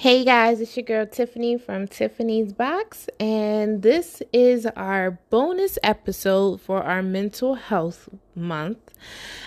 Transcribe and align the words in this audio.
Hey 0.00 0.24
guys, 0.24 0.60
it's 0.60 0.76
your 0.76 0.84
girl 0.84 1.06
Tiffany 1.06 1.58
from 1.58 1.88
Tiffany's 1.88 2.52
Box, 2.52 3.08
and 3.18 3.82
this 3.82 4.22
is 4.32 4.64
our 4.64 5.18
bonus 5.28 5.76
episode 5.82 6.60
for 6.60 6.84
our 6.84 7.02
mental 7.02 7.56
health 7.56 8.08
month. 8.36 8.78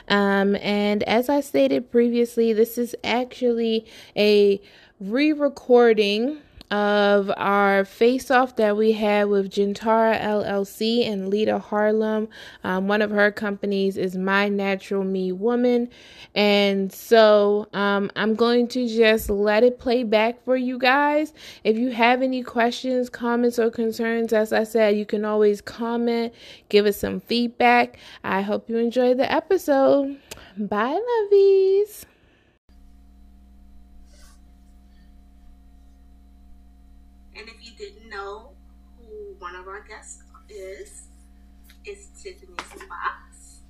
Um, 0.10 0.58
and 0.58 1.04
as 1.04 1.30
I 1.30 1.40
stated 1.40 1.90
previously, 1.90 2.52
this 2.52 2.78
is 2.78 2.94
actually 3.02 3.86
a 4.18 4.60
re 5.00 5.32
recording 5.32 6.40
of 6.72 7.30
our 7.36 7.84
face 7.84 8.32
off 8.32 8.56
that 8.56 8.78
we 8.78 8.94
had 8.94 9.28
with 9.28 9.52
Gentara 9.52 10.20
LLC 10.22 11.06
and 11.06 11.30
Lita 11.30 11.60
Harlem. 11.60 12.30
Um, 12.64 12.88
one 12.88 13.02
of 13.02 13.12
her 13.12 13.30
companies 13.30 13.98
is 13.98 14.16
My 14.16 14.48
Natural 14.48 15.04
Me 15.04 15.34
Woman. 15.34 15.90
And 16.34 16.92
so 16.92 17.68
um, 17.74 18.10
I'm 18.16 18.36
going 18.36 18.70
to 18.70 18.88
just 18.88 19.30
let 19.30 19.64
it 19.64 19.80
play 19.80 20.04
back 20.04 20.44
for 20.46 20.56
you 20.56 20.80
guys. 20.80 21.34
If 21.66 21.78
you 21.78 21.92
have 21.92 22.22
any 22.22 22.42
questions, 22.42 23.10
comments, 23.10 23.60
or 23.60 23.70
concerns, 23.70 24.32
as 24.32 24.54
I 24.54 24.64
said, 24.64 24.96
you 24.96 25.06
can 25.06 25.26
always 25.26 25.60
comment, 25.60 26.34
give 26.70 26.86
us 26.86 26.96
some 26.96 27.20
feedback. 27.20 28.00
I 28.24 28.42
hope 28.42 28.70
you 28.70 28.78
enjoy 28.78 29.14
the 29.14 29.30
episode. 29.30 30.18
Bye, 30.58 31.00
lovies. 31.32 32.06
Know 38.10 38.52
who 38.98 39.36
one 39.40 39.56
of 39.56 39.68
our 39.68 39.82
guests 39.82 40.24
is. 40.50 41.08
It's 41.86 42.08
Tiffany's 42.22 42.88
box. 42.88 43.62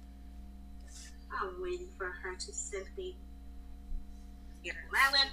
I'm 1.31 1.61
waiting 1.61 1.87
for 1.97 2.07
her 2.07 2.35
to 2.35 2.53
here 4.61 4.73
in 4.73 4.91
Maryland 4.91 5.31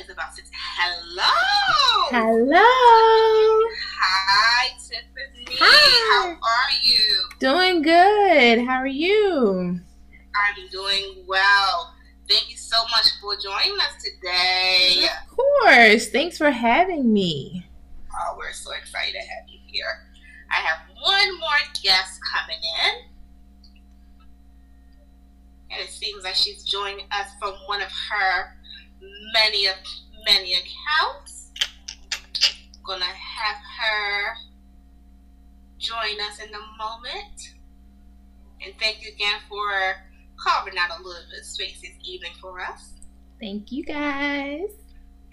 is 0.00 0.10
about 0.10 0.34
to 0.34 0.42
hello. 0.52 1.22
Hello. 2.10 3.70
Hi, 4.00 4.68
Tiffany. 4.78 5.56
Hi. 5.60 6.24
How 6.24 6.30
are 6.32 6.72
you? 6.82 7.28
Doing 7.38 7.82
good. 7.82 8.66
How 8.66 8.78
are 8.78 8.86
you? 8.86 9.80
I'm 10.34 10.68
doing 10.72 11.24
well. 11.28 11.94
Thank 12.28 12.50
you 12.50 12.56
so 12.56 12.82
much 12.90 13.06
for 13.20 13.36
joining 13.36 13.78
us 13.78 14.02
today. 14.02 15.04
Of 15.04 15.36
course. 15.36 16.08
Thanks 16.08 16.38
for 16.38 16.50
having 16.50 17.12
me. 17.12 17.64
Oh, 18.20 18.36
we're 18.38 18.52
so 18.52 18.72
excited 18.72 19.12
to 19.12 19.18
have 19.18 19.48
you 19.48 19.58
here. 19.66 20.06
I 20.50 20.56
have 20.56 20.78
one 21.00 21.38
more 21.40 21.60
guest 21.82 22.20
coming 22.32 22.58
in. 22.86 22.94
And 25.70 25.80
it 25.82 25.90
seems 25.90 26.22
like 26.22 26.34
she's 26.34 26.64
joining 26.64 27.06
us 27.10 27.28
from 27.40 27.54
one 27.66 27.82
of 27.82 27.88
her 27.88 28.54
many, 29.32 29.66
many 30.24 30.54
accounts. 30.54 31.50
Gonna 32.84 33.04
have 33.04 33.56
her 33.80 34.34
join 35.78 36.20
us 36.30 36.38
in 36.38 36.54
a 36.54 36.78
moment. 36.78 37.54
And 38.64 38.72
thank 38.78 39.02
you 39.02 39.10
again 39.12 39.40
for 39.48 39.66
carving 40.36 40.78
out 40.78 40.90
a 40.98 41.02
little 41.02 41.22
bit 41.30 41.40
of 41.40 41.46
space 41.46 41.80
this 41.80 41.96
evening 42.04 42.32
for 42.40 42.60
us. 42.60 42.92
Thank 43.40 43.72
you 43.72 43.84
guys. 43.84 44.83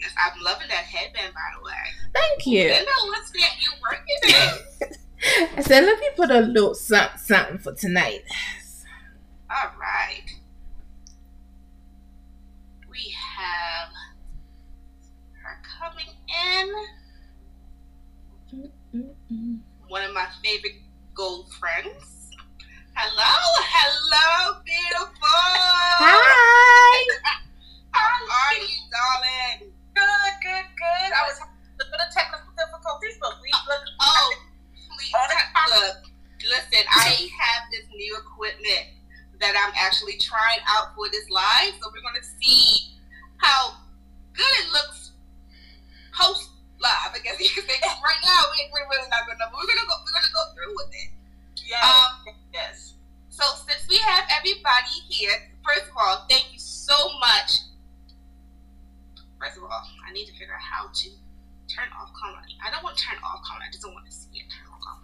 Yes, 0.01 0.11
I'm 0.17 0.41
loving 0.41 0.67
that 0.69 0.85
headband, 0.85 1.33
by 1.33 1.39
the 1.55 1.61
way. 1.63 1.73
Thank 2.13 2.45
you. 2.47 2.71
I 2.71 2.79
know 2.79 3.05
what's 3.07 3.29
that 3.31 3.61
you 3.61 3.71
working 3.81 4.19
in. 4.89 4.97
I 5.57 5.61
said, 5.61 5.83
let 5.83 5.99
me 5.99 6.07
put 6.15 6.31
a 6.31 6.39
little 6.39 6.73
something, 6.73 7.19
something 7.19 7.57
for 7.59 7.73
tonight. 7.73 8.23
All 9.49 9.71
right. 9.79 10.23
We 12.89 13.13
have 13.37 13.89
her 15.43 15.61
coming 15.79 16.15
in. 16.51 16.67
Mm-mm-mm. 18.95 19.59
One 19.87 20.03
of 20.03 20.13
my 20.13 20.27
favorite 20.43 20.81
gold 21.13 21.51
friends. 21.53 22.29
Hello, 22.95 23.63
hello, 23.69 24.61
beautiful. 24.65 25.13
Hi. 26.01 27.07
How 27.91 28.25
are 28.25 28.57
you, 28.57 28.77
darling? 28.91 29.71
Good, 30.01 30.33
good, 30.41 30.65
good. 30.81 31.09
I 31.13 31.21
was 31.29 31.37
having 31.37 31.61
a 31.77 31.85
little 31.85 32.09
technical 32.09 32.49
difficulties, 32.57 33.21
but 33.21 33.37
we 33.37 33.53
look. 33.69 33.85
Oh, 34.01 34.29
please, 34.73 35.13
look. 35.13 36.09
Listen, 36.41 36.81
I 36.89 37.29
have 37.29 37.69
this 37.69 37.85
new 37.93 38.17
equipment 38.17 38.97
that 39.37 39.53
I'm 39.53 39.69
actually 39.77 40.17
trying 40.17 40.57
out 40.65 40.97
for 40.97 41.05
this 41.13 41.29
live, 41.29 41.77
so 41.77 41.93
we're 41.93 42.01
gonna 42.01 42.25
see 42.41 42.97
how 43.37 43.77
good 44.33 44.53
it 44.65 44.73
looks 44.73 45.13
post 46.17 46.49
live. 46.81 47.13
I 47.13 47.21
guess 47.21 47.37
you 47.37 47.53
can 47.53 47.61
say 47.69 47.77
right 48.01 48.21
now 48.25 48.41
we, 48.57 48.65
we're 48.73 48.89
really 48.89 49.05
not 49.13 49.29
good 49.29 49.37
enough. 49.37 49.53
We're 49.53 49.69
gonna 49.69 49.85
go. 49.85 49.95
We're 50.01 50.17
gonna 50.17 50.33
go 50.33 50.43
through 50.57 50.73
with 50.81 50.91
it. 50.97 51.09
Yes. 51.61 51.85
Um, 51.85 52.33
yes. 52.49 52.97
So 53.29 53.45
since 53.69 53.85
we 53.85 54.01
have 54.01 54.25
everybody 54.33 54.97
here, 55.05 55.53
first 55.61 55.93
of 55.93 55.95
all, 55.97 56.25
thank 56.25 56.49
you 56.49 56.57
so 56.57 56.97
much 57.21 57.69
First 59.41 59.57
of 59.57 59.63
all, 59.63 59.81
I 60.05 60.13
need 60.13 60.29
to 60.29 60.33
figure 60.37 60.53
out 60.53 60.61
how 60.61 60.93
to 60.93 61.09
turn 61.65 61.89
off 61.97 62.13
comment. 62.13 62.45
I 62.61 62.69
don't 62.69 62.83
want 62.85 62.95
to 62.95 63.01
turn 63.01 63.17
off 63.25 63.41
comment. 63.41 63.65
I 63.65 63.71
just 63.73 63.81
don't 63.81 63.93
want 63.97 64.05
to 64.05 64.13
see 64.13 64.29
it 64.37 64.45
turn 64.53 64.69
off. 64.69 65.01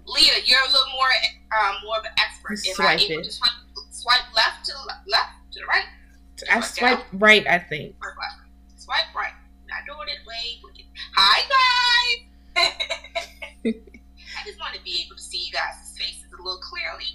Leah, 0.08 0.40
you're 0.48 0.64
a 0.64 0.72
little 0.72 0.88
more 0.96 1.12
um, 1.60 1.76
more 1.84 1.98
of 2.00 2.04
an 2.08 2.16
expert. 2.16 2.56
Am 2.56 2.86
I 2.86 2.96
able 2.96 3.22
to 3.22 3.30
swipe, 3.30 3.52
swipe 3.90 4.24
left 4.34 4.64
to 4.64 4.72
the 4.72 4.96
left 5.12 5.52
to 5.52 5.60
the 5.60 5.66
right? 5.68 5.84
I 6.48 6.60
swipe 6.60 7.04
right, 7.12 7.46
I 7.46 7.58
think. 7.58 7.96
Swipe 8.00 8.16
right. 8.16 8.36
Swipe 8.76 9.14
right. 9.14 9.36
Not 9.68 9.84
doing 9.84 10.08
it 10.08 10.24
way. 10.24 10.64
Hi 11.16 11.36
guys. 11.52 12.64
I 14.40 14.40
just 14.46 14.58
want 14.58 14.72
to 14.72 14.80
be 14.82 15.04
able 15.04 15.16
to 15.16 15.22
see 15.22 15.44
you 15.44 15.52
guys' 15.52 15.92
faces 15.98 16.32
a 16.32 16.42
little 16.42 16.60
clearly. 16.64 17.12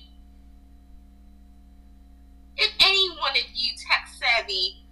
If 2.56 2.70
any 2.80 3.10
one 3.18 3.32
of 3.32 3.50
you 3.56 3.72
tech 3.82 4.08
savvy 4.14 4.85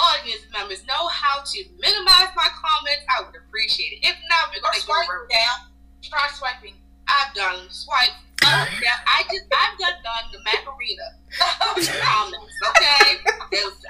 audience 0.00 0.44
members 0.52 0.80
know 0.88 1.08
how 1.12 1.44
to 1.44 1.58
minimize 1.76 2.32
my 2.32 2.48
comments, 2.56 3.04
I 3.12 3.22
would 3.24 3.36
appreciate 3.36 4.00
it. 4.00 4.08
If 4.08 4.16
not, 4.32 4.48
we're 4.48 4.64
going 4.64 4.74
to 4.74 4.80
swipe 4.80 5.06
down. 5.28 5.68
Try 6.00 6.24
swiping. 6.32 6.74
I've 7.06 7.34
done 7.34 7.68
swipe 7.68 8.16
up. 8.46 8.68
Yeah, 8.82 8.96
I 9.04 9.22
just 9.28 9.44
I've 9.52 9.76
done 9.76 10.00
done 10.00 10.24
the 10.32 10.40
Macarena 10.40 11.08
comments. 12.00 12.56
Okay, 12.72 13.20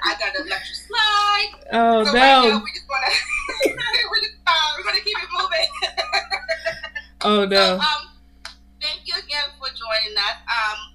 I 0.03 0.15
got 0.19 0.35
an 0.35 0.47
electric 0.47 0.75
slide. 0.75 1.51
Oh 1.71 2.03
so 2.03 2.11
no! 2.11 2.19
Right 2.19 2.49
now, 2.51 2.63
we 2.63 2.71
just 2.75 2.87
want 2.89 3.03
to 3.07 3.71
we're, 4.11 4.19
just, 4.19 4.35
uh, 4.45 4.51
we're 4.77 4.83
gonna 4.83 4.99
keep 4.99 5.15
it 5.15 5.29
moving. 5.31 5.69
oh 7.21 7.45
no! 7.45 7.55
So, 7.55 7.79
um, 7.79 8.11
thank 8.81 9.07
you 9.07 9.15
again 9.15 9.47
for 9.59 9.67
joining 9.71 10.17
us. 10.17 10.37
Um, 10.43 10.90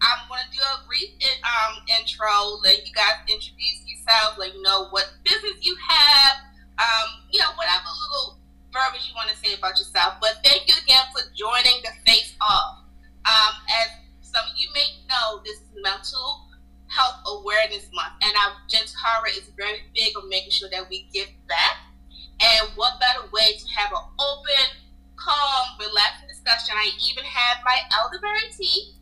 I'm 0.00 0.24
gonna 0.28 0.48
do 0.52 0.60
a 0.60 0.86
brief 0.88 1.12
um 1.44 1.84
intro, 2.00 2.60
let 2.64 2.86
you 2.86 2.92
guys 2.92 3.20
introduce 3.28 3.84
yourself, 3.84 4.38
let 4.38 4.54
you 4.54 4.62
know 4.62 4.88
what 4.90 5.12
business 5.24 5.60
you 5.60 5.76
have, 5.76 6.40
um, 6.80 7.28
you 7.30 7.38
know, 7.38 7.52
whatever 7.56 7.84
little 7.84 8.40
verbiage 8.72 9.08
you 9.08 9.14
want 9.14 9.28
to 9.28 9.36
say 9.36 9.54
about 9.54 9.76
yourself. 9.78 10.16
But 10.20 10.40
thank 10.44 10.68
you 10.68 10.74
again 10.82 11.04
for 11.12 11.22
joining 11.36 11.82
the 11.84 11.92
Face 12.08 12.34
Off. 12.40 12.84
Um, 13.28 13.54
as 13.68 13.88
some 14.24 14.44
of 14.46 14.56
you 14.56 14.68
may 14.74 15.04
know, 15.08 15.42
this 15.44 15.60
is 15.60 15.68
Mental 15.82 16.48
Health 16.88 17.20
Awareness 17.26 17.86
Month, 17.92 18.18
and 18.22 18.32
our 18.34 18.56
Gentara 18.72 19.30
is 19.36 19.52
very 19.56 19.84
big 19.94 20.16
on 20.16 20.28
making 20.28 20.50
sure 20.50 20.70
that 20.72 20.88
we 20.88 21.08
give 21.12 21.28
back. 21.46 21.76
And 22.40 22.70
what 22.74 22.98
better 22.98 23.28
way 23.32 23.52
to 23.52 23.66
have 23.76 23.92
an 23.92 24.00
open, 24.18 24.66
calm, 25.16 25.76
relaxing 25.78 26.28
discussion? 26.28 26.74
I 26.74 26.90
even 27.04 27.24
have 27.24 27.58
my 27.64 27.78
elderberry 28.00 28.48
tea. 28.56 28.96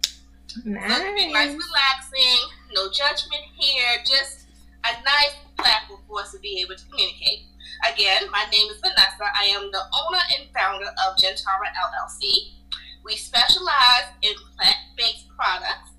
Nice. 0.64 1.32
nice, 1.32 1.54
relaxing, 1.54 2.40
no 2.74 2.90
judgment 2.90 3.44
here, 3.54 4.02
just 4.04 4.46
a 4.84 4.92
nice 5.04 5.34
platform 5.56 6.00
for 6.06 6.20
us 6.20 6.32
to 6.32 6.38
be 6.38 6.60
able 6.64 6.76
to 6.76 6.84
communicate. 6.86 7.46
Again, 7.86 8.30
my 8.32 8.44
name 8.50 8.70
is 8.70 8.80
Vanessa. 8.80 9.28
I 9.34 9.44
am 9.54 9.70
the 9.70 9.78
owner 9.78 10.22
and 10.38 10.48
founder 10.54 10.86
of 10.86 11.16
Gentara 11.16 11.70
LLC. 11.78 12.58
We 13.04 13.16
specialize 13.16 14.10
in 14.22 14.32
plant-based 14.56 15.28
products 15.36 15.94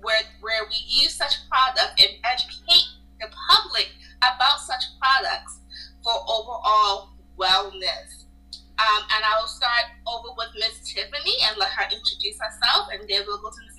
where, 0.00 0.20
where 0.40 0.68
we 0.68 0.76
use 0.86 1.14
such 1.14 1.48
products 1.48 1.96
and 1.96 2.12
educate 2.24 2.88
the 3.20 3.28
public 3.32 3.88
about 4.20 4.60
such 4.60 4.84
products 5.00 5.60
for 6.02 6.12
overall 6.28 7.14
wellness. 7.38 8.28
Um, 8.74 9.02
and 9.06 9.22
I 9.22 9.38
will 9.40 9.48
start 9.48 9.86
over 10.06 10.34
with 10.36 10.50
Miss 10.58 10.92
Tiffany 10.92 11.34
and 11.48 11.56
let 11.56 11.70
her 11.70 11.84
introduce 11.84 12.36
herself, 12.42 12.88
and 12.92 13.08
then 13.08 13.22
we'll 13.26 13.40
go 13.40 13.48
to 13.48 13.73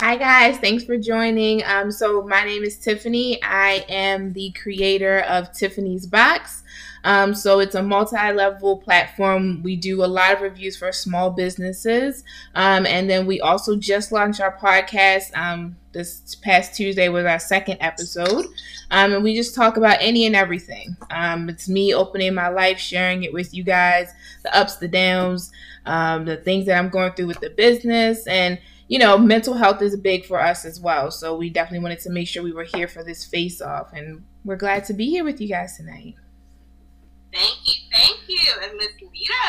Hi, 0.00 0.16
guys. 0.16 0.58
Thanks 0.58 0.84
for 0.84 0.96
joining. 0.96 1.64
Um, 1.64 1.90
so, 1.90 2.22
my 2.22 2.44
name 2.44 2.62
is 2.64 2.76
Tiffany. 2.76 3.42
I 3.42 3.84
am 3.88 4.32
the 4.32 4.52
creator 4.52 5.20
of 5.20 5.52
Tiffany's 5.52 6.06
Box. 6.06 6.62
Um, 7.04 7.34
so, 7.34 7.60
it's 7.60 7.74
a 7.74 7.82
multi 7.82 8.32
level 8.32 8.78
platform. 8.78 9.62
We 9.62 9.76
do 9.76 10.04
a 10.04 10.06
lot 10.06 10.32
of 10.34 10.40
reviews 10.40 10.76
for 10.76 10.92
small 10.92 11.30
businesses. 11.30 12.24
Um, 12.54 12.86
and 12.86 13.08
then 13.08 13.26
we 13.26 13.40
also 13.40 13.76
just 13.76 14.12
launched 14.12 14.40
our 14.40 14.56
podcast. 14.56 15.36
Um, 15.36 15.76
this 15.92 16.36
past 16.36 16.74
Tuesday 16.74 17.08
was 17.08 17.24
our 17.24 17.38
second 17.38 17.78
episode. 17.80 18.46
Um, 18.90 19.12
and 19.12 19.22
we 19.22 19.34
just 19.34 19.54
talk 19.54 19.76
about 19.76 19.98
any 20.00 20.26
and 20.26 20.34
everything. 20.34 20.96
Um, 21.10 21.48
it's 21.48 21.68
me 21.68 21.94
opening 21.94 22.34
my 22.34 22.48
life, 22.48 22.78
sharing 22.78 23.24
it 23.24 23.32
with 23.32 23.52
you 23.54 23.62
guys, 23.62 24.12
the 24.42 24.56
ups, 24.56 24.76
the 24.76 24.88
downs, 24.88 25.52
um, 25.86 26.24
the 26.24 26.36
things 26.38 26.66
that 26.66 26.78
I'm 26.78 26.88
going 26.88 27.12
through 27.12 27.26
with 27.26 27.40
the 27.40 27.50
business. 27.50 28.26
And, 28.26 28.58
you 28.92 28.98
know, 28.98 29.16
mental 29.16 29.54
health 29.54 29.80
is 29.80 29.96
big 29.96 30.26
for 30.26 30.38
us 30.38 30.66
as 30.66 30.78
well. 30.78 31.10
So 31.10 31.34
we 31.34 31.48
definitely 31.48 31.82
wanted 31.82 32.00
to 32.00 32.10
make 32.10 32.28
sure 32.28 32.42
we 32.42 32.52
were 32.52 32.68
here 32.74 32.86
for 32.86 33.02
this 33.02 33.24
face 33.24 33.62
off. 33.62 33.90
And 33.94 34.22
we're 34.44 34.56
glad 34.56 34.84
to 34.84 34.92
be 34.92 35.08
here 35.08 35.24
with 35.24 35.40
you 35.40 35.48
guys 35.48 35.78
tonight. 35.78 36.16
Thank 37.32 37.56
you. 37.64 37.72
Thank 37.90 38.18
you. 38.28 38.52
And 38.62 38.76
Miss 38.76 38.92
Lita. 39.00 39.48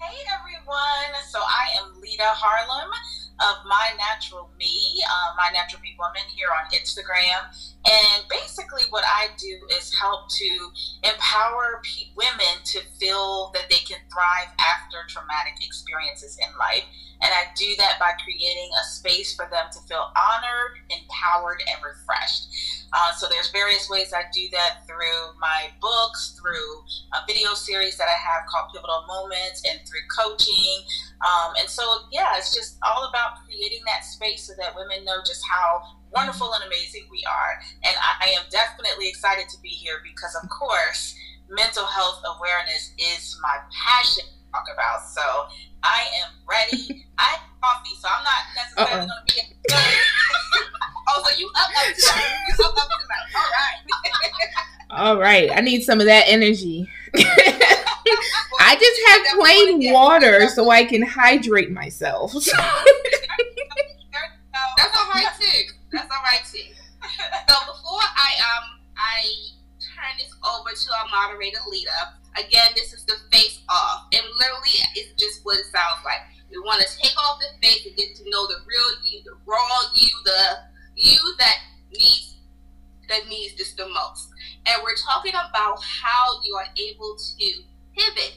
Hey, 0.00 0.22
everyone. 0.38 1.20
So 1.30 1.40
I 1.40 1.82
am 1.82 2.00
Lita 2.00 2.28
Harlem 2.28 2.92
of 3.40 3.56
My 3.66 3.90
Natural 3.98 4.48
Me, 4.56 5.02
uh, 5.02 5.34
My 5.36 5.50
Natural 5.52 5.82
Me 5.82 5.96
Woman 5.98 6.22
here 6.36 6.50
on 6.54 6.70
Instagram. 6.70 7.73
And 7.84 8.24
basically, 8.30 8.84
what 8.90 9.04
I 9.04 9.28
do 9.36 9.60
is 9.76 9.92
help 9.94 10.30
to 10.30 10.70
empower 11.02 11.80
p- 11.82 12.12
women 12.16 12.64
to 12.64 12.80
feel 12.98 13.50
that 13.52 13.68
they 13.68 13.84
can 13.84 13.98
thrive 14.10 14.48
after 14.58 15.04
traumatic 15.08 15.60
experiences 15.60 16.38
in 16.40 16.48
life. 16.58 16.84
And 17.20 17.32
I 17.32 17.52
do 17.56 17.76
that 17.76 17.98
by 18.00 18.12
creating 18.24 18.70
a 18.80 18.84
space 18.84 19.34
for 19.34 19.48
them 19.50 19.66
to 19.72 19.80
feel 19.88 20.12
honored, 20.16 20.80
empowered, 20.90 21.62
and 21.68 21.84
refreshed. 21.84 22.48
Uh, 22.92 23.12
so 23.12 23.26
there's 23.28 23.50
various 23.50 23.88
ways 23.90 24.12
I 24.12 24.24
do 24.32 24.48
that 24.52 24.86
through 24.86 25.36
my 25.40 25.68
books, 25.80 26.38
through 26.40 26.84
a 27.12 27.26
video 27.26 27.54
series 27.54 27.96
that 27.96 28.08
I 28.08 28.16
have 28.16 28.46
called 28.46 28.70
Pivotal 28.72 29.04
Moments, 29.08 29.62
and 29.68 29.80
through 29.88 30.04
coaching. 30.16 30.84
Um, 31.24 31.54
and 31.58 31.68
so, 31.68 31.82
yeah, 32.12 32.36
it's 32.36 32.54
just 32.54 32.78
all 32.82 33.08
about 33.08 33.44
creating 33.44 33.80
that 33.86 34.04
space 34.04 34.46
so 34.46 34.52
that 34.58 34.76
women 34.76 35.04
know 35.04 35.18
just 35.24 35.42
how 35.50 35.82
wonderful 36.14 36.52
and 36.54 36.64
amazing 36.64 37.02
we 37.10 37.22
are. 37.28 37.60
And 37.82 37.94
I, 38.00 38.26
I 38.26 38.28
am 38.38 38.44
definitely 38.50 39.08
excited 39.08 39.48
to 39.50 39.60
be 39.60 39.68
here 39.68 39.96
because, 40.02 40.34
of 40.40 40.48
course, 40.48 41.14
mental 41.50 41.84
health 41.84 42.22
awareness 42.36 42.92
is 42.98 43.38
my 43.42 43.58
passion 43.74 44.24
to 44.24 44.50
talk 44.52 44.64
about. 44.72 45.02
So 45.08 45.22
I 45.82 46.06
am 46.22 46.30
ready. 46.48 47.04
I 47.18 47.22
have 47.22 47.40
coffee, 47.62 47.94
so 48.00 48.08
I'm 48.08 48.24
not 48.24 48.42
necessarily 48.54 49.06
going 49.06 49.26
to 49.26 49.34
be. 49.34 49.40
oh, 51.08 51.22
so 51.26 51.36
you 51.38 51.50
up, 51.56 51.68
up 51.68 51.94
tonight? 51.94 52.24
You 52.48 52.54
up, 52.64 52.78
up 52.78 52.88
tonight? 53.02 53.28
All 53.36 53.50
right. 53.50 53.78
All 54.90 55.18
right. 55.18 55.50
I 55.52 55.60
need 55.60 55.82
some 55.82 56.00
of 56.00 56.06
that 56.06 56.24
energy. 56.26 56.88
I 57.16 58.76
just 58.76 59.00
have 59.08 59.26
plain 59.38 59.92
water 59.92 60.48
so 60.48 60.70
I 60.70 60.84
can 60.84 61.02
hydrate 61.02 61.70
myself. 61.70 62.32
That's 64.76 64.96
all 64.96 65.08
right 65.10 65.26
too. 65.38 65.72
That's 65.94 66.10
all 66.10 66.26
right 66.26 66.42
too. 66.42 66.74
So 67.46 67.54
before 67.70 68.00
I 68.02 68.30
um 68.42 68.80
I 68.96 69.22
turn 69.78 70.16
this 70.18 70.32
over 70.42 70.72
to 70.72 70.88
our 70.98 71.06
moderator 71.12 71.60
Lita, 71.70 72.16
again 72.34 72.72
this 72.74 72.92
is 72.92 73.04
the 73.04 73.14
face 73.30 73.60
off, 73.68 74.08
and 74.10 74.24
literally 74.40 74.74
it's 74.96 75.12
just 75.20 75.44
what 75.44 75.58
it 75.58 75.66
sounds 75.70 76.02
like. 76.02 76.18
We 76.50 76.58
want 76.64 76.82
to 76.82 76.88
take 76.98 77.14
off 77.18 77.38
the 77.38 77.54
face 77.60 77.86
and 77.86 77.94
get 77.94 78.16
to 78.16 78.24
know 78.26 78.46
the 78.48 78.58
real 78.66 78.90
you, 79.06 79.22
the 79.22 79.36
raw 79.46 79.78
you, 79.94 80.10
the 80.24 80.42
you 80.96 81.18
that 81.38 81.58
needs 81.92 82.36
that 83.08 83.28
needs 83.28 83.54
this 83.54 83.74
the 83.74 83.86
most. 83.86 84.30
And 84.66 84.82
we're 84.82 84.96
talking 84.96 85.34
about 85.36 85.78
how 85.84 86.40
you 86.42 86.56
are 86.56 86.72
able 86.74 87.16
to 87.16 87.46
pivot 87.94 88.34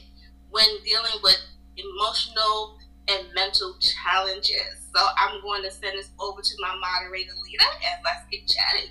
when 0.50 0.68
dealing 0.84 1.18
with 1.22 1.40
emotional 1.76 2.77
and 3.08 3.26
mental 3.34 3.76
challenges. 3.80 4.88
So 4.94 5.02
I'm 5.16 5.40
going 5.42 5.62
to 5.62 5.70
send 5.70 5.98
this 5.98 6.10
over 6.20 6.40
to 6.40 6.54
my 6.60 6.74
moderator, 6.76 7.32
Lita, 7.44 7.64
and 7.64 8.00
let's 8.04 8.24
get 8.30 8.46
chatting. 8.46 8.90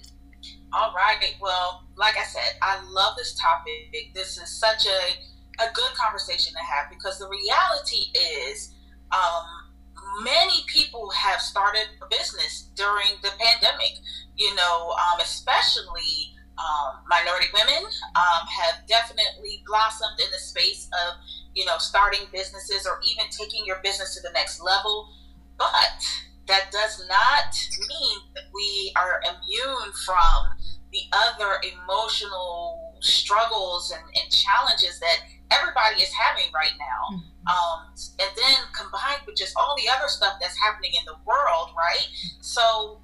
All 0.73 0.93
right. 0.93 1.35
Well, 1.41 1.87
like 1.95 2.17
I 2.17 2.23
said, 2.23 2.57
I 2.61 2.81
love 2.89 3.15
this 3.17 3.35
topic. 3.39 4.13
This 4.13 4.37
is 4.37 4.49
such 4.49 4.85
a, 4.85 5.63
a 5.63 5.71
good 5.73 5.93
conversation 5.95 6.53
to 6.53 6.59
have 6.59 6.89
because 6.89 7.19
the 7.19 7.29
reality 7.29 8.11
is 8.43 8.73
um, 9.11 10.23
many 10.23 10.63
people 10.67 11.09
have 11.11 11.39
started 11.39 11.87
a 12.01 12.07
business 12.09 12.69
during 12.75 13.15
the 13.21 13.31
pandemic, 13.39 13.99
you 14.35 14.53
know, 14.55 14.91
um, 14.91 15.21
especially 15.21 16.35
um, 16.57 17.05
minority 17.07 17.47
women 17.53 17.85
um, 18.15 18.43
have 18.49 18.85
definitely 18.87 19.63
blossomed 19.65 20.19
in 20.19 20.29
the 20.31 20.39
space 20.39 20.89
of, 21.05 21.15
you 21.57 21.65
know, 21.65 21.79
starting 21.79 22.21
businesses 22.31 22.85
or 22.85 23.01
even 23.01 23.25
taking 23.31 23.65
your 23.65 23.81
business 23.83 24.13
to 24.13 24.21
the 24.21 24.29
next 24.33 24.61
level. 24.61 25.09
But 25.57 26.05
that 26.45 26.69
does 26.71 27.01
not 27.09 27.49
mean 27.89 28.17
that 28.35 28.45
we 28.53 28.93
are 28.95 29.19
immune 29.25 29.91
from 30.05 30.53
the 30.93 31.01
other 31.11 31.57
emotional 31.65 32.93
struggles 33.01 33.89
and, 33.89 34.05
and 34.05 34.31
challenges 34.31 34.99
that 34.99 35.17
everybody 35.49 35.97
is 35.99 36.13
having 36.13 36.45
right 36.53 36.77
now. 36.77 37.17
Mm-hmm. 37.17 37.49
Um, 37.49 37.79
and 38.21 38.29
then 38.37 38.59
combined 38.77 39.25
with 39.25 39.35
just 39.35 39.57
all 39.57 39.75
the 39.81 39.89
other 39.89 40.07
stuff 40.07 40.37
that's 40.39 40.57
happening 40.61 40.91
in 40.93 41.05
the 41.05 41.17
world, 41.25 41.73
right? 41.73 42.05
So, 42.39 43.01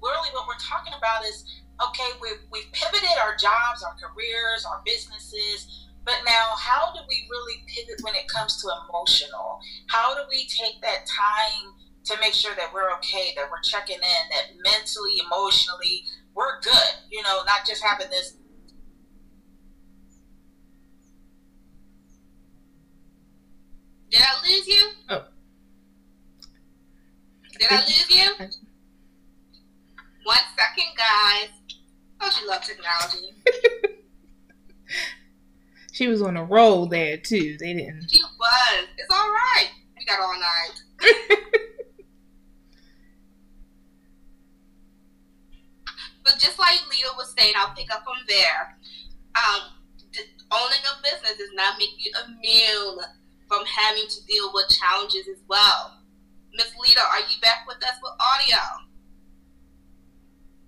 really, 0.00 0.32
what 0.32 0.48
we're 0.48 0.62
talking 0.62 0.94
about 0.96 1.26
is 1.28 1.44
okay, 1.80 2.12
we've, 2.20 2.44
we've 2.52 2.70
pivoted 2.72 3.16
our 3.24 3.36
jobs, 3.36 3.82
our 3.82 3.96
careers, 3.96 4.64
our 4.68 4.82
businesses, 4.84 5.88
but 6.10 6.18
now 6.26 6.50
how 6.58 6.92
do 6.92 6.98
we 7.08 7.24
really 7.30 7.62
pivot 7.68 8.02
when 8.02 8.16
it 8.16 8.26
comes 8.26 8.60
to 8.60 8.68
emotional? 8.84 9.60
How 9.86 10.12
do 10.14 10.22
we 10.28 10.44
take 10.48 10.82
that 10.82 11.06
time 11.06 11.74
to 12.04 12.16
make 12.20 12.34
sure 12.34 12.52
that 12.56 12.74
we're 12.74 12.92
okay, 12.94 13.32
that 13.36 13.48
we're 13.48 13.60
checking 13.62 13.94
in, 13.94 14.02
that 14.02 14.46
mentally, 14.64 15.22
emotionally, 15.24 16.06
we're 16.34 16.60
good, 16.62 16.94
you 17.12 17.22
know, 17.22 17.42
not 17.46 17.64
just 17.64 17.84
having 17.84 18.10
this. 18.10 18.34
Did 24.10 24.22
I 24.22 24.48
lose 24.48 24.66
you? 24.66 24.90
Oh. 25.10 25.24
Did 27.56 27.68
I 27.70 27.76
lose 27.82 28.10
you? 28.10 28.34
One 30.24 30.38
second, 30.58 30.96
guys. 30.96 31.50
Oh, 32.20 32.30
you 32.42 32.48
love 32.48 32.64
technology. 32.64 33.32
she 36.00 36.08
was 36.08 36.22
on 36.22 36.38
a 36.38 36.44
roll 36.44 36.86
there 36.86 37.18
too. 37.18 37.58
They 37.60 37.74
didn't. 37.74 38.08
She 38.10 38.22
was. 38.22 38.86
It's 38.96 39.12
all 39.12 39.28
right. 39.28 39.68
We 39.98 40.06
got 40.06 40.18
all 40.18 40.32
night. 40.40 40.82
but 46.24 46.38
just 46.38 46.58
like 46.58 46.80
Lita 46.88 47.10
was 47.18 47.34
saying, 47.38 47.52
I'll 47.54 47.74
pick 47.74 47.92
up 47.94 48.02
from 48.02 48.16
there. 48.26 48.78
Um, 49.36 49.60
owning 50.50 50.80
a 50.88 51.02
business 51.02 51.36
does 51.36 51.52
not 51.52 51.76
make 51.78 51.90
you 51.98 52.10
immune 52.26 53.04
from 53.46 53.66
having 53.66 54.08
to 54.08 54.24
deal 54.24 54.50
with 54.54 54.70
challenges 54.70 55.28
as 55.28 55.42
well. 55.48 55.98
Miss 56.54 56.72
Lita, 56.80 57.02
are 57.02 57.20
you 57.20 57.38
back 57.42 57.66
with 57.68 57.76
us 57.84 57.98
with 58.02 58.12
audio? 58.18 58.56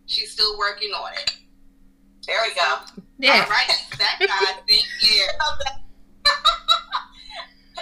She's 0.05 0.31
still 0.31 0.59
working 0.59 0.91
on 0.91 1.15
it. 1.15 1.39
There 2.26 2.38
we 2.47 2.55
go. 2.55 3.02
Yeah. 3.19 3.43
All 3.43 3.50
right, 3.50 3.67
that 3.99 4.17
guy. 4.21 4.62
Thank 4.69 4.87
you. 5.02 5.26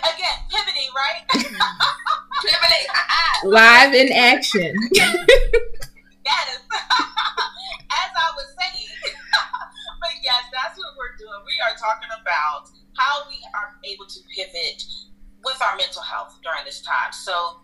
Again, 0.00 0.36
pivoting, 0.48 0.88
right? 0.96 1.28
pivoting. 2.40 2.86
Live 3.44 3.92
in 3.92 4.12
action. 4.12 4.74
yes. 4.92 5.16
As 6.72 8.10
I 8.16 8.32
was 8.32 8.48
saying. 8.56 8.88
but 10.00 10.10
yes, 10.24 10.44
that's 10.52 10.78
what 10.78 10.88
we're 10.96 11.16
doing. 11.18 11.44
We 11.44 11.60
are 11.60 11.76
talking 11.76 12.08
about 12.20 12.70
how 12.96 13.28
we 13.28 13.36
are 13.54 13.76
able 13.84 14.06
to 14.06 14.20
pivot 14.34 14.84
with 15.44 15.60
our 15.60 15.76
mental 15.76 16.02
health 16.02 16.40
during 16.42 16.64
this 16.64 16.80
time. 16.80 17.12
So 17.12 17.60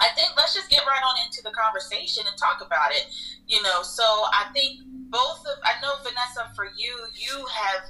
I 0.00 0.08
think 0.14 0.30
let's 0.36 0.54
just 0.54 0.70
get 0.70 0.86
right 0.86 1.02
on 1.02 1.16
into 1.26 1.42
the 1.42 1.50
conversation 1.50 2.22
and 2.30 2.36
talk 2.38 2.62
about 2.64 2.92
it. 2.92 3.06
You 3.48 3.60
know, 3.62 3.82
so 3.82 4.04
I 4.04 4.46
think 4.54 4.78
both 5.12 5.44
of 5.44 5.60
I 5.62 5.76
know 5.84 6.00
Vanessa 6.00 6.48
for 6.56 6.64
you, 6.72 6.96
you 7.12 7.44
have 7.52 7.84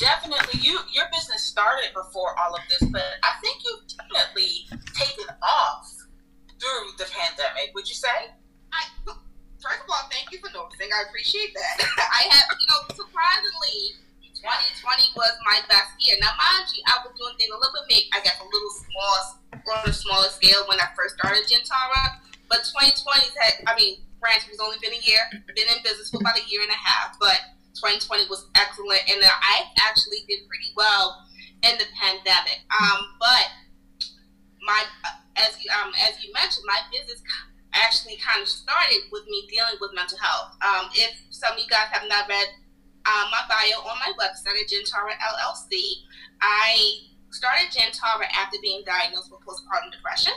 definitely 0.00 0.58
you 0.64 0.80
your 0.90 1.04
business 1.12 1.44
started 1.44 1.92
before 1.92 2.32
all 2.40 2.56
of 2.56 2.64
this, 2.66 2.88
but 2.88 3.20
I 3.22 3.36
think 3.44 3.60
you've 3.62 3.84
definitely 3.92 4.66
taken 4.96 5.28
off 5.44 5.86
through 6.56 6.96
the 6.96 7.06
pandemic. 7.12 7.76
Would 7.76 7.86
you 7.86 7.94
say? 7.94 8.32
I 8.72 8.88
first 9.60 9.84
of 9.84 9.88
all, 9.92 10.08
thank 10.10 10.32
you 10.32 10.40
for 10.40 10.50
noticing. 10.50 10.88
I 10.90 11.06
appreciate 11.06 11.52
that. 11.54 11.76
I 12.18 12.26
have, 12.32 12.48
you 12.56 12.66
know, 12.66 12.80
surprisingly, 12.96 14.00
2020 14.34 15.14
was 15.14 15.34
my 15.46 15.62
best 15.70 15.94
year. 16.02 16.18
Now, 16.18 16.34
mind 16.34 16.66
you, 16.74 16.82
I 16.90 16.98
was 17.06 17.14
doing 17.14 17.38
things 17.38 17.54
a 17.54 17.60
little 17.60 17.84
bit, 17.86 18.10
I 18.10 18.18
guess 18.26 18.42
a 18.42 18.48
little 18.48 18.74
small, 18.74 19.14
on 19.76 19.86
a 19.86 19.94
smaller 19.94 20.32
scale 20.34 20.66
when 20.66 20.82
I 20.82 20.90
first 20.98 21.14
started 21.14 21.46
Gentara. 21.46 22.18
But 22.48 22.64
2020 22.68 23.32
had, 23.38 23.64
I 23.66 23.76
mean, 23.76 24.02
granted, 24.20 24.50
it's 24.50 24.60
only 24.60 24.78
been 24.80 24.94
a 24.94 25.02
year, 25.02 25.22
been 25.32 25.68
in 25.68 25.82
business 25.82 26.10
for 26.10 26.20
about 26.20 26.38
a 26.38 26.46
year 26.46 26.62
and 26.62 26.70
a 26.70 26.78
half, 26.78 27.18
but 27.18 27.58
2020 27.74 28.28
was 28.28 28.46
excellent, 28.54 29.02
and 29.08 29.18
I 29.24 29.66
actually 29.88 30.22
did 30.28 30.46
pretty 30.46 30.70
well 30.76 31.26
in 31.64 31.78
the 31.78 31.88
pandemic. 31.96 32.62
Um, 32.68 33.00
but 33.18 33.46
my, 34.62 34.84
as 35.36 35.56
you 35.58 35.70
um, 35.72 35.90
as 35.96 36.22
you 36.22 36.30
mentioned, 36.32 36.64
my 36.66 36.78
business 36.92 37.22
actually 37.72 38.20
kind 38.20 38.42
of 38.42 38.48
started 38.48 39.08
with 39.10 39.24
me 39.26 39.48
dealing 39.48 39.80
with 39.80 39.90
mental 39.96 40.18
health. 40.20 40.54
Um, 40.60 40.92
if 40.92 41.16
some 41.30 41.56
of 41.56 41.58
you 41.58 41.68
guys 41.68 41.88
have 41.90 42.04
not 42.08 42.28
read 42.28 42.48
um, 43.08 43.32
my 43.32 43.42
bio 43.48 43.80
on 43.82 43.96
my 43.98 44.12
website 44.20 44.60
at 44.60 44.68
Gentara 44.68 45.16
LLC, 45.16 46.06
I 46.40 47.08
started 47.30 47.72
Gentara 47.72 48.28
after 48.36 48.60
being 48.60 48.84
diagnosed 48.84 49.32
with 49.32 49.40
postpartum 49.40 49.90
depression. 49.90 50.32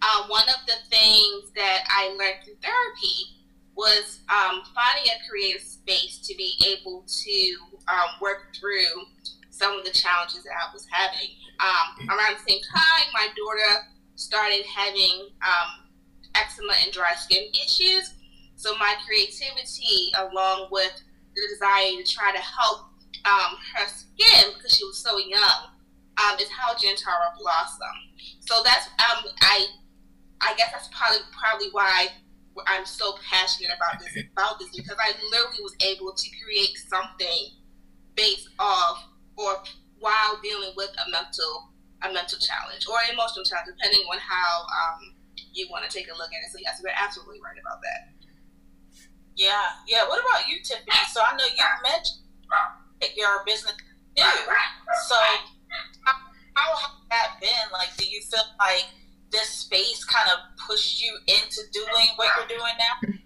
Uh, 0.00 0.26
one 0.28 0.48
of 0.48 0.66
the 0.66 0.78
things 0.88 1.50
that 1.56 1.84
I 1.88 2.08
learned 2.10 2.44
through 2.44 2.60
therapy 2.62 3.38
was 3.74 4.20
um, 4.28 4.62
finding 4.74 5.10
a 5.10 5.28
creative 5.28 5.62
space 5.62 6.18
to 6.26 6.34
be 6.36 6.54
able 6.66 7.04
to 7.06 7.56
um, 7.88 8.18
work 8.20 8.54
through 8.58 9.06
some 9.50 9.78
of 9.78 9.84
the 9.84 9.90
challenges 9.90 10.42
that 10.44 10.54
I 10.54 10.72
was 10.72 10.86
having. 10.90 11.30
Um, 11.60 12.08
around 12.10 12.36
the 12.38 12.50
same 12.50 12.60
time, 12.62 13.06
my 13.12 13.28
daughter 13.34 13.86
started 14.14 14.64
having 14.66 15.30
um, 15.42 15.86
eczema 16.34 16.74
and 16.82 16.92
dry 16.92 17.14
skin 17.14 17.44
issues. 17.54 18.14
So 18.56 18.76
my 18.78 18.94
creativity, 19.06 20.10
along 20.18 20.68
with 20.70 20.92
the 21.34 21.42
desire 21.54 22.02
to 22.02 22.12
try 22.12 22.32
to 22.32 22.42
help 22.42 22.90
um, 23.24 23.56
her 23.74 23.86
skin 23.86 24.54
because 24.54 24.76
she 24.76 24.84
was 24.84 24.98
so 24.98 25.18
young, 25.18 25.70
um, 26.18 26.38
is 26.40 26.48
how 26.50 26.74
Gentara 26.74 27.30
blossomed. 27.38 28.10
So 28.40 28.62
that's 28.64 28.88
I 29.40 29.66
I 30.40 30.54
guess 30.56 30.70
that's 30.72 30.88
probably 30.92 31.18
probably 31.32 31.68
why 31.72 32.08
I'm 32.66 32.86
so 32.86 33.14
passionate 33.22 33.70
about 33.76 34.02
this 34.02 34.24
about 34.32 34.58
this 34.58 34.70
because 34.74 34.96
I 34.98 35.12
literally 35.30 35.62
was 35.62 35.76
able 35.80 36.12
to 36.12 36.26
create 36.42 36.76
something 36.88 37.54
based 38.16 38.48
off 38.58 39.06
or 39.36 39.62
while 39.98 40.38
dealing 40.42 40.72
with 40.76 40.90
a 41.06 41.10
mental 41.10 41.70
a 42.02 42.12
mental 42.12 42.38
challenge 42.38 42.86
or 42.86 42.94
emotional 43.10 43.44
challenge, 43.44 43.74
depending 43.74 44.02
on 44.06 44.18
how 44.22 44.62
um, 44.70 45.14
you 45.52 45.66
want 45.70 45.82
to 45.82 45.90
take 45.90 46.06
a 46.06 46.14
look 46.14 46.30
at 46.30 46.46
it. 46.46 46.50
So 46.52 46.58
yes, 46.62 46.80
we're 46.82 46.94
absolutely 46.94 47.42
right 47.42 47.58
about 47.58 47.82
that. 47.82 48.14
Yeah, 49.34 49.66
yeah. 49.86 50.06
What 50.06 50.18
about 50.22 50.46
you, 50.48 50.58
Tiffany? 50.62 50.94
So 51.10 51.22
I 51.22 51.34
know 51.34 51.46
you 51.46 51.62
mentioned 51.82 52.22
your 53.16 53.42
business 53.46 53.74
too. 54.16 54.22
So 55.06 55.14
how, 56.02 56.14
how 56.54 56.68
has 56.74 56.90
that 57.10 57.28
been? 57.40 57.66
Like, 57.72 57.94
do 57.96 58.06
you 58.06 58.20
feel 58.22 58.42
like 58.58 58.86
this 59.30 59.48
space 59.48 60.04
kind 60.04 60.28
of 60.30 60.38
pushed 60.66 61.02
you 61.02 61.16
into 61.26 61.62
doing 61.72 62.08
what 62.16 62.28
you're 62.36 62.58
doing 62.58 62.72
now? 62.78 63.18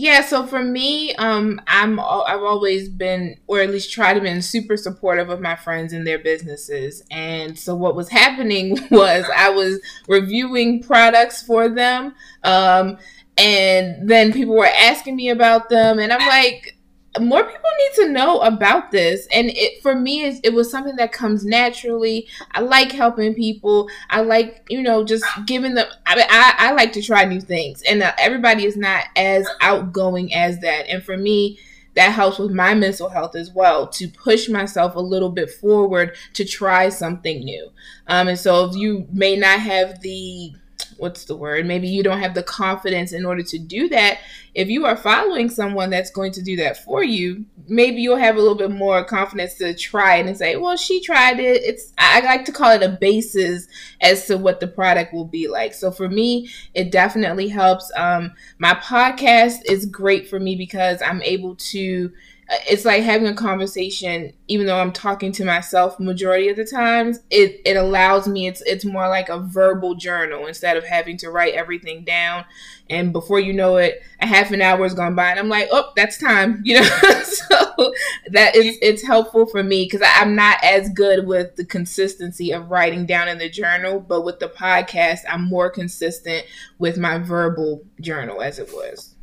Yeah, 0.00 0.20
so 0.20 0.46
for 0.46 0.62
me, 0.62 1.12
um, 1.16 1.60
I'm 1.66 1.98
I've 1.98 2.44
always 2.44 2.88
been, 2.88 3.36
or 3.48 3.58
at 3.60 3.70
least 3.70 3.92
tried 3.92 4.14
to 4.14 4.20
be, 4.20 4.40
super 4.40 4.76
supportive 4.76 5.28
of 5.28 5.40
my 5.40 5.56
friends 5.56 5.92
and 5.92 6.06
their 6.06 6.20
businesses. 6.20 7.02
And 7.10 7.58
so 7.58 7.74
what 7.74 7.96
was 7.96 8.08
happening 8.08 8.78
was 8.92 9.24
I 9.34 9.50
was 9.50 9.80
reviewing 10.06 10.84
products 10.84 11.42
for 11.42 11.68
them, 11.68 12.14
um, 12.44 12.98
and 13.36 14.08
then 14.08 14.32
people 14.32 14.54
were 14.54 14.66
asking 14.66 15.16
me 15.16 15.30
about 15.30 15.68
them, 15.68 15.98
and 15.98 16.12
I'm 16.12 16.28
like, 16.28 16.77
more 17.20 17.42
people 17.42 17.70
need 17.78 18.04
to 18.04 18.12
know 18.12 18.40
about 18.40 18.90
this. 18.90 19.26
And 19.32 19.50
it 19.50 19.82
for 19.82 19.94
me 19.94 20.24
it, 20.24 20.40
it 20.44 20.54
was 20.54 20.70
something 20.70 20.96
that 20.96 21.12
comes 21.12 21.44
naturally. 21.44 22.26
I 22.52 22.60
like 22.60 22.92
helping 22.92 23.34
people. 23.34 23.88
I 24.10 24.20
like 24.22 24.64
you 24.68 24.82
know 24.82 25.04
just 25.04 25.24
giving 25.46 25.74
them 25.74 25.86
i 26.06 26.16
mean, 26.16 26.26
i, 26.28 26.54
I 26.58 26.72
like 26.72 26.92
to 26.92 27.02
try 27.02 27.24
new 27.24 27.40
things. 27.40 27.82
And 27.88 28.02
uh, 28.02 28.12
everybody 28.18 28.64
is 28.64 28.76
not 28.76 29.04
as 29.16 29.46
outgoing 29.60 30.34
as 30.34 30.58
that. 30.60 30.88
And 30.88 31.02
for 31.02 31.16
me 31.16 31.58
that 31.94 32.12
helps 32.12 32.38
with 32.38 32.52
my 32.52 32.74
mental 32.74 33.08
health 33.08 33.34
as 33.34 33.50
well 33.50 33.88
to 33.88 34.06
push 34.08 34.48
myself 34.48 34.94
a 34.94 35.00
little 35.00 35.30
bit 35.30 35.50
forward 35.50 36.14
to 36.34 36.44
try 36.44 36.88
something 36.88 37.40
new. 37.40 37.70
Um, 38.06 38.28
and 38.28 38.38
so 38.38 38.66
if 38.66 38.76
you 38.76 39.08
may 39.12 39.34
not 39.36 39.58
have 39.60 40.00
the 40.00 40.52
what's 40.98 41.24
the 41.24 41.36
word? 41.36 41.66
Maybe 41.66 41.88
you 41.88 42.02
don't 42.02 42.20
have 42.20 42.34
the 42.34 42.42
confidence 42.42 43.12
in 43.12 43.24
order 43.24 43.42
to 43.42 43.58
do 43.58 43.88
that. 43.88 44.18
If 44.54 44.68
you 44.68 44.84
are 44.84 44.96
following 44.96 45.48
someone 45.48 45.90
that's 45.90 46.10
going 46.10 46.32
to 46.32 46.42
do 46.42 46.56
that 46.56 46.84
for 46.84 47.02
you, 47.02 47.44
maybe 47.68 48.02
you'll 48.02 48.16
have 48.16 48.36
a 48.36 48.40
little 48.40 48.56
bit 48.56 48.70
more 48.70 49.04
confidence 49.04 49.54
to 49.54 49.74
try 49.74 50.16
it 50.16 50.26
and 50.26 50.36
say, 50.36 50.56
well, 50.56 50.76
she 50.76 51.00
tried 51.00 51.38
it. 51.38 51.62
It's, 51.62 51.92
I 51.96 52.20
like 52.20 52.44
to 52.46 52.52
call 52.52 52.72
it 52.72 52.82
a 52.82 52.98
basis 53.00 53.68
as 54.00 54.26
to 54.26 54.36
what 54.36 54.60
the 54.60 54.66
product 54.66 55.12
will 55.14 55.24
be 55.24 55.48
like. 55.48 55.74
So 55.74 55.90
for 55.90 56.08
me, 56.08 56.50
it 56.74 56.90
definitely 56.90 57.48
helps. 57.48 57.90
Um, 57.96 58.32
my 58.58 58.74
podcast 58.74 59.60
is 59.66 59.86
great 59.86 60.28
for 60.28 60.40
me 60.40 60.56
because 60.56 61.00
I'm 61.02 61.22
able 61.22 61.54
to 61.56 62.12
it's 62.50 62.84
like 62.84 63.02
having 63.02 63.28
a 63.28 63.34
conversation 63.34 64.32
even 64.46 64.66
though 64.66 64.78
i'm 64.78 64.92
talking 64.92 65.30
to 65.32 65.44
myself 65.44 66.00
majority 66.00 66.48
of 66.48 66.56
the 66.56 66.64
times 66.64 67.20
it, 67.30 67.60
it 67.66 67.76
allows 67.76 68.26
me 68.26 68.46
it's 68.46 68.62
it's 68.62 68.84
more 68.84 69.08
like 69.08 69.28
a 69.28 69.38
verbal 69.38 69.94
journal 69.94 70.46
instead 70.46 70.76
of 70.76 70.84
having 70.84 71.16
to 71.18 71.30
write 71.30 71.54
everything 71.54 72.04
down. 72.04 72.44
And 72.90 73.12
before 73.12 73.38
you 73.38 73.52
know 73.52 73.76
it 73.76 74.02
a 74.20 74.26
half 74.26 74.50
an 74.50 74.62
hour 74.62 74.82
has 74.82 74.94
gone 74.94 75.14
by 75.14 75.30
and 75.30 75.38
i'm 75.38 75.50
like 75.50 75.68
oh 75.72 75.92
that's 75.94 76.18
time 76.18 76.62
you 76.64 76.80
know? 76.80 76.88
So 77.22 77.92
that 78.30 78.56
is 78.56 78.78
it's 78.80 79.06
helpful 79.06 79.46
for 79.46 79.62
me 79.62 79.84
because 79.84 80.00
i'm 80.16 80.34
not 80.34 80.58
as 80.64 80.88
good 80.90 81.26
with 81.26 81.54
the 81.56 81.64
consistency 81.64 82.50
of 82.52 82.70
writing 82.70 83.06
down 83.06 83.28
in 83.28 83.38
the 83.38 83.48
journal 83.48 84.00
but 84.00 84.24
with 84.24 84.40
the 84.40 84.48
podcast 84.48 85.20
i'm 85.28 85.44
more 85.44 85.70
consistent 85.70 86.44
with 86.78 86.98
my 86.98 87.18
verbal 87.18 87.84
journal 88.00 88.42
as 88.42 88.58
it 88.58 88.72
was 88.72 89.14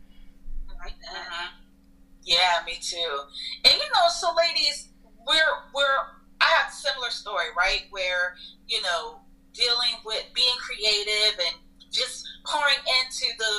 yeah, 2.25 2.65
me 2.65 2.77
too. 2.81 3.21
And 3.63 3.73
you 3.73 3.87
know, 3.93 4.09
so 4.09 4.33
ladies, 4.35 4.89
we're 5.25 5.55
we're 5.73 6.15
I 6.41 6.49
have 6.61 6.69
a 6.71 6.75
similar 6.75 7.09
story, 7.09 7.49
right? 7.57 7.87
Where, 7.89 8.35
you 8.67 8.81
know, 8.81 9.21
dealing 9.53 9.97
with 10.03 10.25
being 10.35 10.57
creative 10.59 11.39
and 11.39 11.55
just 11.91 12.27
pouring 12.45 12.81
into 13.01 13.25
the 13.39 13.53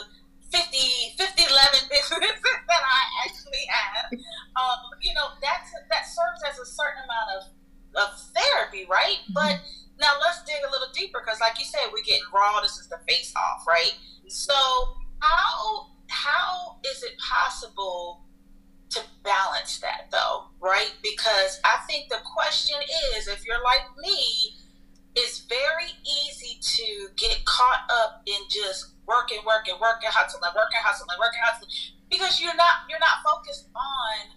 50, 0.53 1.19
50 1.19 1.43
11 1.51 1.89
businesses 1.91 2.43
that 2.69 2.83
I 2.85 3.03
actually 3.25 3.65
have. 3.67 4.07
Um, 4.55 4.79
you 5.01 5.15
know, 5.15 5.35
that's 5.43 5.73
that 5.91 6.05
serves 6.07 6.43
as 6.47 6.59
a 6.59 6.67
certain 6.67 7.03
amount 7.03 7.29
of, 7.35 7.43
of 7.97 8.11
therapy, 8.37 8.87
right? 8.91 9.25
Mm-hmm. 9.25 9.35
But 9.35 9.61
now 9.99 10.15
let's 10.21 10.45
dig 10.45 10.61
a 10.63 10.71
little 10.71 10.93
deeper 10.93 11.23
because 11.25 11.41
like 11.41 11.59
you 11.59 11.65
said, 11.65 11.89
we're 11.91 12.05
getting 12.05 12.29
raw, 12.33 12.61
this 12.61 12.79
is 12.79 12.87
the 12.87 13.01
face 13.09 13.33
off, 13.35 13.67
right? 13.67 13.97
So 14.29 14.55
how 15.19 15.91
how 16.09 16.79
is 16.87 17.03
it 17.03 17.19
possible 17.19 18.26
to 18.91 19.01
balance 19.25 19.79
that 19.81 20.09
though, 20.13 20.47
right? 20.61 20.93
Because 21.03 21.61
I 21.65 21.79
think 21.87 22.09
the 22.09 22.19
question 22.25 22.77
is 23.17 23.29
if 23.29 23.45
you're 23.47 23.63
like 23.65 23.83
me, 23.99 24.57
it's 25.17 25.47
very 25.49 25.91
easy 26.05 26.59
to 26.61 27.09
get 27.17 27.45
caught 27.45 27.89
up 27.91 28.23
in 28.27 28.39
just 28.51 28.93
working, 29.07 29.39
working, 29.47 29.75
working, 29.81 30.11
hustling, 30.13 30.43
working, 30.55 30.83
hustling, 30.85 31.17
working, 31.19 31.41
hustling, 31.43 31.71
because 32.11 32.41
you're 32.41 32.57
not 32.57 32.87
you're 32.89 33.01
not 33.01 33.25
focused 33.25 33.69
on 33.75 34.37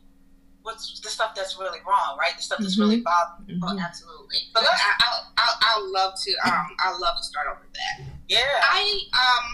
what's 0.62 1.00
the 1.00 1.10
stuff 1.10 1.36
that's 1.36 1.58
really 1.60 1.80
wrong, 1.88 2.18
right? 2.20 2.36
The 2.36 2.44
stuff 2.44 2.60
that's 2.60 2.74
mm-hmm. 2.74 2.90
really 2.90 3.02
bothering. 3.02 3.60
Mm-hmm. 3.60 3.64
Oh, 3.64 3.80
absolutely. 3.80 4.38
But 4.54 4.64
I, 4.64 4.94
I'll, 5.00 5.22
I'll, 5.38 5.58
I'll 5.62 5.94
love 5.94 6.14
to 6.24 6.32
um 6.46 6.68
I 6.80 6.92
love 6.98 7.18
to 7.18 7.24
start 7.24 7.48
off 7.48 7.60
with 7.62 7.74
that. 7.74 8.06
Yeah. 8.28 8.40
I 8.62 9.02
um 9.14 9.46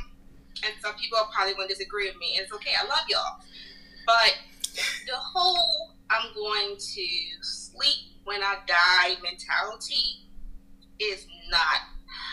and 0.63 0.73
some 0.81 0.95
people 0.95 1.19
probably 1.33 1.53
won't 1.53 1.69
disagree 1.69 2.07
with 2.07 2.17
me. 2.17 2.35
And 2.37 2.45
it's 2.45 2.53
okay. 2.53 2.71
I 2.77 2.85
love 2.87 3.05
y'all, 3.09 3.41
but 4.05 4.33
the 5.07 5.15
whole 5.15 5.95
I'm 6.09 6.33
going 6.33 6.75
to 6.77 7.07
sleep 7.41 8.19
when 8.23 8.41
I 8.43 8.57
die 8.67 9.15
mentality 9.23 10.27
is 10.99 11.27
not 11.49 11.81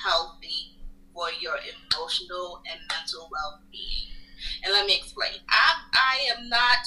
healthy 0.04 0.76
for 1.14 1.28
your 1.40 1.56
emotional 1.56 2.62
and 2.70 2.80
mental 2.88 3.28
well 3.30 3.60
being. 3.70 4.08
And 4.64 4.72
let 4.72 4.86
me 4.86 4.96
explain. 4.96 5.32
I, 5.48 5.74
I 5.94 6.36
am 6.36 6.48
not, 6.48 6.78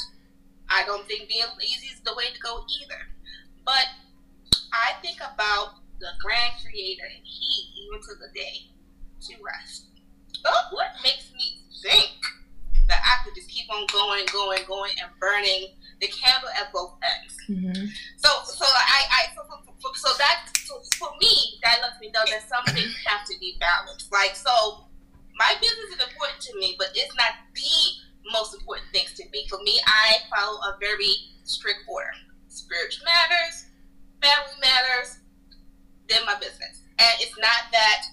I 0.69 0.83
don't 0.85 1.05
think 1.07 1.29
being 1.29 1.43
lazy 1.59 1.88
is 1.88 2.01
the 2.01 2.15
way 2.15 2.25
to 2.33 2.39
go 2.39 2.65
either. 2.81 3.01
But 3.65 3.88
I 4.74 5.00
think 5.01 5.17
about 5.17 5.79
the 6.00 6.09
grand 6.21 6.53
creator 6.62 7.05
and 7.05 7.24
he 7.24 7.85
even 7.85 8.01
to 8.01 8.15
the 8.19 8.33
day 8.33 8.71
to 9.21 9.33
rest. 9.43 9.88
But 10.43 10.71
what 10.71 10.89
makes 11.03 11.31
me 11.33 11.62
think 11.81 12.12
that 12.87 13.01
I 13.01 13.23
could 13.23 13.35
just 13.35 13.49
keep 13.49 13.69
on 13.71 13.85
going, 13.91 14.25
going, 14.31 14.61
going, 14.67 14.91
and 15.01 15.09
burning 15.19 15.73
the 16.01 16.07
candle 16.07 16.49
at 16.59 16.71
both 16.71 16.97
ends. 17.01 17.35
Mm-hmm. 17.49 17.85
So, 18.17 18.29
so 18.45 18.65
I, 18.65 19.01
I, 19.09 19.21
so, 19.35 19.41
so, 19.79 19.89
so 19.93 20.09
that, 20.17 20.49
so 20.65 20.81
for 20.97 21.09
me, 21.21 21.59
that 21.63 21.79
lets 21.81 21.99
me 21.99 22.11
know 22.13 22.23
that 22.27 22.47
some 22.49 22.65
things 22.73 22.93
have 23.05 23.25
to 23.27 23.33
be 23.39 23.57
balanced. 23.59 24.11
Like, 24.11 24.35
so 24.35 24.85
my 25.37 25.53
business 25.61 25.97
is 25.97 26.01
important 26.03 26.41
to 26.41 26.59
me, 26.59 26.75
but 26.77 26.89
it's 26.95 27.15
not 27.15 27.33
the 27.53 28.31
most 28.31 28.53
important 28.53 28.87
things 28.91 29.13
to 29.13 29.23
me. 29.31 29.45
For 29.49 29.61
me, 29.63 29.79
I 29.85 30.17
follow 30.33 30.59
a 30.59 30.77
very 30.79 31.13
strict 31.43 31.79
order. 31.87 32.11
Spiritual 32.47 33.05
matters, 33.05 33.65
family 34.21 34.57
matters, 34.61 35.19
then 36.09 36.25
my 36.25 36.35
business. 36.39 36.81
And 36.97 37.13
it's 37.19 37.37
not 37.37 37.71
that 37.71 38.03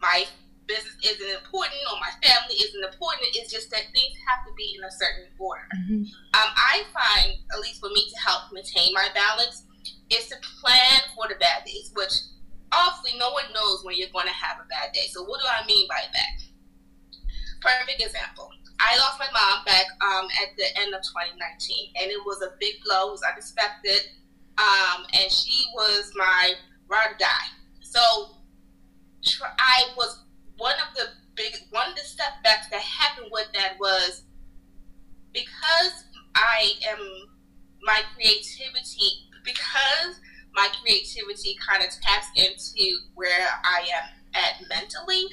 my 0.00 0.26
business 0.68 0.94
isn't 1.02 1.32
important 1.40 1.80
or 1.88 1.96
my 1.98 2.12
family 2.20 2.54
isn't 2.60 2.84
important. 2.84 3.32
It's 3.32 3.50
just 3.50 3.72
that 3.72 3.88
things 3.90 4.14
have 4.28 4.44
to 4.46 4.52
be 4.54 4.76
in 4.76 4.84
a 4.84 4.92
certain 4.92 5.32
order. 5.40 5.64
Mm-hmm. 5.72 6.04
Um, 6.36 6.50
I 6.54 6.84
find, 6.92 7.40
at 7.50 7.58
least 7.58 7.80
for 7.80 7.88
me, 7.88 8.04
to 8.04 8.16
help 8.20 8.52
maintain 8.52 8.92
my 8.92 9.08
balance, 9.16 9.64
is 10.12 10.28
to 10.28 10.36
plan 10.60 11.00
for 11.16 11.26
the 11.26 11.40
bad 11.40 11.64
days, 11.64 11.90
which 11.96 12.12
obviously 12.70 13.18
no 13.18 13.32
one 13.32 13.48
knows 13.56 13.82
when 13.82 13.96
you're 13.96 14.12
going 14.12 14.28
to 14.28 14.36
have 14.36 14.60
a 14.60 14.68
bad 14.68 14.92
day. 14.92 15.08
So 15.08 15.24
what 15.24 15.40
do 15.40 15.48
I 15.48 15.64
mean 15.66 15.88
by 15.88 16.04
that? 16.04 16.36
Perfect 17.64 18.04
example. 18.04 18.52
I 18.78 18.96
lost 18.96 19.18
my 19.18 19.26
mom 19.34 19.64
back 19.64 19.86
um, 20.00 20.28
at 20.38 20.54
the 20.54 20.68
end 20.78 20.94
of 20.94 21.02
2019, 21.02 21.98
and 21.98 22.10
it 22.12 22.20
was 22.24 22.42
a 22.42 22.54
big 22.60 22.78
blow. 22.84 23.08
It 23.08 23.18
was 23.18 23.22
unexpected, 23.26 24.14
um, 24.56 25.02
and 25.12 25.32
she 25.32 25.64
was 25.74 26.12
my 26.14 26.54
ride 26.86 27.10
or 27.10 27.18
die. 27.18 27.50
So 27.80 28.38
I 29.58 29.82
was 29.96 30.22
one 30.58 30.74
of 30.86 30.94
the 30.94 31.06
big 31.34 31.54
one 31.70 31.90
of 31.90 31.96
the 31.96 32.02
setbacks 32.02 32.68
that 32.70 32.80
happened 32.80 33.28
with 33.30 33.46
that 33.54 33.78
was 33.80 34.22
because 35.32 36.04
I 36.34 36.72
am 36.90 36.98
my 37.82 38.02
creativity 38.14 39.30
because 39.44 40.20
my 40.54 40.68
creativity 40.82 41.56
kind 41.66 41.82
of 41.82 41.90
taps 42.02 42.26
into 42.34 42.98
where 43.14 43.48
I 43.64 43.86
am 43.94 44.08
at 44.34 44.68
mentally. 44.68 45.26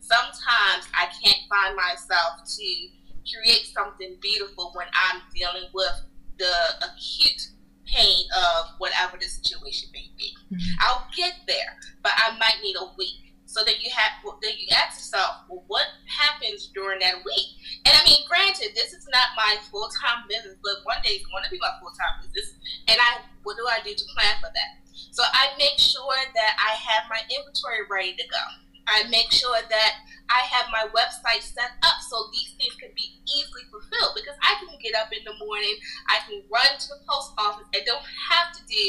Sometimes 0.00 0.86
I 0.94 1.06
can't 1.22 1.42
find 1.50 1.76
myself 1.76 2.46
to 2.46 2.88
create 3.28 3.66
something 3.74 4.16
beautiful 4.22 4.72
when 4.74 4.86
I'm 4.94 5.22
dealing 5.34 5.68
with 5.74 6.02
the 6.38 6.54
acute 6.86 7.48
pain 7.84 8.24
of 8.36 8.66
whatever 8.78 9.16
the 9.18 9.26
situation 9.26 9.88
may 9.92 10.10
be. 10.16 10.34
Mm-hmm. 10.52 10.74
I'll 10.80 11.08
get 11.16 11.34
there, 11.46 11.76
but 12.02 12.12
I 12.16 12.36
might 12.38 12.58
need 12.62 12.76
a 12.76 12.86
week. 12.96 13.27
So 13.48 13.64
then 13.64 13.80
you 13.80 13.88
have 13.96 14.20
then 14.44 14.52
you 14.60 14.68
ask 14.76 15.00
yourself, 15.00 15.48
well, 15.48 15.64
what 15.72 15.88
happens 16.04 16.68
during 16.76 17.00
that 17.00 17.24
week? 17.24 17.56
And 17.88 17.96
I 17.96 18.04
mean, 18.04 18.20
granted, 18.28 18.76
this 18.76 18.92
is 18.92 19.08
not 19.08 19.32
my 19.40 19.56
full 19.72 19.88
time 20.04 20.28
business, 20.28 20.60
but 20.60 20.84
one 20.84 21.00
day 21.00 21.16
it's 21.16 21.26
going 21.32 21.42
to 21.42 21.50
be 21.50 21.56
my 21.56 21.72
full 21.80 21.96
time 21.96 22.20
business. 22.20 22.60
And 22.92 23.00
I, 23.00 23.24
what 23.48 23.56
do 23.56 23.64
I 23.64 23.80
do 23.80 23.96
to 23.96 24.04
plan 24.12 24.36
for 24.44 24.52
that? 24.52 24.84
So 25.16 25.24
I 25.24 25.56
make 25.56 25.80
sure 25.80 26.20
that 26.36 26.52
I 26.60 26.76
have 26.76 27.08
my 27.08 27.24
inventory 27.32 27.88
ready 27.88 28.12
to 28.20 28.26
go. 28.28 28.44
I 28.88 29.04
make 29.08 29.30
sure 29.30 29.60
that 29.68 29.92
I 30.28 30.40
have 30.48 30.72
my 30.72 30.88
website 30.92 31.44
set 31.44 31.76
up 31.84 32.00
so 32.08 32.28
these 32.32 32.52
things 32.56 32.74
can 32.80 32.90
be 32.96 33.20
easily 33.28 33.64
fulfilled 33.70 34.16
because 34.16 34.36
I 34.40 34.56
can 34.60 34.76
get 34.80 34.96
up 34.96 35.12
in 35.12 35.24
the 35.24 35.36
morning, 35.44 35.76
I 36.08 36.24
can 36.24 36.42
run 36.52 36.72
to 36.78 36.88
the 36.88 37.00
post 37.08 37.32
office, 37.36 37.68
and 37.72 37.84
don't 37.84 38.04
have 38.32 38.52
to 38.56 38.62
do 38.68 38.86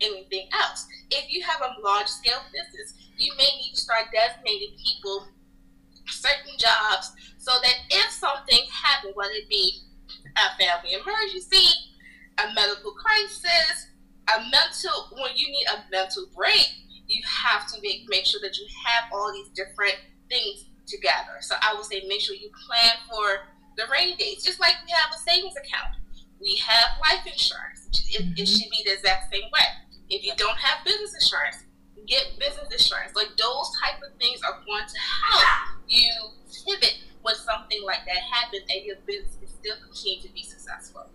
anything 0.00 0.48
else. 0.52 0.86
If 1.10 1.30
you 1.30 1.42
have 1.42 1.62
a 1.62 1.80
large 1.82 2.06
scale 2.06 2.42
business, 2.50 2.94
you 3.16 3.32
may 3.38 3.50
need 3.58 3.74
to 3.74 3.80
start 3.80 4.10
designating 4.14 4.74
people 4.78 5.28
certain 6.06 6.54
jobs 6.58 7.12
so 7.38 7.52
that 7.62 7.74
if 7.90 8.10
something 8.10 8.64
happens, 8.70 9.14
whether 9.14 9.34
it 9.34 9.48
be 9.48 9.82
a 10.36 10.46
family 10.58 10.94
emergency, 10.94 11.94
a 12.38 12.54
medical 12.54 12.92
crisis, 12.92 13.90
a 14.28 14.40
mental, 14.50 15.10
when 15.12 15.32
you 15.34 15.50
need 15.50 15.66
a 15.66 15.84
mental 15.90 16.26
break, 16.36 16.68
you 17.08 17.22
have 17.24 17.66
to 17.72 17.80
make, 17.82 18.04
make 18.08 18.24
sure 18.26 18.40
that 18.42 18.56
you 18.56 18.66
have 18.84 19.04
all 19.12 19.32
these 19.32 19.48
different 19.48 19.96
things 20.28 20.66
together. 20.86 21.40
So 21.40 21.56
I 21.60 21.74
would 21.74 21.84
say 21.84 22.04
make 22.06 22.20
sure 22.20 22.36
you 22.36 22.50
plan 22.68 22.94
for 23.08 23.48
the 23.76 23.84
rainy 23.90 24.14
days, 24.16 24.44
just 24.44 24.60
like 24.60 24.74
we 24.84 24.92
have 24.92 25.10
a 25.12 25.18
savings 25.18 25.56
account. 25.56 25.96
We 26.40 26.56
have 26.56 27.00
life 27.00 27.26
insurance. 27.26 27.88
It, 28.12 28.22
mm-hmm. 28.22 28.32
it 28.36 28.46
should 28.46 28.70
be 28.70 28.82
the 28.84 28.92
exact 28.92 29.32
same 29.32 29.48
way. 29.52 29.68
If 30.08 30.24
you 30.24 30.32
don't 30.36 30.56
have 30.56 30.84
business 30.84 31.14
insurance, 31.14 31.64
get 32.06 32.38
business 32.38 32.68
insurance. 32.70 33.14
Like 33.16 33.36
those 33.36 33.68
type 33.82 34.00
of 34.02 34.16
things 34.18 34.40
are 34.42 34.60
going 34.64 34.86
to 34.86 34.98
help 34.98 35.44
you 35.88 36.10
pivot 36.64 36.98
when 37.22 37.34
something 37.34 37.82
like 37.84 38.04
that 38.06 38.22
happens 38.32 38.62
and 38.70 38.84
your 38.84 38.96
business 39.06 39.36
can 39.36 39.48
still 39.48 39.76
continue 39.84 40.22
to 40.22 40.32
be 40.32 40.42
successful. 40.42 41.06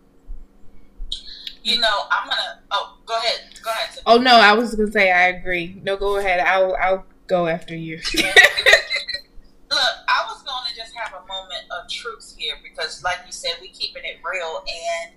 You 1.63 1.79
know, 1.79 2.05
I'm 2.11 2.27
gonna. 2.27 2.59
Oh, 2.71 2.97
go 3.05 3.17
ahead. 3.17 3.52
Go 3.63 3.71
ahead. 3.71 3.99
Oh 4.05 4.17
no, 4.17 4.35
I 4.35 4.53
was 4.53 4.75
gonna 4.75 4.91
say 4.91 5.11
I 5.11 5.27
agree. 5.27 5.79
No, 5.83 5.97
go 5.97 6.17
ahead. 6.17 6.39
I'll 6.41 6.75
I'll 6.75 7.05
go 7.27 7.47
after 7.47 7.75
you. 7.75 7.97
Look, 8.15 9.93
I 10.07 10.25
was 10.27 10.43
going 10.43 10.69
to 10.69 10.75
just 10.75 10.93
have 10.95 11.13
a 11.13 11.25
moment 11.25 11.65
of 11.71 11.89
truth 11.89 12.35
here 12.37 12.55
because, 12.61 13.03
like 13.03 13.17
you 13.25 13.31
said, 13.31 13.53
we 13.61 13.69
keeping 13.69 14.03
it 14.03 14.17
real, 14.23 14.63
and 14.67 15.15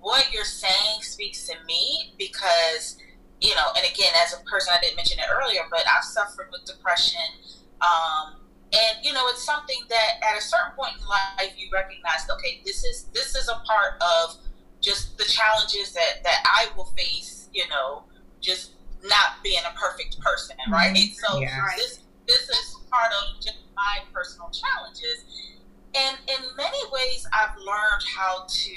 what 0.00 0.30
you're 0.32 0.44
saying 0.44 1.00
speaks 1.00 1.46
to 1.46 1.54
me 1.66 2.12
because 2.18 2.98
you 3.40 3.54
know, 3.54 3.68
and 3.76 3.84
again, 3.84 4.12
as 4.24 4.32
a 4.32 4.42
person, 4.44 4.72
I 4.76 4.80
didn't 4.80 4.96
mention 4.96 5.18
it 5.18 5.26
earlier, 5.30 5.62
but 5.70 5.84
I've 5.86 6.04
suffered 6.04 6.48
with 6.50 6.64
depression. 6.64 7.20
Um, 7.82 8.40
and 8.72 9.04
you 9.04 9.12
know, 9.12 9.28
it's 9.28 9.44
something 9.44 9.78
that 9.88 10.10
at 10.22 10.38
a 10.38 10.40
certain 10.40 10.72
point 10.76 10.92
in 10.98 11.06
life 11.06 11.52
you 11.56 11.68
recognize, 11.72 12.26
okay, 12.30 12.62
this 12.64 12.84
is 12.84 13.04
this 13.12 13.34
is 13.34 13.48
a 13.48 13.60
part 13.66 14.00
of 14.00 14.36
just 14.80 15.18
the 15.18 15.24
challenges 15.24 15.92
that 15.92 16.22
that 16.24 16.42
I 16.44 16.68
will 16.76 16.92
face. 16.96 17.43
You 17.54 17.68
know, 17.68 18.04
just 18.40 18.72
not 19.02 19.42
being 19.42 19.62
a 19.64 19.78
perfect 19.78 20.20
person, 20.20 20.56
right? 20.70 20.94
Mm-hmm. 20.94 21.14
So 21.26 21.40
yeah. 21.40 21.60
this 21.76 22.00
this 22.26 22.48
is 22.48 22.76
part 22.90 23.12
of 23.12 23.40
just 23.40 23.58
my 23.76 23.98
personal 24.12 24.50
challenges. 24.50 25.24
And 25.94 26.16
in 26.26 26.56
many 26.56 26.78
ways, 26.92 27.26
I've 27.32 27.56
learned 27.56 28.02
how 28.16 28.46
to 28.48 28.74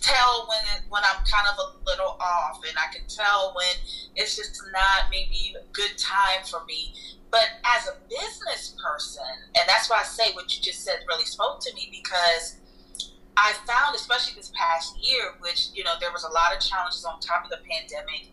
tell 0.00 0.46
when 0.48 0.76
it, 0.76 0.82
when 0.88 1.02
I'm 1.02 1.24
kind 1.24 1.48
of 1.50 1.58
a 1.58 1.90
little 1.90 2.16
off, 2.20 2.60
and 2.68 2.76
I 2.78 2.92
can 2.94 3.06
tell 3.08 3.52
when 3.56 3.74
it's 4.14 4.36
just 4.36 4.62
not 4.72 5.10
maybe 5.10 5.54
a 5.58 5.64
good 5.72 5.98
time 5.98 6.44
for 6.48 6.64
me. 6.66 6.94
But 7.30 7.58
as 7.64 7.88
a 7.88 7.96
business 8.08 8.76
person, 8.78 9.26
and 9.58 9.68
that's 9.68 9.90
why 9.90 10.00
I 10.00 10.04
say 10.04 10.32
what 10.34 10.54
you 10.54 10.62
just 10.62 10.84
said 10.84 11.00
really 11.08 11.24
spoke 11.24 11.58
to 11.60 11.74
me 11.74 11.90
because 11.90 12.60
I 13.36 13.52
found, 13.66 13.94
especially 13.94 14.34
this 14.36 14.52
past 14.54 14.96
year, 15.02 15.34
which 15.40 15.70
you 15.74 15.84
know 15.84 15.94
there 16.00 16.12
was 16.12 16.24
a 16.24 16.32
lot 16.32 16.54
of 16.54 16.60
challenges 16.60 17.04
on 17.04 17.20
top 17.20 17.44
of 17.44 17.50
the 17.50 17.58
pandemic, 17.68 18.30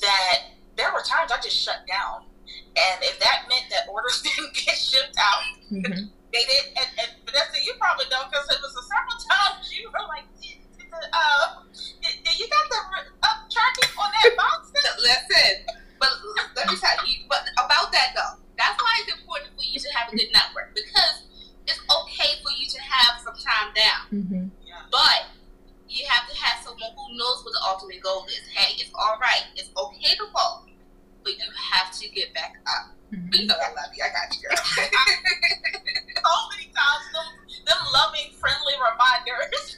that 0.00 0.56
there 0.76 0.92
were 0.92 1.02
times 1.04 1.30
I 1.30 1.36
just 1.40 1.56
shut 1.56 1.84
down, 1.86 2.24
and 2.48 2.96
if 3.02 3.18
that 3.20 3.44
meant 3.48 3.68
that 3.70 3.88
orders 3.88 4.22
didn't 4.26 4.54
get 4.54 4.76
shipped 4.76 5.16
out. 5.18 5.44
Mm-hmm. 5.72 6.08
They 6.30 6.46
did, 6.46 6.78
and, 6.78 6.86
and 6.94 7.10
Vanessa, 7.26 7.58
you 7.58 7.74
probably 7.74 8.06
don't, 8.06 8.30
because 8.30 8.46
it 8.54 8.62
was 8.62 8.70
a 8.70 8.86
several 8.86 9.18
times 9.18 9.66
you 9.74 9.90
were 9.90 10.06
like, 10.06 10.22
uh, 11.10 11.66
you 12.38 12.46
got 12.46 12.66
the 12.70 12.80
up 13.26 13.50
tracking 13.50 13.90
on 13.98 14.10
that 14.14 14.30
box? 14.38 14.70
Listen, 15.02 15.66
but 15.98 16.10
let 16.54 16.70
me 16.70 16.76
tell 16.78 16.94
you, 17.02 17.26
but 17.28 17.50
about 17.58 17.90
that 17.90 18.14
though, 18.14 18.38
that's 18.56 18.78
why 18.78 18.94
it's 19.02 19.12
important 19.18 19.50
for 19.58 19.64
you 19.66 19.78
to 19.78 19.88
have 19.90 20.12
a 20.12 20.16
good 20.16 20.30
network 20.32 20.70
because 20.74 21.26
it's 21.70 21.80
okay 21.86 22.42
for 22.42 22.50
you 22.50 22.66
to 22.66 22.80
have 22.82 23.22
some 23.22 23.38
time 23.38 23.70
down, 23.74 24.02
mm-hmm. 24.10 24.44
but 24.90 25.30
you 25.88 26.06
have 26.06 26.28
to 26.28 26.34
have 26.36 26.62
someone 26.62 26.90
who 26.94 27.16
knows 27.16 27.42
what 27.46 27.54
the 27.54 27.62
ultimate 27.66 28.02
goal 28.02 28.26
is. 28.26 28.42
Hey, 28.50 28.74
it's 28.82 28.90
all 28.94 29.18
right, 29.20 29.46
it's 29.54 29.70
okay 29.74 30.14
to 30.18 30.26
fall, 30.34 30.66
but 31.22 31.32
you 31.38 31.46
have 31.72 31.94
to 31.94 32.08
get 32.10 32.34
back 32.34 32.58
up. 32.66 32.94
Mm-hmm. 33.14 33.34
You 33.34 33.46
know 33.46 33.54
I 33.58 33.74
love 33.74 33.90
you. 33.94 34.02
I 34.06 34.10
got 34.14 34.30
you, 34.30 34.46
girl. 34.46 34.54
so 36.22 36.34
many 36.54 36.70
times, 36.70 37.06
them, 37.10 37.28
them 37.66 37.80
loving, 37.90 38.30
friendly 38.38 38.74
reminders. 38.78 39.74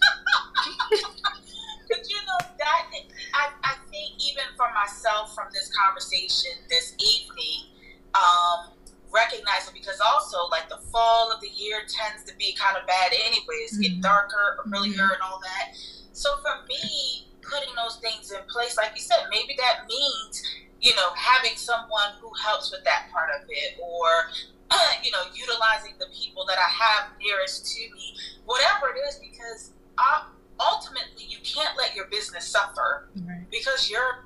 but 1.88 2.02
you 2.08 2.20
know 2.28 2.40
that 2.60 2.92
I, 3.32 3.48
I 3.64 3.74
think 3.88 4.20
even 4.20 4.44
for 4.56 4.68
myself 4.76 5.34
from 5.34 5.48
this 5.52 5.72
conversation 5.72 6.52
this 6.68 6.94
evening, 7.00 7.72
um, 8.14 8.76
recognizing 9.12 9.74
because 9.74 10.00
also 10.00 10.48
like 10.50 10.68
the 10.68 10.80
fall 10.90 11.30
of 11.30 11.40
the 11.40 11.52
year 11.54 11.84
tends 11.86 12.24
to 12.24 12.36
be 12.36 12.56
kind 12.56 12.76
of 12.76 12.86
bad 12.86 13.12
anyways, 13.12 13.74
mm-hmm. 13.74 13.82
get 13.82 14.00
darker, 14.00 14.58
earlier, 14.66 14.92
mm-hmm. 14.92 15.12
and 15.12 15.22
all 15.22 15.40
that. 15.40 15.76
So 16.12 16.36
for 16.40 16.64
me, 16.68 17.28
putting 17.42 17.74
those 17.76 17.96
things 18.00 18.32
in 18.32 18.40
place, 18.48 18.76
like 18.76 18.92
you 18.96 19.02
said, 19.02 19.28
maybe 19.30 19.54
that 19.58 19.86
means 19.86 20.42
you 20.80 20.94
know 20.96 21.12
having 21.14 21.56
someone 21.56 22.16
who 22.20 22.30
helps 22.42 22.72
with 22.72 22.82
that 22.84 23.12
part 23.12 23.28
of 23.36 23.46
it, 23.48 23.78
or 23.80 24.32
you 25.04 25.12
know 25.12 25.22
utilizing 25.34 25.94
the 26.00 26.08
people 26.12 26.44
that 26.46 26.58
I 26.58 26.70
have 26.70 27.12
nearest 27.20 27.70
to 27.76 27.82
me, 27.94 28.16
whatever 28.46 28.88
it 28.96 28.98
is, 29.08 29.20
because 29.20 29.72
I 29.98 30.24
ultimately 30.58 31.24
you 31.28 31.38
can't 31.44 31.76
let 31.76 31.94
your 31.94 32.06
business 32.06 32.46
suffer 32.46 33.08
right. 33.26 33.44
because 33.50 33.90
you're 33.90 34.24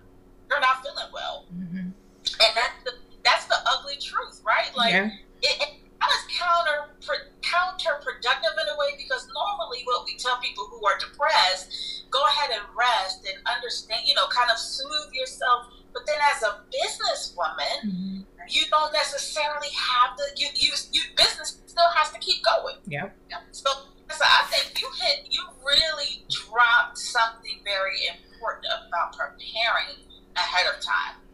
you're 0.49 0.61
not 0.61 0.83
feeling 0.83 1.11
well, 1.13 1.47
mm-hmm. 1.53 1.91
and 1.91 2.53
that's 2.55 2.79
the 2.85 2.93
that's 3.27 3.47
the 3.47 3.59
ugly 3.67 3.99
truth, 3.99 4.41
right? 4.47 4.71
Like 4.79 4.95
yeah. 4.95 5.11
it, 5.43 5.57
it 5.59 5.71
is 5.83 6.23
counter 6.39 6.95
counterproductive 7.43 8.55
in 8.55 8.67
a 8.71 8.77
way 8.79 8.95
because 8.97 9.27
normally 9.35 9.83
what 9.85 10.07
we 10.07 10.17
tell 10.17 10.39
people 10.39 10.67
who 10.71 10.85
are 10.87 10.99
depressed, 10.99 12.07
go 12.11 12.23
ahead 12.27 12.51
and 12.55 12.63
rest 12.79 13.27
and 13.27 13.39
understand, 13.47 14.03
you 14.07 14.15
know, 14.15 14.27
kind 14.31 14.51
of 14.51 14.59
soothe 14.59 15.13
yourself. 15.13 15.67
But 15.93 16.07
then 16.07 16.19
as 16.35 16.43
a 16.43 16.63
businesswoman, 16.71 17.79
mm-hmm. 17.87 18.21
you 18.49 18.63
don't 18.71 18.93
necessarily 18.93 19.75
have 19.75 20.17
the 20.17 20.25
you 20.37 20.49
you 20.55 20.71
you 20.93 21.03
business 21.17 21.59
still 21.67 21.91
has 21.95 22.13
to 22.13 22.19
keep 22.19 22.45
going. 22.45 22.77
Yeah. 22.87 23.11
So 23.51 23.71
so 24.11 24.25
I 24.25 24.47
think 24.51 24.81
you 24.81 24.89
hit, 25.03 25.27
you 25.31 25.43
really 25.67 26.23
dropped 26.31 26.99
something 26.99 27.59
very 27.65 28.07
important 28.07 28.67
about 28.87 29.17
preparing 29.19 30.07
ahead 30.37 30.67
of 30.73 30.81
time. 30.81 31.26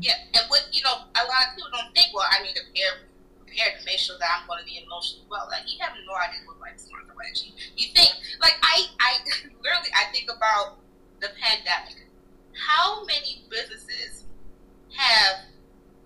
Yeah, 0.00 0.16
and 0.32 0.48
what 0.48 0.64
you 0.72 0.80
know, 0.82 1.04
a 1.12 1.22
lot 1.28 1.40
of 1.44 1.54
people 1.54 1.70
don't 1.76 1.92
think. 1.92 2.16
Well, 2.16 2.24
I 2.24 2.42
need 2.42 2.56
to 2.56 2.64
prepare 2.64 3.04
prepared 3.50 3.78
to 3.78 3.84
make 3.84 3.98
sure 3.98 4.16
that 4.16 4.30
I'm 4.30 4.46
going 4.46 4.62
to 4.62 4.64
be 4.64 4.80
emotionally 4.80 5.26
well. 5.28 5.50
Like 5.50 5.66
you 5.66 5.76
have 5.84 5.92
no 5.92 6.14
idea 6.16 6.46
what 6.48 6.56
life 6.62 6.78
is 6.78 6.88
going 6.88 7.04
to 7.04 7.44
you. 7.44 7.52
You 7.76 7.92
think 7.92 8.16
like 8.40 8.56
I 8.62 8.88
I 8.96 9.20
literally 9.62 9.92
I 9.92 10.08
think 10.12 10.30
about 10.32 10.80
the 11.20 11.28
pandemic. 11.36 12.08
How 12.56 13.04
many 13.04 13.44
businesses 13.50 14.24
have 14.96 15.50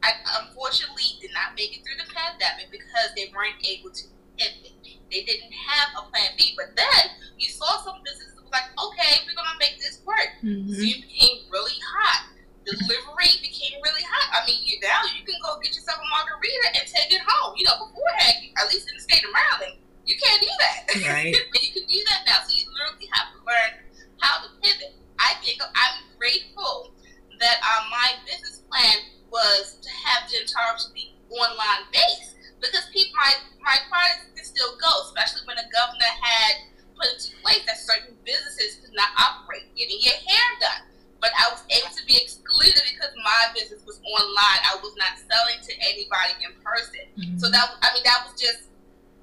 I 0.02 0.12
unfortunately 0.42 1.16
did 1.20 1.32
not 1.32 1.56
make 1.56 1.72
it 1.72 1.86
through 1.86 1.96
the 1.96 2.10
pandemic 2.10 2.68
because 2.74 3.14
they 3.16 3.32
weren't 3.32 3.62
able 3.62 3.94
to 3.94 4.04
pivot. 4.36 4.74
They 5.08 5.22
didn't 5.22 5.54
have 5.54 5.94
a 5.96 6.10
plan 6.10 6.34
B. 6.36 6.52
But 6.58 6.76
then 6.76 7.14
you 7.38 7.48
saw 7.48 7.80
some 7.80 8.02
businesses 8.04 8.36
was 8.36 8.52
like, 8.52 8.68
okay, 8.74 9.24
we're 9.24 9.38
gonna 9.38 9.56
make 9.62 9.78
this 9.78 10.02
work. 10.04 10.34
Mm-hmm. 10.42 10.68
Zoom 10.74 10.98
became 11.06 11.48
really 11.48 11.78
hot 11.80 12.33
delivery 12.64 13.32
became 13.44 13.76
really 13.84 14.04
hot. 14.04 14.40
I 14.40 14.48
mean, 14.48 14.60
you 14.64 14.80
now 14.80 15.04
you 15.12 15.22
can 15.24 15.36
go 15.44 15.60
get 15.60 15.76
yourself 15.76 16.00
a 16.00 16.06
margarita 16.08 16.80
and 16.80 16.84
take 16.88 17.12
it 17.12 17.20
home. 17.20 17.54
You 17.56 17.68
know, 17.68 17.76
beforehand, 17.84 18.50
at 18.56 18.66
least 18.72 18.88
in 18.88 18.96
the 18.96 19.04
state 19.04 19.24
of 19.24 19.32
Maryland, 19.32 19.76
you 20.08 20.16
can't 20.16 20.40
do 20.40 20.52
that. 20.60 20.80
Right. 21.04 21.32
you 21.62 21.70
can 21.72 21.86
do 21.86 22.00
that 22.08 22.24
now. 22.24 22.40
So 22.44 22.56
you 22.56 22.64
literally 22.72 23.08
have 23.12 23.36
to 23.36 23.38
learn 23.44 23.72
how 24.20 24.44
to 24.44 24.48
pivot. 24.64 24.96
I 25.20 25.36
think 25.44 25.60
I'm 25.60 25.96
grateful 26.16 26.92
that 27.40 27.60
uh, 27.60 27.82
my 27.92 28.16
business 28.24 28.64
plan 28.72 28.96
was 29.28 29.76
to 29.84 29.90
have 30.08 30.24
Gentara 30.32 30.80
to 30.80 30.88
be 30.96 31.12
online 31.28 31.84
based 31.92 32.40
because 32.60 32.88
people, 32.96 33.12
my 33.20 33.32
my 33.60 33.76
products 33.92 34.32
can 34.32 34.44
still 34.44 34.72
go, 34.80 34.92
especially 35.12 35.44
when 35.44 35.60
the 35.60 35.68
governor 35.68 36.12
had 36.24 36.72
put 36.96 37.12
into 37.12 37.36
place 37.44 37.60
that 37.68 37.76
certain 37.76 38.16
businesses 38.24 38.80
could 38.80 38.94
not 38.96 39.12
operate, 39.18 39.68
getting 39.76 39.98
your 40.00 40.16
hair 40.16 40.48
done 40.60 40.93
but 41.20 41.30
I 41.38 41.50
was 41.52 41.62
able 41.70 41.94
to 41.94 42.04
be 42.06 42.16
excluded 42.16 42.82
because 42.84 43.12
my 43.22 43.52
business 43.54 43.82
was 43.86 44.00
online. 44.04 44.60
I 44.64 44.76
was 44.82 44.94
not 44.98 45.16
selling 45.16 45.60
to 45.62 45.72
anybody 45.80 46.34
in 46.44 46.52
person. 46.60 47.04
Mm-hmm. 47.16 47.38
So 47.38 47.50
that 47.50 47.74
I 47.82 47.94
mean 47.94 48.04
that 48.04 48.26
was 48.26 48.36
just 48.40 48.68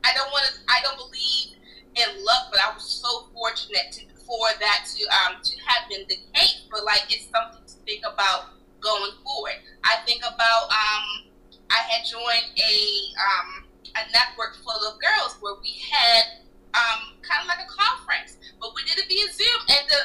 I 0.04 0.14
don't 0.14 0.32
want 0.32 0.50
to 0.50 0.54
I 0.68 0.82
don't 0.82 0.98
believe 0.98 1.58
in 1.96 2.10
luck, 2.24 2.50
but 2.50 2.60
I 2.60 2.74
was 2.74 2.84
so 2.88 3.30
fortunate 3.34 3.92
to 4.00 4.12
for 4.32 4.48
that 4.64 4.88
to 4.96 5.02
um 5.12 5.44
to 5.44 5.54
have 5.68 5.90
been 5.90 6.08
the 6.08 6.18
case. 6.34 6.64
But 6.72 6.86
like 6.86 7.04
it's 7.10 7.28
something 7.28 7.64
to 7.68 7.78
think 7.84 8.04
about 8.08 8.56
going 8.80 9.12
forward. 9.24 9.60
I 9.84 10.00
think 10.08 10.24
about 10.24 10.72
um 10.72 11.28
I 11.70 11.84
had 11.92 12.08
joined 12.08 12.48
a 12.56 12.76
um 13.20 13.50
a 13.92 14.04
network 14.16 14.56
full 14.64 14.80
of 14.88 14.96
girls 15.04 15.36
where 15.44 15.60
we 15.60 15.76
had 15.84 16.48
um 16.72 17.20
kind 17.22 17.44
of 17.44 17.48
like 17.52 17.60
a 17.60 17.70
conference, 17.70 18.40
but 18.60 18.72
we 18.72 18.88
did 18.88 19.04
it 19.04 19.08
via 19.12 19.28
Zoom 19.36 19.62
and 19.68 19.84
the 19.92 20.02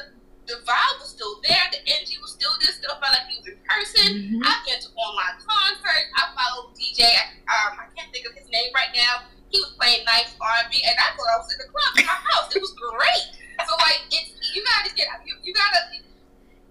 the 0.46 0.62
vibe 0.62 0.96
was 1.02 1.10
still 1.10 1.42
there, 1.42 1.60
the 1.74 1.82
energy 1.90 2.18
was 2.22 2.32
still 2.32 2.54
there, 2.62 2.70
still 2.70 2.94
felt 3.02 3.12
like 3.12 3.26
he 3.26 3.38
was 3.38 3.46
in 3.50 3.58
person. 3.66 4.08
Mm-hmm. 4.14 4.46
I've 4.46 4.62
been 4.66 4.78
to 4.78 4.90
online 4.94 5.36
concerts. 5.42 6.08
I 6.14 6.22
followed 6.34 6.74
DJ. 6.78 7.02
Um, 7.50 7.82
I 7.82 7.86
can't 7.94 8.10
think 8.14 8.26
of 8.26 8.34
his 8.38 8.46
name 8.50 8.70
right 8.74 8.94
now. 8.94 9.26
He 9.50 9.58
was 9.58 9.74
playing 9.78 10.06
nice 10.06 10.34
R&B, 10.38 10.82
and 10.82 10.96
I 10.98 11.14
thought 11.14 11.30
I 11.30 11.38
was 11.38 11.50
in 11.54 11.58
the 11.62 11.68
club 11.70 11.92
in 11.98 12.06
my 12.06 12.18
house. 12.34 12.50
It 12.54 12.62
was 12.62 12.74
great. 12.74 13.26
So 13.66 13.72
like, 13.78 14.02
it's 14.10 14.34
you 14.54 14.62
gotta 14.62 14.94
get 14.94 15.06
you, 15.24 15.34
you 15.42 15.54
gotta 15.54 15.80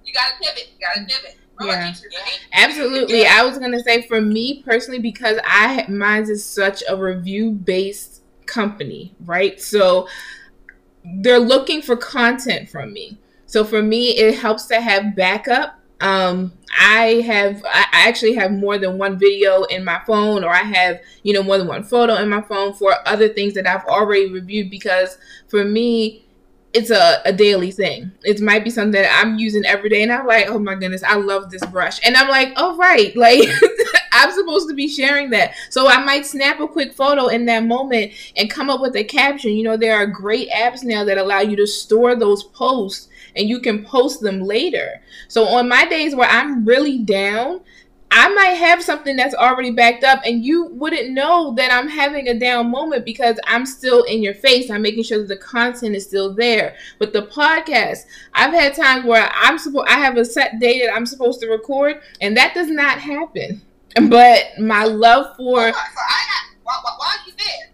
you 0.03 0.13
gotta 0.13 0.35
pivot. 0.41 0.71
You 0.75 0.79
gotta 0.79 1.05
pivot. 1.05 1.37
Yeah, 1.61 1.93
absolutely. 2.53 3.25
I 3.25 3.43
was 3.43 3.57
gonna 3.57 3.79
say 3.79 4.01
for 4.01 4.19
me 4.21 4.61
personally 4.63 4.99
because 4.99 5.39
I 5.45 5.85
mine 5.87 6.29
is 6.29 6.45
such 6.45 6.83
a 6.89 6.97
review 6.97 7.51
based 7.51 8.21
company, 8.45 9.15
right? 9.25 9.59
So 9.61 10.07
they're 11.21 11.39
looking 11.39 11.81
for 11.81 11.95
content 11.95 12.69
from 12.69 12.91
me. 12.91 13.17
So 13.45 13.63
for 13.63 13.81
me, 13.81 14.09
it 14.17 14.39
helps 14.39 14.65
to 14.67 14.81
have 14.81 15.15
backup. 15.15 15.79
Um, 16.01 16.53
I 16.77 17.23
have, 17.25 17.63
I 17.65 17.85
actually 17.91 18.33
have 18.35 18.51
more 18.51 18.77
than 18.77 18.97
one 18.97 19.17
video 19.17 19.63
in 19.63 19.83
my 19.85 20.01
phone, 20.05 20.43
or 20.43 20.49
I 20.49 20.63
have, 20.63 20.99
you 21.23 21.33
know, 21.33 21.43
more 21.43 21.57
than 21.57 21.67
one 21.67 21.83
photo 21.83 22.15
in 22.15 22.29
my 22.29 22.41
phone 22.41 22.73
for 22.73 22.95
other 23.07 23.29
things 23.29 23.53
that 23.53 23.65
I've 23.65 23.85
already 23.85 24.31
reviewed 24.31 24.69
because 24.69 25.17
for 25.47 25.63
me, 25.63 26.25
it's 26.73 26.89
a, 26.89 27.21
a 27.23 27.31
daily 27.31 27.71
thing. 27.71 28.11
It 28.23 28.41
might 28.41 28.65
be 28.65 28.69
something 28.69 28.91
that 29.01 29.09
I'm 29.19 29.37
using 29.37 29.65
every 29.65 29.89
day, 29.89 30.03
and 30.03 30.11
I'm 30.11 30.27
like, 30.27 30.47
oh 30.49 30.59
my 30.59 30.75
goodness, 30.75 31.03
I 31.03 31.15
love 31.15 31.49
this 31.49 31.65
brush. 31.67 32.05
And 32.05 32.17
I'm 32.17 32.27
like, 32.27 32.51
oh, 32.57 32.75
right, 32.75 33.15
like 33.17 33.47
I'm 34.11 34.31
supposed 34.31 34.67
to 34.67 34.75
be 34.75 34.89
sharing 34.89 35.29
that. 35.29 35.53
So 35.69 35.87
I 35.87 36.03
might 36.03 36.25
snap 36.25 36.59
a 36.59 36.67
quick 36.67 36.93
photo 36.93 37.27
in 37.27 37.45
that 37.45 37.63
moment 37.63 38.11
and 38.35 38.49
come 38.49 38.69
up 38.69 38.81
with 38.81 38.95
a 38.97 39.05
caption. 39.05 39.51
You 39.51 39.63
know, 39.63 39.77
there 39.77 39.95
are 39.95 40.05
great 40.05 40.49
apps 40.51 40.83
now 40.83 41.05
that 41.05 41.17
allow 41.17 41.39
you 41.39 41.55
to 41.55 41.67
store 41.67 42.15
those 42.15 42.43
posts 42.43 43.07
and 43.35 43.49
you 43.49 43.59
can 43.59 43.83
post 43.83 44.21
them 44.21 44.41
later. 44.41 45.01
So 45.27 45.45
on 45.45 45.69
my 45.69 45.85
days 45.85 46.15
where 46.15 46.29
I'm 46.29 46.65
really 46.65 46.99
down, 46.99 47.61
I 48.17 48.33
might 48.33 48.53
have 48.53 48.81
something 48.81 49.17
that's 49.17 49.35
already 49.35 49.71
backed 49.71 50.05
up, 50.05 50.21
and 50.25 50.45
you 50.45 50.67
wouldn't 50.67 51.09
know 51.11 51.53
that 51.57 51.69
I'm 51.69 51.89
having 51.89 52.29
a 52.29 52.39
down 52.39 52.71
moment 52.71 53.03
because 53.03 53.37
I'm 53.45 53.65
still 53.65 54.03
in 54.03 54.23
your 54.23 54.33
face. 54.33 54.69
I'm 54.69 54.83
making 54.83 55.03
sure 55.03 55.17
that 55.17 55.27
the 55.27 55.37
content 55.37 55.95
is 55.95 56.05
still 56.05 56.33
there. 56.33 56.77
With 56.99 57.11
the 57.11 57.23
podcast, 57.23 58.05
I've 58.33 58.53
had 58.53 58.73
times 58.73 59.05
where 59.05 59.29
I'm 59.33 59.57
supposed 59.57 59.89
I 59.89 59.97
have 59.97 60.15
a 60.15 60.23
set 60.23 60.59
day 60.59 60.79
that 60.79 60.95
I'm 60.95 61.05
supposed 61.05 61.41
to 61.41 61.49
record, 61.49 62.01
and 62.21 62.37
that 62.37 62.53
does 62.53 62.69
not 62.69 62.99
happen. 62.99 63.61
But 64.09 64.59
my 64.59 64.83
love 64.83 65.37
for 65.37 65.71
so 65.71 65.77
I 65.77 66.51
got, 66.65 67.27
you 67.27 67.33
there, 67.37 67.69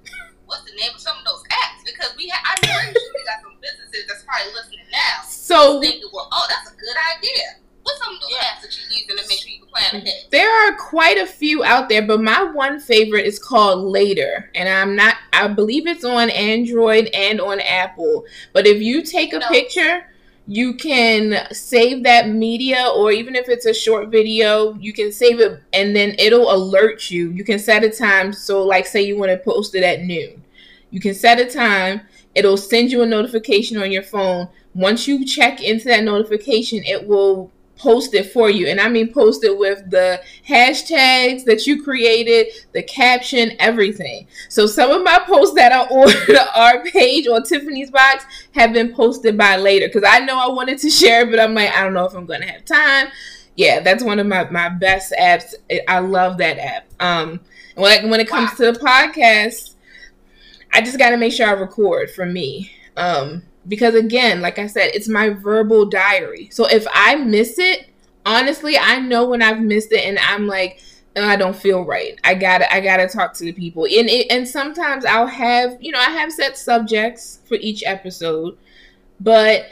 what's 0.51 0.69
the 0.69 0.75
name 0.75 0.91
of 0.93 0.99
some 0.99 1.17
of 1.17 1.23
those 1.23 1.41
apps? 1.47 1.79
Because 1.85 2.13
we 2.17 2.27
have, 2.27 2.43
I 2.43 2.67
know 2.67 2.75
pretty 2.83 2.99
sure 2.99 3.13
we 3.15 3.23
got 3.23 3.41
some 3.41 3.55
businesses 3.63 4.05
that's 4.07 4.23
probably 4.23 4.51
listening 4.53 4.85
now. 4.91 5.23
So 5.23 5.79
thinking, 5.79 6.09
well, 6.11 6.27
oh, 6.31 6.45
that's 6.49 6.75
a 6.75 6.75
good 6.75 6.97
idea. 7.17 7.55
What's 7.83 7.97
some 8.03 8.13
of 8.13 8.21
those 8.21 8.31
yeah. 8.31 8.43
apps 8.43 8.61
that 8.61 8.77
you're 8.77 8.91
using 8.91 9.17
to 9.17 9.27
make 9.27 9.39
sure 9.39 9.49
you 9.49 9.65
plan 9.65 10.01
ahead? 10.01 10.27
There 10.29 10.51
are 10.51 10.75
quite 10.77 11.17
a 11.17 11.25
few 11.25 11.63
out 11.63 11.87
there, 11.87 12.05
but 12.05 12.21
my 12.21 12.43
one 12.43 12.79
favorite 12.79 13.25
is 13.25 13.39
called 13.39 13.85
Later, 13.85 14.51
and 14.53 14.69
I'm 14.69 14.95
not. 14.95 15.15
I 15.33 15.47
believe 15.47 15.87
it's 15.87 16.03
on 16.03 16.29
Android 16.29 17.07
and 17.13 17.39
on 17.41 17.59
Apple. 17.61 18.25
But 18.53 18.67
if 18.67 18.81
you 18.81 19.01
take 19.01 19.33
a 19.33 19.39
no. 19.39 19.47
picture 19.47 20.05
you 20.47 20.73
can 20.73 21.47
save 21.53 22.03
that 22.03 22.27
media 22.27 22.91
or 22.95 23.11
even 23.11 23.35
if 23.35 23.47
it's 23.47 23.67
a 23.67 23.73
short 23.73 24.09
video 24.09 24.73
you 24.73 24.91
can 24.91 25.11
save 25.11 25.39
it 25.39 25.61
and 25.71 25.95
then 25.95 26.15
it'll 26.17 26.51
alert 26.51 27.11
you 27.11 27.29
you 27.29 27.43
can 27.43 27.59
set 27.59 27.83
a 27.83 27.89
time 27.89 28.33
so 28.33 28.63
like 28.63 28.87
say 28.87 29.01
you 29.01 29.15
want 29.15 29.29
to 29.29 29.37
post 29.37 29.75
it 29.75 29.83
at 29.83 30.01
noon 30.01 30.40
you 30.91 30.99
can 30.99 31.13
set 31.13 31.39
a 31.39 31.45
time 31.45 32.01
it'll 32.35 32.57
send 32.57 32.91
you 32.91 33.01
a 33.01 33.05
notification 33.05 33.77
on 33.77 33.91
your 33.91 34.03
phone 34.03 34.47
once 34.73 35.07
you 35.07 35.25
check 35.25 35.61
into 35.61 35.85
that 35.85 36.03
notification 36.03 36.81
it 36.85 37.07
will 37.07 37.51
post 37.81 38.13
it 38.13 38.31
for 38.31 38.49
you. 38.49 38.67
And 38.67 38.79
I 38.79 38.87
mean 38.89 39.11
post 39.11 39.43
it 39.43 39.57
with 39.57 39.89
the 39.89 40.21
hashtags 40.47 41.45
that 41.45 41.65
you 41.65 41.83
created, 41.83 42.53
the 42.73 42.83
caption, 42.83 43.53
everything. 43.59 44.27
So 44.49 44.67
some 44.67 44.91
of 44.91 45.03
my 45.03 45.19
posts 45.25 45.55
that 45.55 45.71
are 45.71 45.87
on 45.91 46.37
our 46.55 46.83
page 46.85 47.27
on 47.27 47.43
Tiffany's 47.43 47.89
box 47.89 48.23
have 48.53 48.73
been 48.73 48.93
posted 48.93 49.37
by 49.37 49.57
later 49.57 49.87
because 49.87 50.07
I 50.07 50.19
know 50.19 50.37
I 50.37 50.47
wanted 50.47 50.77
to 50.79 50.89
share, 50.89 51.25
but 51.25 51.39
I'm 51.39 51.55
like, 51.55 51.71
I 51.71 51.83
don't 51.83 51.93
know 51.93 52.05
if 52.05 52.13
I'm 52.13 52.25
gonna 52.25 52.45
have 52.45 52.65
time. 52.65 53.07
Yeah, 53.55 53.81
that's 53.81 54.03
one 54.03 54.19
of 54.19 54.27
my, 54.27 54.49
my 54.49 54.69
best 54.69 55.13
apps. 55.19 55.53
I 55.87 55.99
love 55.99 56.37
that 56.37 56.57
app. 56.59 56.87
Um 56.99 57.39
when, 57.75 58.09
when 58.09 58.19
it 58.19 58.27
comes 58.27 58.51
wow. 58.51 58.55
to 58.57 58.71
the 58.73 58.79
podcast, 58.79 59.70
I 60.73 60.81
just 60.81 60.97
gotta 60.97 61.17
make 61.17 61.33
sure 61.33 61.47
I 61.47 61.51
record 61.51 62.11
for 62.11 62.25
me. 62.25 62.71
Um 62.97 63.43
because 63.67 63.93
again 63.93 64.41
like 64.41 64.57
i 64.57 64.65
said 64.65 64.91
it's 64.93 65.07
my 65.07 65.29
verbal 65.29 65.85
diary. 65.85 66.49
So 66.51 66.65
if 66.67 66.85
i 66.93 67.15
miss 67.15 67.59
it 67.59 67.87
honestly 68.25 68.77
i 68.77 68.99
know 68.99 69.27
when 69.27 69.41
i've 69.41 69.59
missed 69.59 69.91
it 69.91 70.05
and 70.05 70.19
i'm 70.19 70.47
like 70.47 70.81
oh, 71.15 71.27
i 71.27 71.35
don't 71.35 71.55
feel 71.55 71.83
right. 71.85 72.19
I 72.23 72.35
gotta 72.35 72.71
i 72.73 72.79
gotta 72.79 73.07
talk 73.07 73.33
to 73.35 73.45
the 73.45 73.53
people. 73.53 73.85
And 73.85 74.09
it, 74.09 74.31
and 74.31 74.47
sometimes 74.47 75.05
i'll 75.05 75.27
have 75.27 75.77
you 75.79 75.91
know 75.91 75.99
i 75.99 76.09
have 76.09 76.31
set 76.31 76.57
subjects 76.57 77.39
for 77.45 77.55
each 77.55 77.83
episode 77.85 78.57
but 79.19 79.67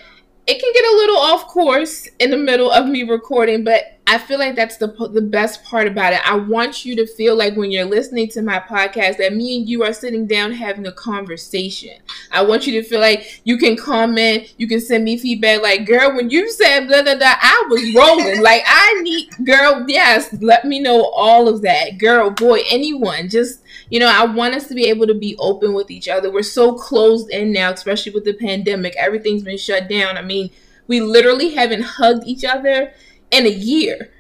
it 0.48 0.60
can 0.60 0.74
get 0.74 0.86
a 0.86 0.98
little 0.98 1.18
off 1.18 1.48
course 1.48 2.08
in 2.20 2.32
the 2.32 2.38
middle 2.38 2.72
of 2.72 2.88
me 2.88 3.04
recording 3.04 3.64
but 3.64 3.99
I 4.10 4.18
feel 4.18 4.40
like 4.40 4.56
that's 4.56 4.78
the 4.78 4.88
the 5.14 5.22
best 5.22 5.64
part 5.64 5.86
about 5.86 6.14
it. 6.14 6.28
I 6.28 6.36
want 6.36 6.84
you 6.84 6.96
to 6.96 7.06
feel 7.06 7.36
like 7.36 7.56
when 7.56 7.70
you're 7.70 7.86
listening 7.86 8.28
to 8.30 8.42
my 8.42 8.58
podcast 8.58 9.18
that 9.18 9.36
me 9.36 9.58
and 9.60 9.70
you 9.70 9.84
are 9.84 9.94
sitting 9.94 10.26
down 10.26 10.52
having 10.52 10.88
a 10.88 10.92
conversation. 10.92 11.94
I 12.32 12.44
want 12.44 12.66
you 12.66 12.82
to 12.82 12.88
feel 12.88 13.02
like 13.02 13.40
you 13.44 13.60
can 13.60 13.78
comment, 13.78 14.52
you 14.58 14.68
can 14.68 14.82
send 14.82 15.04
me 15.04 15.20
feedback 15.20 15.62
like, 15.62 15.86
"Girl, 15.86 16.16
when 16.16 16.32
you 16.32 16.50
said 16.50 16.88
blah 16.88 17.04
blah 17.04 17.18
blah, 17.18 17.36
I 17.40 17.68
was 17.70 17.94
rolling." 17.94 18.42
like 18.42 18.64
I 18.66 19.00
need 19.04 19.30
girl, 19.46 19.86
yes, 19.88 20.36
let 20.42 20.66
me 20.66 20.80
know 20.80 21.04
all 21.16 21.48
of 21.48 21.62
that. 21.62 22.00
Girl, 22.00 22.32
boy, 22.32 22.62
anyone, 22.72 23.30
just 23.30 23.62
you 23.92 24.00
know, 24.00 24.08
I 24.12 24.26
want 24.26 24.56
us 24.56 24.68
to 24.70 24.74
be 24.74 24.88
able 24.88 25.06
to 25.06 25.14
be 25.14 25.36
open 25.38 25.74
with 25.76 25.92
each 25.92 26.08
other. 26.08 26.32
We're 26.32 26.42
so 26.42 26.74
closed 26.74 27.30
in 27.30 27.52
now, 27.52 27.72
especially 27.74 28.14
with 28.14 28.26
the 28.26 28.34
pandemic. 28.34 28.96
Everything's 28.96 29.44
been 29.44 29.60
shut 29.60 29.88
down. 29.88 30.18
I 30.18 30.24
mean, 30.24 30.50
we 30.88 31.00
literally 31.00 31.54
haven't 31.54 31.84
hugged 31.84 32.26
each 32.26 32.44
other 32.44 32.92
in 33.32 33.46
a 33.46 33.50
year. 33.50 34.12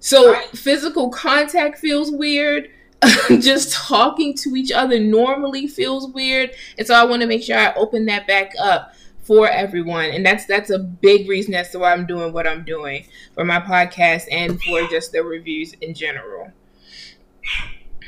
So 0.00 0.32
right. 0.32 0.48
physical 0.50 1.10
contact 1.10 1.78
feels 1.78 2.10
weird. 2.10 2.70
Just 3.28 3.72
talking 3.72 4.34
to 4.38 4.56
each 4.56 4.72
other 4.72 4.98
normally 5.00 5.66
feels 5.66 6.10
weird. 6.12 6.50
And 6.78 6.86
so 6.86 6.94
I 6.94 7.04
want 7.04 7.22
to 7.22 7.28
make 7.28 7.42
sure 7.42 7.58
I 7.58 7.74
open 7.74 8.06
that 8.06 8.26
back 8.26 8.52
up 8.58 8.94
for 9.26 9.48
everyone. 9.48 10.06
And 10.06 10.24
that's 10.24 10.46
that's 10.46 10.70
a 10.70 10.78
big 10.78 11.28
reason 11.28 11.54
as 11.54 11.70
to 11.70 11.80
why 11.80 11.92
I'm 11.92 12.06
doing 12.06 12.32
what 12.32 12.46
I'm 12.46 12.64
doing 12.64 13.06
for 13.34 13.44
my 13.44 13.60
podcast 13.60 14.24
and 14.30 14.60
for 14.62 14.86
just 14.86 15.12
the 15.12 15.22
reviews 15.22 15.72
in 15.80 15.94
general. 15.94 16.52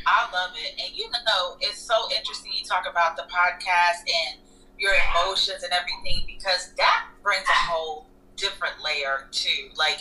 I 0.06 0.30
love 0.32 0.52
it. 0.56 0.80
And 0.80 0.96
you 0.96 1.10
know, 1.10 1.56
it's 1.60 1.78
so 1.78 1.94
interesting 2.16 2.52
you 2.56 2.64
talk 2.64 2.86
about 2.88 3.16
the 3.16 3.24
podcast 3.24 4.00
and 4.00 4.40
your 4.78 4.92
emotions 5.10 5.64
and 5.64 5.72
everything 5.72 6.24
because 6.26 6.72
that 6.76 7.08
brings 7.22 7.44
a 7.48 7.70
whole 7.70 8.06
different 8.38 8.74
layer 8.82 9.28
too. 9.30 9.68
like 9.76 10.00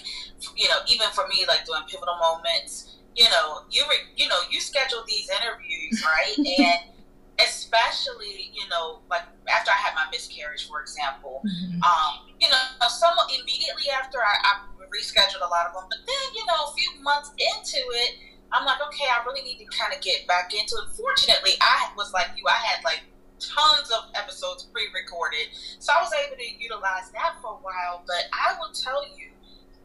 you 0.56 0.68
know 0.70 0.80
even 0.88 1.08
for 1.12 1.28
me 1.28 1.46
like 1.48 1.66
doing 1.66 1.82
pivotal 1.90 2.18
moments 2.18 2.98
you 3.16 3.26
know 3.26 3.66
you 3.70 3.84
re, 3.90 3.98
you 4.16 4.30
know 4.30 4.40
you 4.50 4.62
schedule 4.62 5.04
these 5.08 5.30
interviews 5.30 6.06
right 6.06 6.38
and 6.38 6.80
especially 7.44 8.54
you 8.54 8.68
know 8.70 9.02
like 9.10 9.26
after 9.50 9.70
i 9.72 9.78
had 9.78 9.94
my 9.94 10.06
miscarriage 10.12 10.68
for 10.68 10.82
example 10.82 11.42
mm-hmm. 11.46 11.82
um 11.82 12.30
you 12.40 12.48
know 12.48 12.58
somewhat 12.88 13.30
immediately 13.30 13.90
after 13.94 14.18
I, 14.18 14.34
I 14.42 14.54
rescheduled 14.90 15.46
a 15.46 15.50
lot 15.50 15.68
of 15.68 15.74
them 15.74 15.86
but 15.90 16.00
then 16.06 16.26
you 16.34 16.46
know 16.46 16.70
a 16.70 16.74
few 16.74 16.90
months 17.04 17.30
into 17.38 17.82
it 18.06 18.18
i'm 18.54 18.66
like 18.66 18.80
okay 18.88 19.06
i 19.06 19.22
really 19.26 19.42
need 19.42 19.60
to 19.60 19.68
kind 19.70 19.94
of 19.94 20.02
get 20.02 20.26
back 20.26 20.54
into 20.54 20.78
it 20.78 20.88
fortunately 20.96 21.54
i 21.62 21.90
was 21.98 22.14
like 22.14 22.30
you 22.38 22.46
i 22.48 22.58
had 22.58 22.84
like 22.84 23.02
tons 23.40 23.92
of 23.92 24.10
episodes 24.16 24.64
pre-recorded 24.74 25.48
so 25.80 25.94
i 25.94 26.02
was 26.02 26.12
able 26.26 26.36
to 26.38 26.50
utilize 26.60 27.10
that 27.14 27.36
for 27.42 27.54
a 27.54 27.62
while 27.62 28.04
but 28.06 28.26
i 28.34 28.58
will 28.60 28.74
tell 28.74 29.04
you 29.18 29.30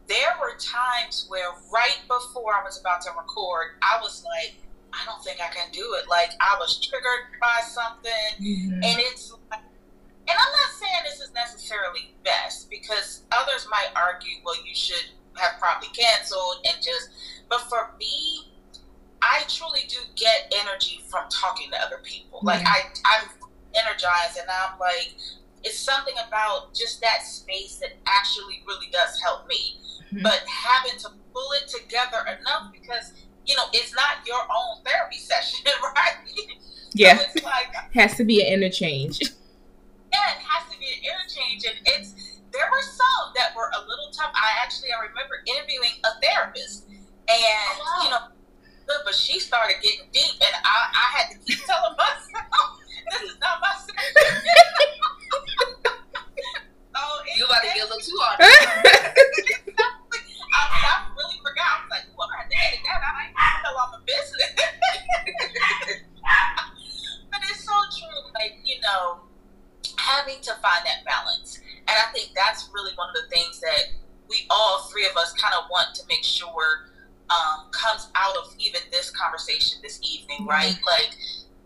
there 0.07 0.35
were 0.39 0.55
times 0.57 1.25
where 1.29 1.51
right 1.71 1.99
before 2.07 2.53
i 2.53 2.63
was 2.63 2.79
about 2.79 3.01
to 3.01 3.09
record 3.17 3.77
i 3.81 3.97
was 4.01 4.23
like 4.23 4.55
i 4.91 5.05
don't 5.05 5.23
think 5.23 5.39
i 5.41 5.53
can 5.53 5.69
do 5.71 5.95
it 5.99 6.09
like 6.09 6.31
i 6.41 6.55
was 6.59 6.79
triggered 6.85 7.29
by 7.39 7.59
something 7.63 8.29
mm-hmm. 8.41 8.73
and 8.73 8.97
it's 8.99 9.31
like 9.51 9.61
and 10.27 10.37
i'm 10.37 10.53
not 10.53 10.71
saying 10.79 11.01
this 11.03 11.19
is 11.19 11.33
necessarily 11.33 12.13
best 12.23 12.69
because 12.69 13.23
others 13.31 13.67
might 13.69 13.89
argue 13.95 14.37
well 14.43 14.55
you 14.65 14.75
should 14.75 15.11
have 15.35 15.59
probably 15.59 15.89
canceled 15.89 16.57
and 16.65 16.81
just 16.81 17.09
but 17.49 17.61
for 17.69 17.93
me 17.99 18.47
I 19.23 19.43
truly 19.47 19.81
do 19.87 19.97
get 20.15 20.53
energy 20.61 21.01
from 21.09 21.23
talking 21.29 21.71
to 21.71 21.81
other 21.81 21.99
people. 22.03 22.41
Like 22.43 22.61
I, 22.67 22.81
I'm 23.05 23.29
energized 23.75 24.37
and 24.37 24.47
I'm 24.49 24.79
like, 24.79 25.15
it's 25.63 25.79
something 25.79 26.15
about 26.27 26.73
just 26.73 27.01
that 27.01 27.23
space 27.23 27.77
that 27.77 27.91
actually 28.05 28.63
really 28.67 28.87
does 28.91 29.19
help 29.21 29.47
me. 29.47 29.79
Mm-hmm. 30.11 30.23
But 30.23 30.43
having 30.47 30.99
to 30.99 31.09
pull 31.33 31.51
it 31.53 31.67
together 31.67 32.19
enough 32.27 32.71
because, 32.71 33.13
you 33.45 33.55
know, 33.55 33.63
it's 33.73 33.95
not 33.95 34.27
your 34.27 34.41
own 34.41 34.83
therapy 34.85 35.17
session, 35.17 35.65
right? 35.95 36.19
Yeah. 36.93 37.17
So 37.17 37.23
it's 37.33 37.43
like 37.43 37.73
has 37.93 38.17
to 38.17 38.23
be 38.23 38.45
an 38.45 38.53
interchange. 38.53 39.19
Yeah, 39.21 40.29
it 40.37 40.43
has 40.45 40.71
to 40.71 40.77
be 40.77 40.85
an 40.85 41.01
interchange. 41.09 41.65
And 41.65 41.79
it's 41.97 42.39
there 42.51 42.69
were 42.69 42.85
some 42.85 43.33
that 43.35 43.55
were 43.55 43.71
a 43.73 43.81
little 43.81 44.11
tough. 44.11 44.31
I 44.35 44.61
actually 44.61 44.89
I 44.93 45.01
remember 45.07 45.41
interviewing 45.47 45.97
a 46.05 46.21
therapist 46.21 46.85
and 46.87 46.99
oh, 47.27 47.81
wow. 47.81 48.03
you 48.03 48.09
know 48.11 48.32
but 48.85 49.15
she 49.15 49.39
started 49.39 49.75
getting 49.81 50.07
deep 50.11 50.33
and 50.41 50.55
I, 50.63 50.89
I 50.91 51.17
had 51.17 51.31
to 51.31 51.37
keep 51.45 51.59
telling 51.65 51.95
myself 51.97 52.79
this 53.11 53.21
is 53.31 53.37
not 53.39 53.59
my 53.61 53.73
session. 53.83 54.25
oh, 56.95 57.21
you 57.35 57.45
about 57.45 57.61
to 57.61 57.67
get 57.73 57.83
a 57.83 57.89
little 57.89 57.99
too 57.99 58.17
hard. 58.19 58.39
I, 60.53 60.59
I 60.59 61.09
really 61.17 61.39
forgot. 61.43 61.65
I 61.65 61.81
was 61.83 61.89
like, 61.91 62.05
well, 62.17 62.29
I 62.31 62.43
had 62.43 62.49
to 62.49 62.55
get 62.55 62.73
it 62.73 62.83
down. 62.85 63.01
I 63.03 63.27
didn't 63.27 63.63
know 63.63 63.75
I'm 63.77 63.93
a 63.93 64.01
business. 64.05 64.53
but 67.31 67.41
it's 67.49 67.63
so 67.65 67.75
true. 67.91 68.23
Like, 68.33 68.61
you 68.63 68.79
know, 68.81 69.21
having 69.97 70.41
to 70.41 70.53
find 70.61 70.85
that 70.85 71.03
balance. 71.05 71.59
And 71.87 71.95
I 71.97 72.11
think 72.13 72.31
that's 72.35 72.69
really 72.73 72.93
one 72.95 73.09
of 73.09 73.15
the 73.15 73.27
things 73.35 73.59
that 73.59 73.93
we 74.29 74.45
all 74.49 74.87
three 74.91 75.05
of 75.05 75.15
us 75.17 75.33
kind 75.33 75.53
of 75.53 75.69
want 75.69 75.93
to 75.95 76.03
make 76.07 76.23
sure 76.23 76.89
um, 77.29 77.69
comes 77.71 78.07
out 78.15 78.35
of 78.37 78.53
even 78.59 78.81
this 78.91 79.09
conversation 79.23 79.79
this 79.81 79.99
evening, 80.03 80.45
right? 80.45 80.75
Mm-hmm. 80.75 80.85
Like 80.85 81.15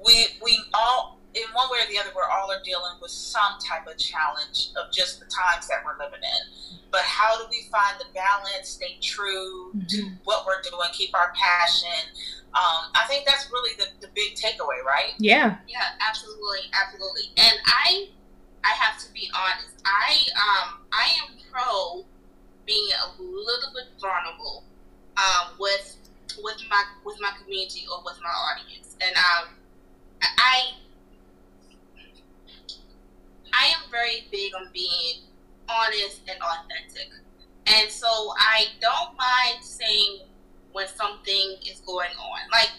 we 0.05 0.27
we 0.43 0.59
all 0.73 1.17
in 1.33 1.43
one 1.53 1.69
way 1.69 1.77
or 1.83 1.87
the 1.91 1.99
other, 1.99 2.09
we're 2.15 2.27
all 2.27 2.51
are 2.51 2.61
dealing 2.63 2.97
with 3.01 3.11
some 3.11 3.59
type 3.61 3.85
of 3.87 3.97
challenge 3.97 4.69
of 4.75 4.91
just 4.91 5.19
the 5.19 5.25
times 5.25 5.67
that 5.67 5.85
we're 5.85 5.97
living 6.03 6.21
in. 6.23 6.79
But 6.91 7.01
how 7.01 7.37
do 7.37 7.45
we 7.51 7.67
find 7.69 7.99
the 7.99 8.05
balance, 8.13 8.69
stay 8.69 8.97
true 9.01 9.71
mm-hmm. 9.75 9.85
to 9.87 10.09
what 10.23 10.45
we're 10.47 10.61
doing, 10.63 10.89
keep 10.93 11.13
our 11.13 11.33
passion? 11.35 12.09
Um, 12.55 12.89
I 12.95 13.05
think 13.07 13.25
that's 13.25 13.51
really 13.51 13.75
the, 13.77 13.85
the 14.01 14.11
big 14.15 14.33
takeaway, 14.33 14.81
right? 14.85 15.13
Yeah. 15.19 15.57
Yeah, 15.67 15.93
absolutely, 16.01 16.71
absolutely. 16.73 17.29
And 17.37 17.53
I, 17.65 18.07
I 18.63 18.73
have 18.73 18.97
to 19.03 19.13
be 19.13 19.29
honest. 19.35 19.75
I, 19.85 20.17
um, 20.33 20.79
I 20.91 21.11
am 21.21 21.37
pro 21.51 22.05
being 22.65 22.89
a 22.97 23.21
little 23.21 23.71
bit 23.75 23.93
vulnerable, 24.01 24.63
um, 25.17 25.55
with 25.59 25.97
with 26.43 26.57
my 26.69 26.83
with 27.05 27.17
my 27.21 27.31
community 27.41 27.85
or 27.91 28.03
with 28.03 28.19
my 28.23 28.29
audience, 28.29 28.95
and 29.01 29.15
um, 29.15 29.55
I 30.21 30.73
I 33.53 33.65
am 33.67 33.89
very 33.91 34.27
big 34.31 34.53
on 34.55 34.69
being 34.73 35.23
honest 35.69 36.21
and 36.27 36.39
authentic. 36.41 37.09
And 37.67 37.91
so 37.91 38.07
I 38.37 38.67
don't 38.79 39.17
mind 39.17 39.61
saying 39.61 40.21
when 40.71 40.87
something 40.87 41.57
is 41.69 41.81
going 41.85 42.15
on. 42.15 42.39
Like, 42.49 42.69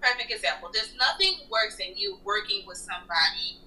perfect 0.00 0.32
example, 0.32 0.70
there's 0.72 0.94
nothing 0.98 1.34
worse 1.50 1.76
than 1.76 1.96
you 1.96 2.18
working 2.24 2.64
with 2.66 2.78
somebody 2.78 3.60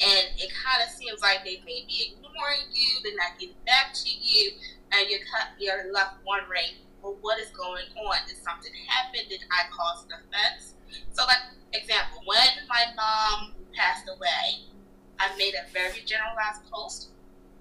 and 0.00 0.30
it 0.38 0.50
kind 0.54 0.82
of 0.82 0.90
seems 0.94 1.20
like 1.20 1.42
they 1.44 1.58
may 1.66 1.82
be 1.86 2.14
ignoring 2.14 2.70
you, 2.72 3.02
they're 3.02 3.18
not 3.18 3.38
getting 3.38 3.58
back 3.66 3.92
to 3.94 4.10
you, 4.10 4.52
and 4.92 5.10
you're, 5.10 5.26
you're 5.58 5.92
left 5.92 6.14
wondering, 6.24 6.78
well, 7.02 7.16
what 7.20 7.38
is 7.38 7.50
going 7.50 7.86
on? 7.96 8.16
Did 8.26 8.36
something 8.42 8.72
happen? 8.86 9.20
Did 9.28 9.40
I 9.50 9.70
cause 9.70 10.04
an 10.06 10.18
offense? 10.18 10.74
So, 11.12 11.24
like, 11.26 11.42
example, 11.72 12.22
when 12.24 12.66
my 12.68 12.84
mom 12.96 13.54
passed 13.74 14.08
away, 14.08 14.68
I 15.18 15.34
made 15.36 15.54
a 15.54 15.66
very 15.72 16.00
generalized 16.06 16.64
post 16.70 17.10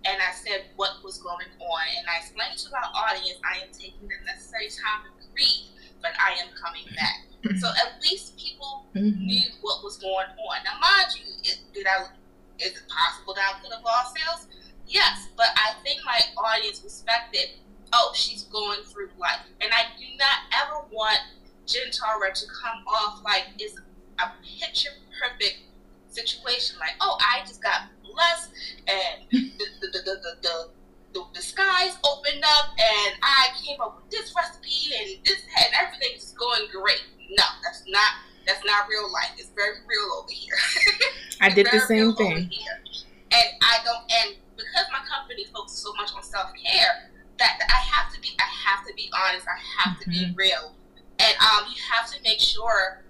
and 0.06 0.18
I 0.22 0.32
said 0.34 0.72
what 0.76 1.04
was 1.04 1.18
going 1.18 1.50
on. 1.60 1.84
And 1.98 2.06
I 2.08 2.22
explained 2.22 2.58
to 2.64 2.70
my 2.72 2.86
audience 2.96 3.40
I 3.44 3.66
am 3.66 3.70
taking 3.74 4.08
the 4.08 4.18
necessary 4.26 4.70
time 4.70 5.10
to 5.10 5.26
grieve, 5.34 5.74
but 6.02 6.12
I 6.16 6.40
am 6.40 6.54
coming 6.56 6.86
back. 6.96 7.28
Mm-hmm. 7.44 7.58
So 7.58 7.68
at 7.68 8.02
least 8.02 8.38
people 8.38 8.86
mm-hmm. 8.96 9.26
knew 9.26 9.48
what 9.62 9.84
was 9.84 9.98
going 9.98 10.32
on. 10.32 10.58
Now, 10.64 10.80
mind 10.80 11.12
you, 11.18 11.26
is, 11.44 11.60
did 11.74 11.86
I, 11.86 12.08
is 12.60 12.78
it 12.78 12.86
possible 12.88 13.34
that 13.36 13.58
I 13.58 13.62
could 13.62 13.74
have 13.74 13.84
lost 13.84 14.16
sales? 14.16 14.48
Yes, 14.88 15.28
but 15.36 15.52
I 15.56 15.76
think 15.84 16.00
my 16.06 16.20
audience 16.40 16.82
respected, 16.84 17.60
oh, 17.94 18.12
she's 18.16 18.44
going 18.44 18.82
through 18.84 19.10
life. 19.18 19.46
And 19.62 19.72
I 19.74 19.84
do 19.98 20.06
not 20.18 20.40
ever 20.64 20.86
want 20.92 21.20
Gentara 21.66 22.34
to 22.34 22.46
come 22.48 22.86
off 22.88 23.22
like 23.24 23.44
it's 23.60 23.78
a 24.20 24.32
picture 24.60 24.90
perfect 25.20 25.60
situation 26.08 26.78
like, 26.80 26.96
oh, 27.02 27.18
I 27.20 27.42
just 27.42 27.62
got 27.62 27.82
blessed 28.04 28.52
and 28.88 29.30
the, 29.32 29.52
the, 29.82 29.88
the, 29.94 30.16
the, 30.42 30.70
the, 31.14 31.24
the, 31.34 31.42
skies 31.42 31.98
opened 32.06 32.44
up 32.44 32.70
and 32.78 33.16
I 33.22 33.50
came 33.64 33.80
up 33.82 34.02
with 34.02 34.10
this 34.12 34.34
recipe 34.36 34.94
and 34.98 35.26
this 35.26 35.42
and 35.60 35.74
everything 35.82 36.16
is 36.16 36.34
going 36.38 36.68
great. 36.72 37.02
No, 37.30 37.44
that's 37.64 37.84
not 37.88 38.12
that's 38.46 38.64
not 38.66 38.88
real 38.90 39.12
life. 39.12 39.36
It's 39.38 39.50
very 39.50 39.78
real 39.86 40.24
over 40.24 40.32
here. 40.32 40.56
I 41.42 41.50
did 41.50 41.68
the 41.72 41.80
same 41.82 42.16
thing. 42.16 42.50
And 43.32 43.48
I 43.62 43.80
don't 43.84 44.04
and 44.10 44.36
because 44.56 44.86
my 44.92 45.00
company 45.06 45.46
focuses 45.54 45.80
so 45.80 45.94
much 45.94 46.12
on 46.16 46.24
self 46.24 46.52
care, 46.56 47.12
that, 47.40 47.58
that, 47.60 47.70
I 47.70 47.82
have 47.96 48.14
to 48.14 48.20
be 48.22 48.36
I 48.40 48.50
have 48.68 48.86
to 48.88 48.94
be 48.94 49.10
honest. 49.14 49.48
I 49.48 49.58
have 49.82 49.98
mm-hmm. 49.98 50.04
to 50.04 50.10
be 50.10 50.26
mm-hmm. 50.26 50.36
real. 50.36 50.74
And 51.20 51.36
um 51.42 51.70
you 51.70 51.80
have 51.92 52.10
to 52.12 52.22
make 52.24 52.40
sure 52.40 53.04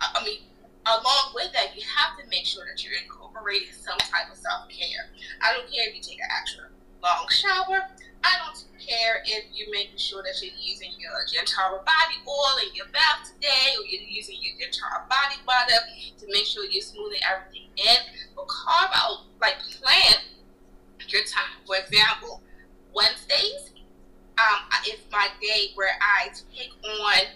I 0.00 0.24
mean 0.24 0.40
along 0.86 1.32
with 1.34 1.52
that, 1.52 1.76
you 1.76 1.82
have 1.86 2.18
to 2.18 2.24
make 2.30 2.46
sure 2.46 2.64
that 2.66 2.82
you're 2.82 2.98
incorporating 2.98 3.70
some 3.72 3.98
type 3.98 4.30
of 4.30 4.36
self 4.36 4.68
care. 4.68 5.10
I 5.40 5.52
don't 5.54 5.70
care 5.70 5.88
if 5.88 5.94
you 5.94 6.02
take 6.02 6.18
an 6.18 6.30
extra 6.30 6.64
long 7.02 7.26
shower. 7.30 7.86
I 8.22 8.38
don't 8.38 8.54
care 8.78 9.22
if 9.26 9.50
you're 9.50 9.70
making 9.70 9.98
sure 9.98 10.22
that 10.22 10.38
you're 10.42 10.54
using 10.54 10.94
your 10.98 11.10
Gentara 11.26 11.82
body 11.82 12.18
oil 12.22 12.62
in 12.62 12.74
your 12.74 12.86
bath 12.94 13.30
today, 13.34 13.74
or 13.78 13.82
you're 13.86 14.06
using 14.06 14.38
your 14.38 14.54
Gentara 14.58 15.08
body 15.10 15.42
butter 15.46 15.82
to 16.18 16.26
make 16.30 16.46
sure 16.46 16.64
you're 16.64 16.82
smoothing 16.82 17.18
everything 17.26 17.66
in. 17.76 17.98
But 18.36 18.46
carve 18.46 18.94
out, 18.94 19.26
like, 19.40 19.58
plan 19.82 20.22
your 21.08 21.22
time. 21.24 21.58
For 21.66 21.76
example, 21.76 22.42
Wednesdays 22.94 23.72
um, 24.38 24.60
is 24.86 25.00
my 25.10 25.28
day 25.40 25.70
where 25.74 25.96
I 26.00 26.28
take 26.54 26.72
on 26.84 27.26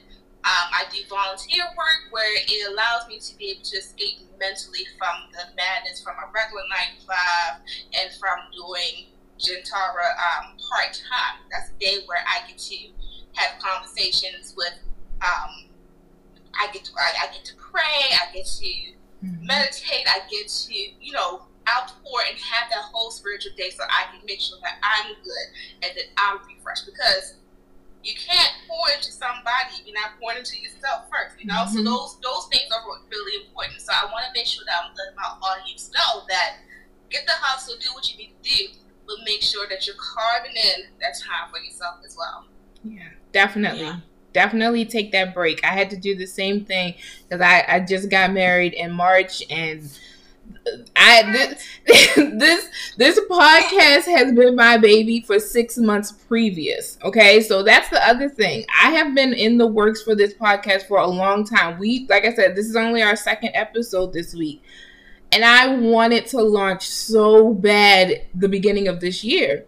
um, 0.47 0.71
I 0.71 0.85
do 0.95 1.03
volunteer 1.11 1.65
work 1.77 2.07
where 2.15 2.31
it 2.39 2.71
allows 2.71 3.09
me 3.09 3.19
to 3.19 3.37
be 3.37 3.51
able 3.51 3.65
to 3.65 3.79
escape 3.79 4.23
mentally 4.39 4.87
from 4.97 5.27
the 5.33 5.43
madness 5.59 6.01
from 6.01 6.15
a 6.23 6.31
regular 6.31 6.63
nine 6.71 6.95
to 6.95 7.03
five 7.03 7.59
and 7.99 8.15
from 8.15 8.39
doing 8.55 9.11
Gentara 9.43 10.15
um, 10.15 10.55
part 10.71 10.95
time. 10.95 11.43
That's 11.51 11.75
a 11.75 11.79
day 11.83 12.07
where 12.07 12.23
I 12.23 12.47
get 12.47 12.59
to 12.59 12.77
have 13.35 13.59
conversations 13.59 14.55
with. 14.57 14.79
Um, 15.19 15.67
I 16.55 16.71
get 16.73 16.85
to 16.85 16.93
I, 16.95 17.27
I, 17.27 17.33
get 17.33 17.45
to 17.47 17.55
pray. 17.57 18.15
I 18.15 18.33
get 18.33 18.47
to 18.47 18.71
mm-hmm. 19.27 19.47
meditate. 19.47 20.07
I 20.07 20.21
get 20.31 20.47
to 20.47 20.75
you 20.75 21.11
know 21.13 21.43
outpour 21.69 22.23
and 22.29 22.39
have 22.39 22.71
that 22.71 22.87
whole 22.93 23.11
spiritual 23.11 23.53
day 23.57 23.71
so 23.71 23.85
I 23.85 24.11
can 24.11 24.25
make 24.27 24.41
sure 24.41 24.59
that 24.63 24.79
I'm 24.83 25.15
good 25.23 25.47
and 25.83 25.91
that 25.97 26.09
I'm 26.17 26.39
refreshed 26.47 26.87
because 26.87 27.35
you 28.07 28.15
can't 28.15 28.55
pour 28.71 28.87
into 28.95 29.11
somebody 29.11 29.83
if 29.83 29.87
you're 29.87 29.99
not 29.99 30.15
pouring 30.21 30.39
into 30.39 30.57
yourself 30.57 31.11
first. 31.11 31.35
You 31.43 31.47
know, 31.51 31.67
mm-hmm. 31.67 31.83
so 31.83 31.83
those 31.83 32.19
those 32.23 32.47
things 32.55 32.71
are 32.71 32.83
really 33.11 33.45
important. 33.45 33.83
So 33.83 33.93
I 33.93 34.07
want 34.07 34.25
to 34.27 34.33
make 34.33 34.47
sure 34.47 34.63
that 34.67 34.75
I'm 34.79 34.95
letting 34.95 35.19
my 35.19 35.31
audience 35.43 35.91
know 35.91 36.23
that 36.29 36.63
get 37.11 37.27
the 37.27 37.35
hustle, 37.35 37.75
do 37.83 37.91
what 37.95 38.07
you 38.11 38.19
need 38.19 38.33
to 38.43 38.51
do, 38.51 38.63
but 39.07 39.17
make 39.25 39.43
sure 39.43 39.67
that 39.69 39.87
you're 39.87 39.99
carving 39.99 40.55
in 40.55 40.95
that 41.01 41.19
time 41.19 41.51
for 41.51 41.59
yourself 41.59 41.97
as 42.07 42.17
well. 42.17 42.47
Yeah, 42.85 43.11
definitely. 43.33 43.83
Yeah. 43.83 44.01
Definitely 44.33 44.85
take 44.85 45.13
that 45.13 45.33
break. 45.33 45.65
I 45.65 45.69
had 45.69 45.89
to 45.91 45.97
do 45.97 46.15
the 46.15 46.27
same 46.27 46.65
thing 46.67 46.95
because 47.27 47.41
I, 47.41 47.65
I 47.67 47.81
just 47.81 48.11
got 48.11 48.33
married 48.33 48.75
in 48.75 48.93
March 48.93 49.43
and 49.49 49.81
I 50.97 51.33
this, 51.33 51.69
this 52.17 52.69
this 52.97 53.21
podcast 53.31 54.05
has 54.05 54.33
been 54.33 54.57
my 54.57 54.77
baby 54.77 55.21
for 55.21 55.39
six 55.39 55.77
months 55.77 56.13
previous. 56.13 56.99
Okay, 57.05 57.41
so 57.41 57.63
that's 57.63 57.89
the 57.91 58.07
other 58.07 58.29
thing. 58.29 58.65
I 58.83 58.91
have 58.91 59.15
been 59.15 59.33
in 59.33 59.59
the 59.59 59.67
works 59.67 60.03
for 60.03 60.15
this 60.15 60.35
podcast 60.35 60.87
for 60.87 60.99
a 60.99 61.07
long 61.07 61.45
time. 61.45 61.79
We, 61.79 62.07
like 62.09 62.25
I 62.25 62.35
said, 62.35 62.57
this 62.57 62.67
is 62.67 62.77
only 62.77 63.03
our 63.03 63.17
second 63.17 63.51
episode 63.55 64.13
this 64.13 64.35
week, 64.35 64.63
and 65.33 65.45
I 65.45 65.75
wanted 65.77 66.27
to 66.29 66.43
launch 66.43 66.89
so 66.89 67.55
bad 67.55 68.23
the 68.35 68.49
beginning 68.49 68.89
of 68.89 69.01
this 69.01 69.23
year. 69.23 69.65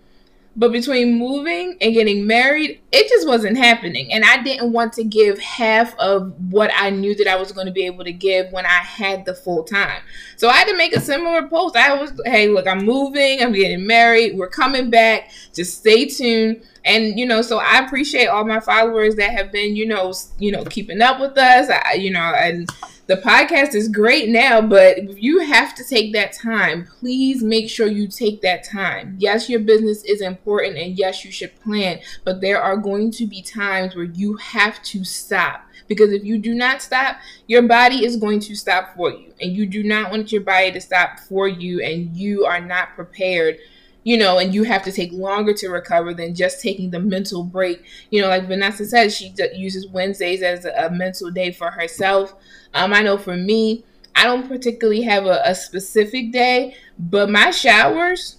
But 0.59 0.73
between 0.73 1.16
moving 1.16 1.79
and 1.81 1.94
getting 1.94 2.27
married, 2.27 2.81
it 2.90 3.09
just 3.09 3.29
wasn't 3.29 3.57
happening. 3.57 4.12
And 4.12 4.25
I 4.25 4.42
didn't 4.42 4.73
want 4.73 4.92
to 4.94 5.05
give 5.05 5.38
half 5.38 5.97
of 6.01 6.35
what 6.51 6.73
I 6.75 6.90
knew 6.90 7.14
that 7.14 7.29
I 7.29 7.37
was 7.37 7.53
going 7.53 7.68
to 7.68 7.73
be 7.73 7.87
able 7.87 8.03
to 8.03 8.12
give 8.12 8.51
when 8.51 8.66
I 8.66 8.81
had 8.81 9.25
the 9.25 9.35
full 9.35 9.62
time. 9.62 10.03
So 10.37 10.49
I 10.49 10.55
had 10.55 10.66
to 10.66 10.77
make 10.77 10.97
a 10.97 11.01
similar 11.01 11.47
post. 11.47 11.77
I 11.77 11.94
was, 11.94 12.12
hey, 12.27 12.49
look, 12.49 12.66
I'm 12.66 12.85
moving, 12.85 13.40
I'm 13.40 13.53
getting 13.53 13.87
married, 13.87 14.37
we're 14.37 14.49
coming 14.49 14.90
back. 14.90 15.31
Just 15.55 15.79
stay 15.79 16.07
tuned. 16.07 16.62
And 16.85 17.16
you 17.16 17.27
know, 17.27 17.40
so 17.40 17.59
I 17.59 17.79
appreciate 17.85 18.27
all 18.27 18.44
my 18.44 18.59
followers 18.59 19.14
that 19.14 19.31
have 19.31 19.53
been, 19.53 19.77
you 19.77 19.87
know, 19.87 20.12
you 20.40 20.51
know, 20.51 20.64
keeping 20.64 21.01
up 21.01 21.21
with 21.21 21.38
us. 21.38 21.71
I, 21.71 21.92
you 21.94 22.11
know, 22.11 22.21
and 22.21 22.68
the 23.09 23.16
podcast 23.16 23.75
is 23.75 23.88
great 23.88 24.29
now, 24.29 24.61
but 24.61 25.18
you 25.21 25.40
have 25.40 25.75
to 25.75 25.83
take 25.83 26.12
that 26.12 26.35
time, 26.35 26.87
please 27.01 27.42
make 27.42 27.71
sure 27.71 27.87
you 27.87 28.07
take 28.07 28.42
that 28.42 28.64
time. 28.64 29.16
Yes, 29.18 29.49
your 29.49 29.61
business 29.61 30.05
is 30.05 30.21
important 30.21 30.77
and 30.77 30.99
yes, 30.99 31.25
you 31.25 31.33
should 31.33 31.59
plan, 31.61 32.01
but 32.25 32.42
there 32.42 32.62
are 32.62 32.77
going 32.77 33.11
to 33.12 33.27
be 33.27 33.40
times 33.40 33.97
where 33.97 34.05
you 34.05 34.37
have 34.37 34.83
to 34.83 35.05
stop 35.05 35.64
because 35.87 36.12
if 36.12 36.23
you 36.23 36.37
do 36.37 36.55
not 36.55 36.83
stop, 36.83 37.16
your 37.47 37.62
body 37.62 38.05
is 38.05 38.16
going 38.18 38.40
to 38.40 38.55
stop 38.55 38.94
for 38.94 39.11
you, 39.11 39.33
and 39.40 39.57
you 39.57 39.64
do 39.64 39.83
not 39.83 40.11
want 40.11 40.31
your 40.31 40.42
body 40.42 40.71
to 40.71 40.81
stop 40.81 41.18
for 41.18 41.49
you, 41.49 41.81
and 41.81 42.14
you 42.14 42.44
are 42.44 42.61
not 42.61 42.94
prepared 42.94 43.57
you 44.04 44.16
know, 44.16 44.38
and 44.38 44.54
you 44.54 44.62
have 44.64 44.82
to 44.84 44.92
take 44.92 45.12
longer 45.12 45.52
to 45.54 45.68
recover 45.68 46.14
than 46.14 46.34
just 46.34 46.62
taking 46.62 46.90
the 46.90 47.00
mental 47.00 47.42
break. 47.44 47.84
You 48.11 48.22
know, 48.22 48.28
like 48.28 48.46
Vanessa 48.46 48.84
said, 48.84 49.12
she 49.12 49.34
uses 49.54 49.88
Wednesdays 49.88 50.42
as 50.42 50.64
a 50.64 50.90
mental 50.90 51.30
day 51.30 51.52
for 51.52 51.70
herself. 51.70 52.34
Um, 52.74 52.92
I 52.92 53.02
know 53.02 53.18
for 53.18 53.37
me, 53.37 53.84
I 54.14 54.24
don't 54.24 54.48
particularly 54.48 55.02
have 55.02 55.26
a, 55.26 55.42
a 55.44 55.54
specific 55.54 56.32
day, 56.32 56.74
but 56.98 57.30
my 57.30 57.50
showers 57.50 58.37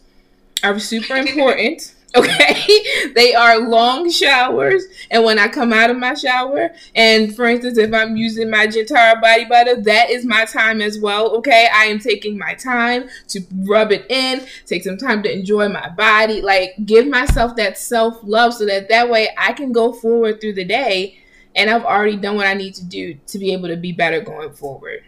are 0.64 0.78
super 0.80 1.16
important. 1.18 1.96
Okay, 2.16 3.12
they 3.14 3.36
are 3.36 3.60
long 3.60 4.10
showers, 4.10 4.84
and 5.12 5.24
when 5.24 5.38
I 5.38 5.48
come 5.48 5.72
out 5.72 5.92
of 5.92 5.98
my 5.98 6.16
shower, 6.16 6.72
and 6.96 7.36
for 7.36 7.46
instance, 7.46 7.78
if 7.78 7.94
I'm 7.94 8.18
using 8.18 8.50
my 8.50 8.66
Gentara 8.66 9.22
body 9.22 9.46
butter, 9.46 9.80
that 9.84 10.10
is 10.10 10.26
my 10.26 10.46
time 10.46 10.82
as 10.82 11.00
well. 11.00 11.36
Okay, 11.38 11.68
I 11.72 11.86
am 11.86 12.00
taking 12.00 12.36
my 12.36 12.56
time 12.56 13.10
to 13.28 13.42
rub 13.68 13.92
it 13.92 14.08
in, 14.10 14.42
take 14.66 14.84
some 14.84 14.98
time 14.98 15.22
to 15.22 15.32
enjoy 15.32 15.70
my 15.70 15.88
body, 15.90 16.42
like 16.42 16.72
give 16.84 17.06
myself 17.06 17.56
that 17.58 17.78
self 17.78 18.18
love, 18.24 18.56
so 18.56 18.66
that 18.66 18.90
that 18.90 19.08
way 19.12 19.30
I 19.38 19.54
can 19.54 19.72
go 19.72 19.94
forward 19.94 20.42
through 20.42 20.54
the 20.54 20.66
day, 20.66 21.20
and 21.56 21.70
I've 21.70 21.86
already 21.86 22.18
done 22.18 22.36
what 22.38 22.48
I 22.48 22.56
need 22.56 22.74
to 22.76 22.86
do 22.86 23.20
to 23.28 23.38
be 23.38 23.54
able 23.54 23.68
to 23.68 23.78
be 23.78 23.92
better 23.92 24.20
going 24.20 24.54
forward. 24.54 25.04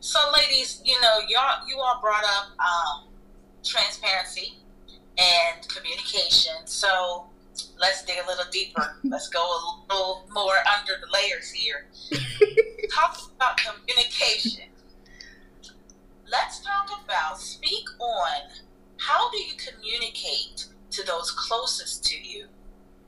So, 0.00 0.18
ladies, 0.32 0.80
you 0.84 1.00
know, 1.00 1.18
y'all, 1.28 1.66
you 1.68 1.78
all 1.78 1.98
brought 2.00 2.24
up. 2.24 2.50
Um, 2.60 3.13
transparency 3.64 4.58
and 5.18 5.66
communication. 5.68 6.54
So 6.66 7.26
let's 7.78 8.04
dig 8.04 8.16
a 8.22 8.26
little 8.26 8.50
deeper. 8.50 8.96
Let's 9.04 9.28
go 9.28 9.40
a 9.40 9.58
little 9.92 10.24
more 10.32 10.54
under 10.76 10.92
the 11.00 11.06
layers 11.12 11.50
here. 11.50 11.86
talk 12.92 13.18
about 13.36 13.56
communication. 13.56 14.64
Let's 16.30 16.60
talk 16.60 16.90
about, 17.04 17.38
speak 17.38 17.84
on 18.00 18.50
how 18.96 19.30
do 19.30 19.38
you 19.38 19.52
communicate 19.56 20.66
to 20.90 21.04
those 21.06 21.30
closest 21.30 22.04
to 22.06 22.16
you 22.20 22.46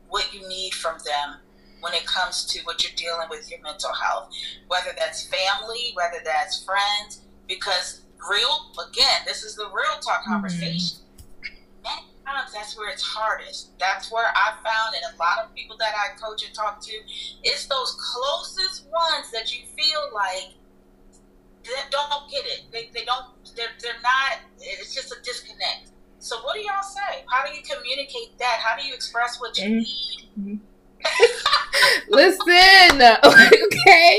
what 0.09 0.33
you 0.33 0.47
need 0.49 0.75
from 0.75 0.99
them 1.05 1.39
when 1.81 1.95
it 1.95 2.07
comes 2.07 2.45
to 2.47 2.61
what 2.65 2.83
you're 2.83 2.97
dealing 2.97 3.29
with 3.29 3.51
your 3.51 3.61
mental 3.63 3.93
health, 3.93 4.31
whether 4.69 4.91
that's 4.97 5.29
family, 5.29 5.93
whether 5.95 6.19
that's 6.25 6.65
friends, 6.65 7.23
because 7.49 8.03
real 8.31 8.73
again 8.91 9.21
this 9.27 9.43
is 9.43 9.55
the 9.57 9.65
real 9.67 9.99
talk 10.01 10.23
mm-hmm. 10.23 10.33
conversation 10.33 10.99
mm-hmm. 11.43 12.27
times 12.27 12.53
that's 12.53 12.77
where 12.77 12.91
it's 12.91 13.03
hardest 13.03 13.79
that's 13.79 14.11
where 14.11 14.27
i 14.35 14.53
found 14.65 14.95
and 14.95 15.15
a 15.15 15.19
lot 15.19 15.45
of 15.45 15.55
people 15.55 15.77
that 15.77 15.93
i 15.95 16.19
coach 16.19 16.45
and 16.45 16.55
talk 16.55 16.81
to 16.81 16.93
it's 17.43 17.67
those 17.67 17.97
closest 18.01 18.87
ones 18.91 19.31
that 19.33 19.53
you 19.53 19.65
feel 19.77 20.03
like 20.15 20.55
they 21.65 21.73
don't 21.91 22.31
get 22.31 22.45
it 22.47 22.63
they, 22.73 22.91
they 22.95 23.05
don't 23.05 23.27
they're, 23.57 23.75
they're 23.83 24.03
not 24.03 24.39
it's 24.61 24.95
just 24.95 25.13
a 25.13 25.17
disconnect 25.23 25.91
so 26.19 26.37
what 26.43 26.55
do 26.55 26.61
y'all 26.61 26.83
say 26.83 27.25
how 27.29 27.45
do 27.47 27.53
you 27.53 27.63
communicate 27.63 28.37
that 28.39 28.59
how 28.63 28.77
do 28.81 28.87
you 28.87 28.95
express 28.95 29.41
what 29.41 29.57
you 29.59 29.83
mm-hmm. 29.83 30.45
need 30.45 30.61
Listen, 32.09 32.41
okay. 33.25 34.19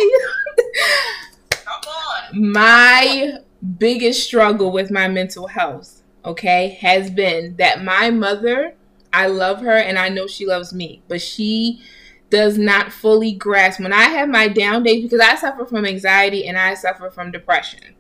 Come 1.49 1.81
on. 1.87 2.51
My 2.51 3.39
biggest 3.77 4.23
struggle 4.23 4.71
with 4.71 4.91
my 4.91 5.07
mental 5.07 5.47
health, 5.47 6.01
okay, 6.23 6.77
has 6.81 7.09
been 7.09 7.55
that 7.57 7.83
my 7.83 8.09
mother, 8.09 8.75
I 9.13 9.27
love 9.27 9.61
her 9.61 9.77
and 9.77 9.97
I 9.97 10.09
know 10.09 10.27
she 10.27 10.45
loves 10.45 10.73
me, 10.73 11.01
but 11.07 11.21
she 11.21 11.81
does 12.29 12.57
not 12.57 12.91
fully 12.91 13.31
grasp 13.31 13.79
when 13.79 13.93
I 13.93 14.03
have 14.03 14.29
my 14.29 14.47
down 14.47 14.83
days 14.83 15.03
because 15.03 15.21
I 15.21 15.35
suffer 15.35 15.65
from 15.65 15.85
anxiety 15.85 16.47
and 16.47 16.57
I 16.57 16.73
suffer 16.73 17.09
from 17.09 17.31
depression. 17.31 17.95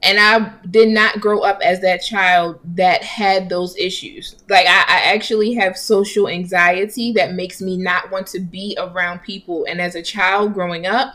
And 0.00 0.18
I 0.20 0.52
did 0.70 0.90
not 0.90 1.20
grow 1.20 1.40
up 1.40 1.60
as 1.60 1.80
that 1.80 2.02
child 2.02 2.60
that 2.76 3.02
had 3.02 3.48
those 3.48 3.76
issues. 3.76 4.36
Like, 4.48 4.66
I, 4.66 4.84
I 4.86 5.14
actually 5.14 5.54
have 5.54 5.76
social 5.76 6.28
anxiety 6.28 7.12
that 7.12 7.34
makes 7.34 7.60
me 7.60 7.76
not 7.76 8.10
want 8.12 8.28
to 8.28 8.38
be 8.40 8.76
around 8.78 9.22
people. 9.22 9.66
And 9.68 9.80
as 9.80 9.96
a 9.96 10.02
child 10.02 10.54
growing 10.54 10.86
up, 10.86 11.14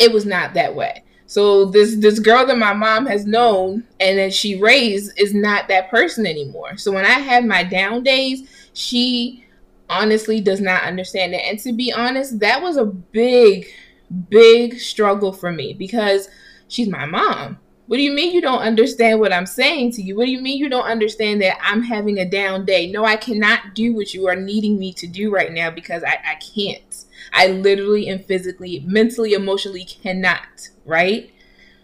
it 0.00 0.12
was 0.12 0.26
not 0.26 0.54
that 0.54 0.74
way. 0.74 1.04
So 1.30 1.64
this 1.66 1.94
this 1.94 2.18
girl 2.18 2.44
that 2.44 2.58
my 2.58 2.72
mom 2.72 3.06
has 3.06 3.24
known 3.24 3.84
and 4.00 4.18
that 4.18 4.34
she 4.34 4.60
raised 4.60 5.12
is 5.16 5.32
not 5.32 5.68
that 5.68 5.88
person 5.88 6.26
anymore. 6.26 6.76
So 6.76 6.90
when 6.90 7.04
I 7.04 7.20
have 7.20 7.44
my 7.44 7.62
down 7.62 8.02
days, 8.02 8.50
she 8.72 9.44
honestly 9.88 10.40
does 10.40 10.60
not 10.60 10.82
understand 10.82 11.32
it. 11.34 11.42
And 11.44 11.56
to 11.60 11.72
be 11.72 11.92
honest, 11.92 12.40
that 12.40 12.60
was 12.60 12.76
a 12.76 12.84
big 12.84 13.68
big 14.28 14.80
struggle 14.80 15.32
for 15.32 15.52
me 15.52 15.72
because 15.72 16.28
she's 16.66 16.88
my 16.88 17.06
mom. 17.06 17.60
What 17.90 17.96
do 17.96 18.04
you 18.04 18.12
mean 18.12 18.32
you 18.32 18.40
don't 18.40 18.60
understand 18.60 19.18
what 19.18 19.32
I'm 19.32 19.46
saying 19.46 19.94
to 19.94 20.02
you? 20.02 20.16
What 20.16 20.26
do 20.26 20.30
you 20.30 20.40
mean 20.40 20.58
you 20.58 20.68
don't 20.68 20.84
understand 20.84 21.42
that 21.42 21.58
I'm 21.60 21.82
having 21.82 22.20
a 22.20 22.24
down 22.24 22.64
day? 22.64 22.88
No, 22.88 23.04
I 23.04 23.16
cannot 23.16 23.74
do 23.74 23.92
what 23.92 24.14
you 24.14 24.28
are 24.28 24.36
needing 24.36 24.78
me 24.78 24.92
to 24.92 25.08
do 25.08 25.28
right 25.34 25.50
now 25.50 25.72
because 25.72 26.04
I, 26.04 26.20
I 26.24 26.36
can't. 26.36 27.04
I 27.32 27.48
literally 27.48 28.08
and 28.08 28.24
physically, 28.24 28.84
mentally, 28.86 29.32
emotionally 29.32 29.82
cannot, 29.82 30.68
right? 30.86 31.32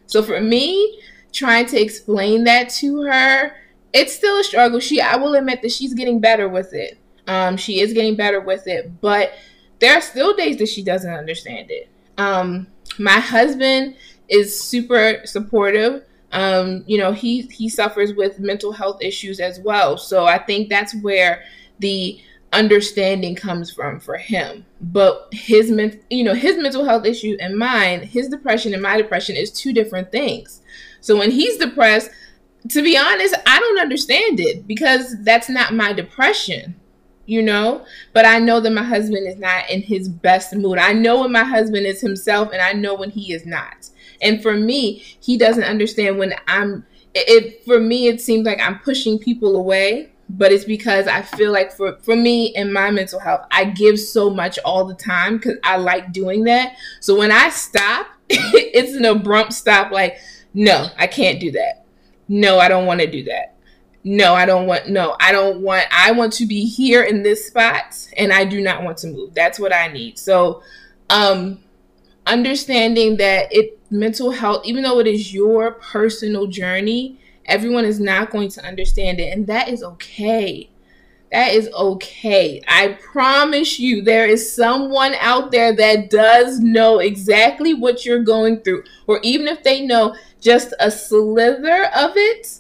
So 0.07 0.23
for 0.23 0.41
me, 0.41 1.03
trying 1.33 1.67
to 1.67 1.83
explain 1.83 2.45
that 2.45 2.69
to 2.75 3.03
her, 3.03 3.57
it's 3.93 4.15
still 4.15 4.39
a 4.39 4.45
struggle. 4.45 4.79
She 4.79 5.01
I 5.01 5.17
will 5.17 5.35
admit 5.35 5.61
that 5.63 5.73
she's 5.73 5.93
getting 5.93 6.21
better 6.21 6.49
with 6.49 6.73
it. 6.73 6.99
Um, 7.27 7.57
she 7.57 7.81
is 7.81 7.93
getting 7.93 8.15
better 8.15 8.41
with 8.41 8.69
it, 8.69 9.01
but 9.01 9.33
there 9.81 9.99
are 9.99 10.01
still 10.01 10.37
days 10.37 10.59
that 10.59 10.69
she 10.69 10.85
doesn't 10.85 11.13
understand 11.13 11.73
it. 11.73 11.89
Um, 12.17 12.69
my 12.97 13.19
husband 13.19 13.97
is 14.29 14.59
super 14.59 15.21
supportive. 15.25 16.05
Um, 16.33 16.85
you 16.87 16.99
know, 16.99 17.13
he 17.13 17.43
he 17.43 17.69
suffers 17.69 18.15
with 18.15 18.39
mental 18.39 18.73
health 18.73 19.03
issues 19.03 19.41
as 19.41 19.61
well. 19.61 19.97
So 19.97 20.27
I 20.27 20.39
think 20.39 20.69
that's 20.69 20.95
where 21.03 21.43
the 21.79 22.21
understanding 22.53 23.35
comes 23.35 23.71
from 23.71 24.01
for 24.01 24.17
him. 24.17 24.65
But 24.81 25.29
his 25.33 25.71
men- 25.71 26.01
you 26.11 26.25
know 26.25 26.35
his 26.35 26.57
mental 26.59 26.85
health 26.85 27.05
issue 27.05 27.37
and 27.41 27.57
mine 27.57 28.01
his 28.03 28.29
depression 28.29 28.73
and 28.73 28.83
my 28.83 28.97
depression 28.97 29.37
is 29.37 29.51
two 29.51 29.73
different 29.73 30.11
things. 30.13 30.63
So 31.01 31.17
when 31.17 31.31
he's 31.31 31.57
depressed 31.59 32.11
to 32.69 32.83
be 32.83 32.97
honest 32.97 33.35
i 33.47 33.59
don't 33.61 33.79
understand 33.79 34.41
it 34.41 34.67
because 34.67 35.15
that's 35.23 35.49
not 35.49 35.75
my 35.75 35.93
depression 35.93 36.75
you 37.29 37.43
know? 37.43 37.85
But 38.13 38.25
i 38.25 38.39
know 38.39 38.61
that 38.61 38.71
my 38.71 38.85
husband 38.85 39.27
is 39.27 39.37
not 39.37 39.69
in 39.69 39.83
his 39.83 40.09
best 40.09 40.55
mood. 40.55 40.79
I 40.79 40.93
know 40.93 41.23
when 41.23 41.33
my 41.33 41.43
husband 41.43 41.85
is 41.87 42.01
himself 42.01 42.51
and 42.53 42.63
i 42.63 42.73
know 42.73 42.95
when 42.95 43.11
he 43.11 43.33
is 43.33 43.45
not 43.45 43.89
and 44.23 44.43
for 44.43 44.55
me 44.55 44.99
he 45.21 45.37
doesn't 45.37 45.65
understand 45.65 46.19
when 46.19 46.35
i'm 46.49 46.85
it 47.15 47.65
for 47.65 47.81
me 47.81 48.09
it 48.09 48.21
seems 48.21 48.45
like 48.45 48.61
i'm 48.61 48.79
pushing 48.81 49.19
people 49.19 49.57
away 49.57 50.11
but 50.29 50.53
it's 50.53 50.65
because 50.65 51.07
I 51.07 51.23
feel 51.23 51.53
like 51.53 51.73
for 51.73 51.97
for 52.03 52.17
me 52.17 52.55
and 52.55 52.73
my 52.73 52.91
mental 52.91 53.21
health, 53.21 53.47
I 53.51 53.67
give 53.67 53.99
so 53.99 54.31
much 54.31 54.59
all 54.65 54.85
the 54.85 54.95
time 54.95 55.37
because 55.37 55.57
I 55.63 55.77
like 55.77 56.13
doing 56.13 56.45
that. 56.45 56.77
So 57.01 57.17
when 57.17 57.31
I 57.31 57.51
stop, 57.51 58.09
it's 58.29 58.95
an 58.95 59.05
abrupt 59.05 59.53
stop. 59.53 59.93
Like, 59.93 60.19
no, 60.53 60.89
I 60.99 61.07
can't 61.07 61.41
do 61.41 61.53
that. 61.53 61.85
No, 62.29 62.59
I 62.59 62.69
don't 62.69 62.87
want 62.87 63.01
to 63.01 63.11
do 63.11 63.25
that. 63.25 63.55
No, 64.03 64.35
I 64.35 64.47
don't 64.47 64.67
want. 64.67 64.89
No, 64.89 65.17
I 65.21 65.33
don't 65.33 65.61
want. 65.61 65.87
I 65.93 66.13
want 66.13 66.33
to 66.35 66.47
be 66.47 66.65
here 66.65 67.03
in 67.03 67.23
this 67.23 67.47
spot, 67.47 68.09
and 68.17 68.33
I 68.33 68.45
do 68.45 68.61
not 68.61 68.83
want 68.83 68.99
to 68.99 69.09
move. 69.09 69.35
That's 69.35 69.59
what 69.59 69.73
I 69.73 69.89
need. 69.89 70.19
So, 70.19 70.63
um, 71.11 71.61
understanding 72.27 73.17
that 73.19 73.53
it 73.53 73.79
mental 73.91 74.31
health, 74.33 74.65
even 74.67 74.83
though 74.83 74.99
it 74.99 75.07
is 75.07 75.33
your 75.33 75.73
personal 75.73 76.47
journey 76.47 77.19
Everyone 77.47 77.85
is 77.85 78.01
not 78.01 78.31
going 78.31 78.49
to 78.51 78.65
understand 78.65 79.21
it, 79.21 79.33
and 79.33 79.47
that 79.47 79.69
is 79.69 79.83
okay. 79.83 80.69
That 81.31 81.53
is 81.55 81.69
okay. 81.73 82.63
I 82.67 82.99
promise 83.01 83.79
you, 83.79 84.03
there 84.03 84.27
is 84.27 84.53
someone 84.53 85.15
out 85.21 85.51
there 85.51 85.75
that 85.77 86.11
does 86.11 86.59
know 86.61 86.99
exactly 86.99 87.75
what 87.75 88.05
you're 88.05 88.23
going 88.23 88.61
through, 88.61 88.85
or 89.07 89.21
even 89.23 89.47
if 89.47 89.63
they 89.63 89.85
know 89.87 90.17
just 90.41 90.75
a 90.81 90.91
slither 90.91 91.85
of 91.97 92.13
it, 92.17 92.59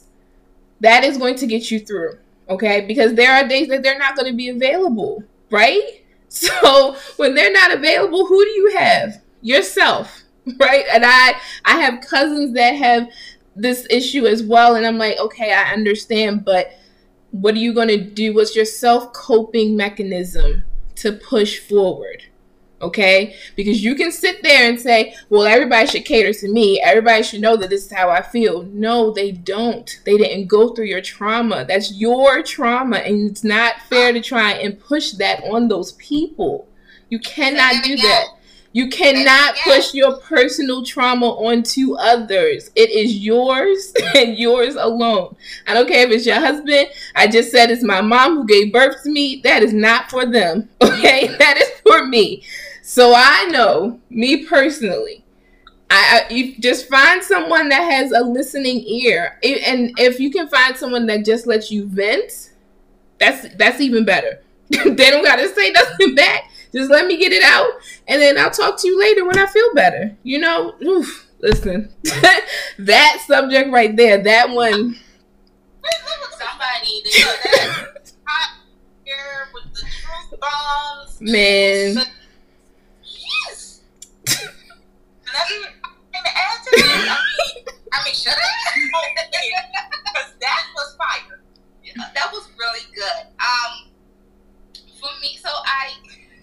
that 0.80 1.04
is 1.04 1.18
going 1.18 1.36
to 1.36 1.46
get 1.46 1.70
you 1.70 1.80
through. 1.80 2.18
Okay, 2.48 2.84
because 2.86 3.14
there 3.14 3.32
are 3.32 3.48
days 3.48 3.68
that 3.68 3.82
they're 3.82 3.98
not 3.98 4.14
going 4.16 4.30
to 4.30 4.36
be 4.36 4.48
available, 4.48 5.22
right? 5.50 6.02
So 6.28 6.96
when 7.16 7.34
they're 7.36 7.52
not 7.52 7.72
available, 7.72 8.26
who 8.26 8.44
do 8.44 8.50
you 8.50 8.76
have? 8.76 9.22
Yourself, 9.46 10.24
right? 10.58 10.84
And 10.92 11.04
I 11.06 11.34
I 11.64 11.80
have 11.80 12.00
cousins 12.00 12.54
that 12.54 12.74
have 12.74 13.08
this 13.56 13.86
issue 13.90 14.26
as 14.26 14.42
well. 14.42 14.74
And 14.74 14.86
I'm 14.86 14.98
like, 14.98 15.18
okay, 15.18 15.52
I 15.52 15.72
understand, 15.72 16.44
but 16.44 16.76
what 17.30 17.54
are 17.54 17.58
you 17.58 17.72
going 17.72 17.88
to 17.88 18.02
do? 18.02 18.34
What's 18.34 18.54
your 18.54 18.64
self 18.64 19.12
coping 19.12 19.76
mechanism 19.76 20.62
to 20.96 21.12
push 21.12 21.58
forward? 21.58 22.24
Okay? 22.82 23.34
Because 23.56 23.82
you 23.82 23.94
can 23.94 24.12
sit 24.12 24.42
there 24.42 24.68
and 24.68 24.78
say, 24.78 25.14
well, 25.30 25.46
everybody 25.46 25.86
should 25.86 26.04
cater 26.04 26.32
to 26.34 26.52
me. 26.52 26.80
Everybody 26.80 27.22
should 27.22 27.40
know 27.40 27.56
that 27.56 27.70
this 27.70 27.86
is 27.86 27.92
how 27.92 28.10
I 28.10 28.20
feel. 28.20 28.64
No, 28.64 29.10
they 29.10 29.32
don't. 29.32 29.98
They 30.04 30.18
didn't 30.18 30.48
go 30.48 30.74
through 30.74 30.84
your 30.84 31.00
trauma. 31.00 31.64
That's 31.66 31.94
your 31.94 32.42
trauma. 32.42 32.98
And 32.98 33.30
it's 33.30 33.44
not 33.44 33.80
fair 33.88 34.12
to 34.12 34.20
try 34.20 34.52
and 34.52 34.78
push 34.78 35.12
that 35.12 35.42
on 35.44 35.68
those 35.68 35.92
people. 35.92 36.68
You 37.08 37.18
cannot 37.20 37.82
do 37.82 37.96
that. 37.96 38.24
You 38.76 38.90
cannot 38.90 39.56
push 39.64 39.94
your 39.94 40.18
personal 40.18 40.84
trauma 40.84 41.28
onto 41.28 41.94
others. 41.94 42.70
It 42.76 42.90
is 42.90 43.16
yours 43.16 43.94
and 44.14 44.36
yours 44.36 44.74
alone. 44.74 45.34
I 45.66 45.72
don't 45.72 45.88
care 45.88 46.06
if 46.06 46.10
it's 46.10 46.26
your 46.26 46.38
husband. 46.40 46.88
I 47.14 47.26
just 47.26 47.50
said 47.50 47.70
it's 47.70 47.82
my 47.82 48.02
mom 48.02 48.36
who 48.36 48.46
gave 48.46 48.74
birth 48.74 49.02
to 49.04 49.08
me. 49.08 49.40
That 49.44 49.62
is 49.62 49.72
not 49.72 50.10
for 50.10 50.26
them. 50.26 50.68
Okay? 50.82 51.28
That 51.38 51.56
is 51.56 51.70
for 51.86 52.06
me. 52.06 52.42
So 52.82 53.14
I 53.16 53.46
know, 53.50 53.98
me 54.10 54.44
personally, 54.44 55.24
I, 55.88 56.26
I, 56.28 56.32
you 56.32 56.58
just 56.58 56.86
find 56.88 57.22
someone 57.22 57.70
that 57.70 57.90
has 57.90 58.12
a 58.12 58.20
listening 58.20 58.80
ear, 58.86 59.38
and 59.42 59.92
if 59.98 60.20
you 60.20 60.30
can 60.30 60.48
find 60.48 60.76
someone 60.76 61.06
that 61.06 61.24
just 61.24 61.46
lets 61.46 61.70
you 61.70 61.86
vent, 61.86 62.50
that's 63.18 63.54
that's 63.56 63.80
even 63.80 64.04
better. 64.04 64.42
they 64.68 65.10
don't 65.10 65.24
gotta 65.24 65.48
say 65.48 65.70
nothing 65.70 66.14
back. 66.14 66.50
Just 66.76 66.90
let 66.90 67.06
me 67.06 67.16
get 67.16 67.32
it 67.32 67.42
out, 67.42 67.70
and 68.06 68.20
then 68.20 68.36
I'll 68.36 68.50
talk 68.50 68.78
to 68.82 68.86
you 68.86 69.00
later 69.00 69.24
when 69.26 69.38
I 69.38 69.46
feel 69.46 69.72
better. 69.74 70.14
You 70.22 70.40
know, 70.40 70.74
Oof, 70.82 71.26
listen, 71.38 71.90
that 72.78 73.24
subject 73.26 73.70
right 73.72 73.96
there, 73.96 74.22
that 74.22 74.50
one. 74.50 74.98
Somebody, 76.36 77.02
that 77.04 78.12
hot 78.26 78.58
here 79.04 79.48
with 79.54 79.72
the 79.72 79.80
truth 79.80 80.38
bombs. 80.38 81.18
Man. 81.18 81.96
Yes. 83.04 83.80
Nothing 84.26 85.62
to 85.64 86.30
add 86.30 86.58
to 86.62 86.70
that. 86.76 87.08
I 87.08 87.54
mean, 87.56 87.64
I 87.90 88.04
mean, 88.04 88.14
shut 88.14 88.34
up. 88.34 88.40
Because 88.74 90.34
that 90.42 90.66
was 90.74 90.96
fire. 90.96 91.40
Yeah, 91.82 91.92
that 92.14 92.30
was 92.34 92.46
really 92.58 92.84
good. 92.94 93.32
Um, 93.40 93.88
for 95.00 95.08
me, 95.22 95.38
so 95.40 95.48
I 95.48 95.92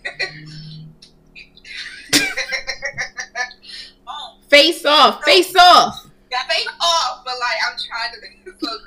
face 4.50 4.84
off, 4.86 5.24
face 5.24 5.56
off. 5.56 6.10
Yeah, 6.32 6.44
face 6.50 6.68
off, 6.82 7.22
but 7.26 7.36
like 7.40 7.58
I'm 7.68 7.78
trying 7.78 8.12
to 8.14 8.20
look. 8.62 8.82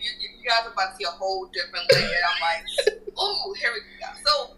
You, 0.00 0.10
you 0.38 0.48
guys 0.48 0.64
are 0.66 0.72
about 0.72 0.90
to 0.92 0.96
see 0.96 1.04
a 1.04 1.10
whole 1.10 1.46
different 1.52 1.92
layer. 1.92 2.06
I'm 2.06 2.40
like, 2.40 2.64
oh, 3.16 3.54
here 3.60 3.72
we 3.72 3.80
go. 4.00 4.06
So 4.24 4.56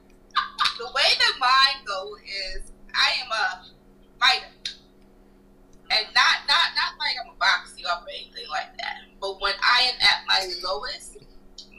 the 0.78 0.86
way 0.94 1.10
that 1.18 1.32
mine 1.40 1.82
go 1.86 2.16
is 2.24 2.70
I 2.94 3.12
am 3.24 3.30
a 3.32 3.64
fighter. 4.20 4.52
And 5.90 6.06
not 6.14 6.46
not 6.46 6.74
not 6.76 6.98
like 6.98 7.16
I'm 7.20 7.28
a 7.32 7.34
box 7.38 7.74
you 7.78 7.86
up 7.88 8.04
or 8.04 8.10
anything 8.10 8.46
like 8.50 8.76
that. 8.76 8.98
But 9.20 9.40
when 9.40 9.54
I 9.62 9.90
am 9.92 9.98
at 10.00 10.26
my 10.28 10.46
lowest, 10.62 11.17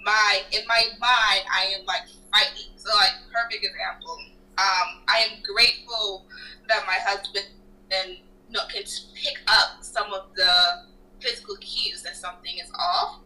my 0.10 0.42
in 0.52 0.66
my 0.66 0.82
mind 0.98 1.46
I 1.54 1.78
am 1.78 1.86
like 1.86 2.10
fighting. 2.34 2.74
So 2.78 2.90
like 2.98 3.14
perfect 3.30 3.62
example. 3.62 4.18
Um, 4.58 5.06
I 5.08 5.30
am 5.30 5.40
grateful 5.46 6.26
that 6.68 6.84
my 6.86 6.98
husband 7.06 7.46
and 7.92 8.18
you 8.50 8.54
know, 8.58 8.66
can 8.74 8.84
pick 9.14 9.38
up 9.48 9.82
some 9.82 10.12
of 10.12 10.34
the 10.36 10.90
physical 11.22 11.56
cues 11.58 12.02
that 12.04 12.16
something 12.18 12.58
is 12.58 12.72
off. 12.78 13.22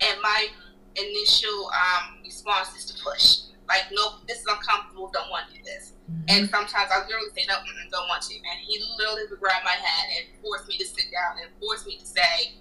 And 0.00 0.16
my 0.22 0.46
initial 0.94 1.70
um, 1.74 2.22
response 2.24 2.74
is 2.78 2.86
to 2.86 2.94
push. 3.02 3.50
Like, 3.68 3.86
nope, 3.92 4.26
this 4.26 4.40
is 4.40 4.46
uncomfortable, 4.46 5.10
don't 5.12 5.30
want 5.30 5.50
to 5.50 5.58
do 5.58 5.62
this. 5.62 5.92
Mm-hmm. 6.10 6.26
And 6.28 6.50
sometimes 6.50 6.90
I 6.90 7.06
literally 7.06 7.30
say, 7.36 7.46
no, 7.46 7.54
don't 7.90 8.08
want 8.08 8.22
to. 8.26 8.34
And 8.34 8.58
he 8.66 8.82
literally 8.98 9.22
would 9.30 9.38
grab 9.38 9.62
my 9.62 9.78
hand 9.78 10.06
and 10.16 10.24
force 10.42 10.66
me 10.66 10.78
to 10.78 10.86
sit 10.86 11.06
down 11.12 11.38
and 11.38 11.50
force 11.60 11.86
me 11.86 11.98
to 11.98 12.06
say, 12.06 12.58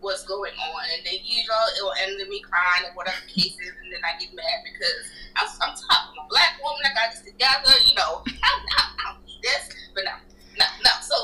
what's 0.00 0.24
going 0.24 0.52
on. 0.56 0.82
And 0.96 1.04
then 1.04 1.20
usually 1.22 1.70
it'll 1.76 1.96
end 2.00 2.20
in 2.20 2.28
me 2.28 2.40
crying 2.40 2.88
or 2.88 2.92
whatever 2.96 3.20
the 3.24 3.32
case 3.32 3.56
is, 3.56 3.72
and 3.80 3.88
then 3.92 4.00
I 4.04 4.18
get 4.18 4.32
mad 4.34 4.64
because 4.64 5.04
I'm, 5.36 5.48
I'm 5.62 5.74
tough. 5.76 6.12
I'm 6.12 6.24
a 6.24 6.26
black 6.28 6.58
woman. 6.60 6.82
I 6.84 6.92
got 6.96 7.12
this 7.12 7.24
together. 7.24 7.72
You 7.86 7.94
know, 7.94 8.24
I 8.26 8.48
don't, 8.50 8.66
I 8.74 9.02
don't 9.12 9.22
need 9.24 9.40
this, 9.44 9.70
but 9.94 10.04
no, 10.04 10.16
no, 10.58 10.66
no. 10.84 10.92
So 11.04 11.16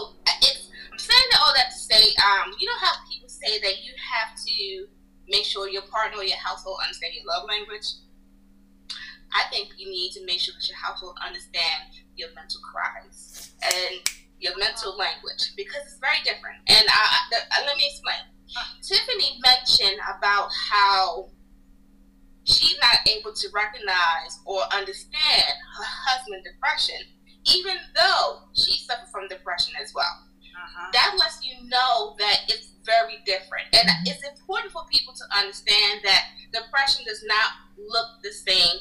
it's 0.44 0.70
I'm 0.92 1.00
saying 1.00 1.30
all 1.40 1.52
that 1.56 1.72
to 1.72 1.78
say, 1.78 2.02
um, 2.22 2.52
you 2.60 2.66
know 2.68 2.78
how 2.80 2.94
people 3.10 3.28
say 3.28 3.58
that 3.60 3.84
you 3.84 3.92
have 3.96 4.36
to 4.36 4.86
make 5.28 5.44
sure 5.44 5.68
your 5.68 5.84
partner 5.90 6.22
or 6.22 6.24
your 6.24 6.38
household 6.38 6.78
understand 6.82 7.14
your 7.14 7.26
love 7.26 7.48
language. 7.48 7.86
I 9.34 9.42
think 9.50 9.74
you 9.76 9.90
need 9.90 10.12
to 10.12 10.24
make 10.24 10.38
sure 10.40 10.54
that 10.54 10.68
your 10.68 10.78
household 10.78 11.18
understand 11.20 11.98
your 12.14 12.30
mental 12.34 12.60
cries 12.62 13.52
and 13.60 14.00
your 14.38 14.56
mental 14.56 14.96
language 14.96 15.52
because 15.56 15.82
it's 15.84 15.98
very 15.98 16.20
different. 16.24 16.56
And 16.68 16.86
I, 16.88 17.02
I, 17.52 17.64
let 17.66 17.76
me 17.76 17.84
explain 17.90 18.16
Tiffany 18.82 19.40
mentioned 19.42 20.00
about 20.16 20.48
how 20.70 21.30
she's 22.44 22.78
not 22.80 23.02
able 23.08 23.34
to 23.34 23.48
recognize 23.52 24.38
or 24.46 24.62
understand 24.72 25.50
her 25.78 25.84
husband's 26.06 26.46
depression, 26.46 27.02
even 27.54 27.76
though 27.94 28.46
she 28.54 28.78
suffered 28.78 29.10
from 29.10 29.28
depression 29.28 29.74
as 29.82 29.92
well. 29.94 30.26
Uh-huh. 30.56 30.90
That 30.92 31.16
lets 31.18 31.44
you 31.44 31.68
know 31.68 32.14
that 32.18 32.46
it's 32.48 32.72
very 32.84 33.18
different. 33.26 33.66
And 33.74 33.88
mm-hmm. 33.88 34.06
it's 34.06 34.22
important 34.22 34.72
for 34.72 34.82
people 34.90 35.12
to 35.12 35.24
understand 35.36 36.00
that 36.04 36.32
depression 36.52 37.04
does 37.04 37.22
not 37.26 37.66
look 37.76 38.22
the 38.22 38.32
same 38.32 38.78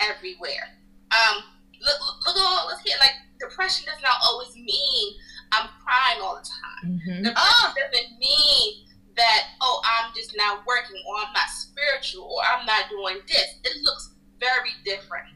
everywhere. 0.00 0.76
Um, 1.14 1.42
look, 1.80 1.98
look, 2.26 2.36
look, 2.36 2.66
let's 2.68 2.82
get 2.82 2.98
like 3.00 3.14
depression 3.38 3.86
does 3.86 4.02
not 4.02 4.18
always 4.22 4.54
mean 4.56 5.14
I'm 5.52 5.68
crying 5.84 6.20
all 6.20 6.36
the 6.36 6.46
time. 6.46 6.98
Mm-hmm. 6.98 7.22
Depression 7.22 7.70
oh. 7.70 7.72
doesn't 7.74 8.18
mean 8.18 8.85
that, 9.16 9.42
oh, 9.60 9.80
I'm 9.84 10.12
just 10.14 10.36
not 10.36 10.66
working 10.66 10.96
or 11.08 11.16
I'm 11.26 11.32
not 11.32 11.48
spiritual 11.48 12.24
or 12.24 12.42
I'm 12.44 12.66
not 12.66 12.88
doing 12.90 13.20
this. 13.26 13.58
It 13.64 13.82
looks 13.82 14.14
very 14.38 14.70
different. 14.84 15.26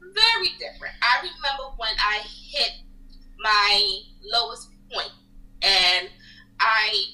Very 0.00 0.50
different. 0.58 0.94
I 1.02 1.18
remember 1.20 1.74
when 1.76 1.94
I 1.98 2.20
hit 2.24 2.72
my 3.38 4.00
lowest 4.32 4.70
point 4.92 5.12
and 5.62 6.08
I 6.58 7.04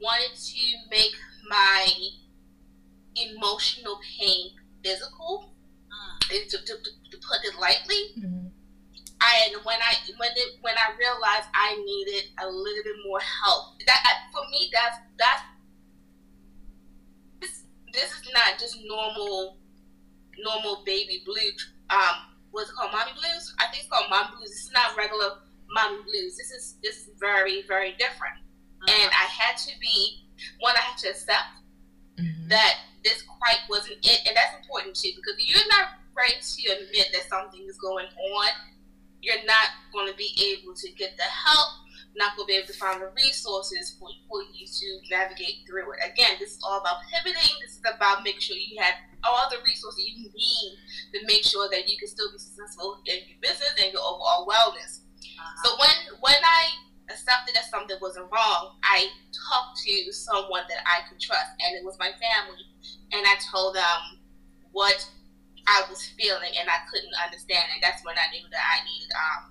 wanted 0.00 0.36
to 0.36 0.60
make 0.90 1.12
my 1.48 1.88
emotional 3.16 3.98
pain 4.18 4.50
physical, 4.84 5.54
mm. 5.88 6.48
to, 6.48 6.58
to, 6.58 6.74
to, 6.74 7.18
put 7.18 7.44
it 7.44 7.58
lightly. 7.60 8.14
Mm-hmm. 8.18 8.48
And 9.22 9.54
when 9.64 9.78
I 9.78 9.94
when 10.18 10.30
it 10.34 10.58
when 10.62 10.74
I 10.74 10.90
realized 10.98 11.48
I 11.54 11.78
needed 11.84 12.30
a 12.42 12.46
little 12.46 12.82
bit 12.84 12.96
more 13.06 13.20
help, 13.20 13.78
that 13.86 14.02
for 14.32 14.42
me 14.50 14.70
that's 14.72 14.98
that's 15.18 15.42
this 17.40 17.62
this 17.92 18.10
is 18.10 18.30
not 18.34 18.58
just 18.58 18.78
normal 18.84 19.58
normal 20.38 20.82
baby 20.84 21.22
blue. 21.24 21.54
Um, 21.90 22.34
what's 22.50 22.70
it 22.70 22.74
called, 22.74 22.90
mommy 22.92 23.12
blues? 23.12 23.54
I 23.60 23.66
think 23.70 23.84
it's 23.84 23.90
called 23.92 24.10
mommy 24.10 24.34
blues. 24.36 24.50
It's 24.50 24.72
not 24.72 24.96
regular 24.96 25.38
mommy 25.70 26.02
blues. 26.02 26.36
This 26.36 26.50
is 26.50 26.76
this 26.82 27.06
is 27.06 27.10
very 27.20 27.62
very 27.68 27.92
different. 27.92 28.42
Mm-hmm. 28.82 28.90
And 28.90 29.10
I 29.12 29.26
had 29.30 29.56
to 29.68 29.72
be 29.80 30.26
one. 30.58 30.74
I 30.74 30.82
had 30.82 30.98
to 30.98 31.08
accept 31.10 31.62
mm-hmm. 32.18 32.48
that 32.48 32.74
this 33.04 33.22
quite 33.22 33.62
wasn't 33.70 33.98
it, 34.02 34.20
and 34.26 34.36
that's 34.36 34.58
important 34.58 34.96
too 34.96 35.14
because 35.14 35.38
you're 35.38 35.68
not 35.70 36.02
ready 36.16 36.34
to 36.42 36.62
admit 36.72 37.08
that 37.12 37.28
something 37.28 37.62
is 37.68 37.78
going 37.78 38.06
on. 38.06 38.50
You're 39.22 39.46
not 39.46 39.72
going 39.94 40.10
to 40.10 40.16
be 40.18 40.34
able 40.52 40.74
to 40.74 40.92
get 40.92 41.16
the 41.16 41.24
help 41.24 41.82
not 42.14 42.36
going 42.36 42.46
to 42.46 42.52
be 42.52 42.56
able 42.60 42.68
to 42.68 42.76
find 42.76 43.00
the 43.00 43.08
resources 43.16 43.96
for, 43.96 44.08
for 44.28 44.44
you 44.52 44.66
to 44.66 44.88
navigate 45.10 45.64
through 45.64 45.92
it. 45.96 46.00
Again, 46.04 46.36
this 46.38 46.56
is 46.56 46.60
all 46.60 46.80
about 46.80 47.00
pivoting. 47.08 47.56
This 47.64 47.80
is 47.80 47.84
about 47.88 48.24
making 48.24 48.40
sure 48.40 48.56
you 48.56 48.80
have 48.80 48.94
all 49.24 49.48
the 49.48 49.62
resources 49.64 50.04
you 50.04 50.28
need 50.28 50.76
to 51.14 51.18
make 51.26 51.44
sure 51.44 51.68
that 51.70 51.88
you 51.88 51.96
can 51.96 52.08
still 52.08 52.30
be 52.32 52.38
successful 52.38 53.00
in 53.06 53.16
your 53.28 53.40
business 53.40 53.72
and 53.80 53.92
your 53.92 54.02
overall 54.02 54.44
wellness. 54.44 55.00
Uh-huh. 55.24 55.62
So 55.64 55.68
when 55.80 55.96
when 56.20 56.40
I 56.42 56.62
accepted 57.08 57.54
that 57.54 57.70
something 57.70 57.96
wasn't 58.00 58.28
wrong, 58.32 58.76
I 58.84 59.08
talked 59.32 59.80
to 59.86 60.12
someone 60.12 60.64
that 60.68 60.82
I 60.84 61.08
could 61.08 61.20
trust, 61.20 61.56
and 61.60 61.76
it 61.76 61.84
was 61.84 61.96
my 61.98 62.10
family, 62.12 62.66
and 63.12 63.24
I 63.24 63.36
told 63.52 63.76
them 63.76 64.20
what 64.72 65.08
I 65.66 65.84
was 65.88 66.02
feeling, 66.18 66.52
and 66.58 66.68
I 66.68 66.82
couldn't 66.90 67.14
understand, 67.14 67.64
and 67.72 67.82
that's 67.82 68.04
when 68.04 68.16
I 68.18 68.30
knew 68.34 68.44
that 68.50 68.64
I 68.64 68.84
needed 68.84 69.12
um 69.14 69.42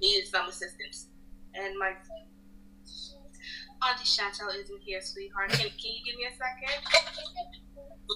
needed 0.00 0.26
some 0.28 0.48
assistance 0.48 1.10
and 1.54 1.78
my 1.78 1.92
Auntie 3.80 4.04
Chantel 4.04 4.52
isn't 4.52 4.82
here, 4.84 5.00
sweetheart. 5.00 5.50
Can, 5.50 5.64
can 5.64 5.90
you 5.96 6.04
give 6.04 6.16
me 6.16 6.28
a 6.28 6.34
second? 6.36 6.76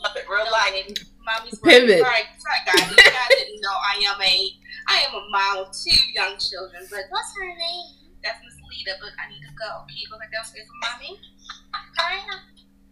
Love 0.05 0.17
it, 0.17 0.29
real 0.29 0.45
life. 0.53 0.93
Mommy's 1.25 1.59
pivot. 1.61 2.05
Sorry, 2.05 2.25
sorry, 2.37 2.61
guys. 2.69 2.91
You 2.91 2.97
guys 2.97 3.29
didn't 3.31 3.63
know 3.63 3.73
I 3.73 3.97
am 4.13 4.21
a 4.21 4.37
I 4.89 4.97
am 5.09 5.15
a 5.17 5.25
mom 5.31 5.65
of 5.65 5.73
two 5.73 5.97
young 6.13 6.37
children. 6.37 6.85
But 6.91 7.09
what's 7.09 7.33
her 7.41 7.49
name? 7.49 8.13
That's 8.23 8.45
Miss 8.45 8.61
Lita. 8.61 9.01
But 9.01 9.17
I 9.17 9.33
need 9.33 9.41
to 9.41 9.55
go. 9.57 9.89
Can 9.89 9.97
you 9.97 10.07
go 10.11 10.19
back 10.19 10.33
downstairs 10.33 10.69
for 10.69 10.77
mommy? 10.85 11.17
Hi. 11.73 12.21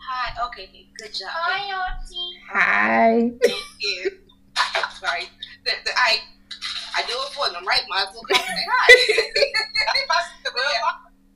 Hi. 0.00 0.46
Okay. 0.48 0.88
Good 0.96 1.12
job. 1.12 1.28
Hi, 1.28 1.68
Auntie. 1.76 2.40
Hi. 2.48 3.32
Thank 3.42 3.64
you. 3.80 4.31
Sorry. 5.00 5.24
The, 5.64 5.72
the, 5.84 5.90
I 5.96 6.20
I 6.94 7.02
do 7.08 7.14
it 7.16 7.32
for 7.32 7.48
them, 7.52 7.66
right? 7.66 7.80
Might 7.88 8.08
as 8.08 8.14
well 8.14 8.22
come 8.28 8.38
say 8.38 8.66
hi. 8.68 8.92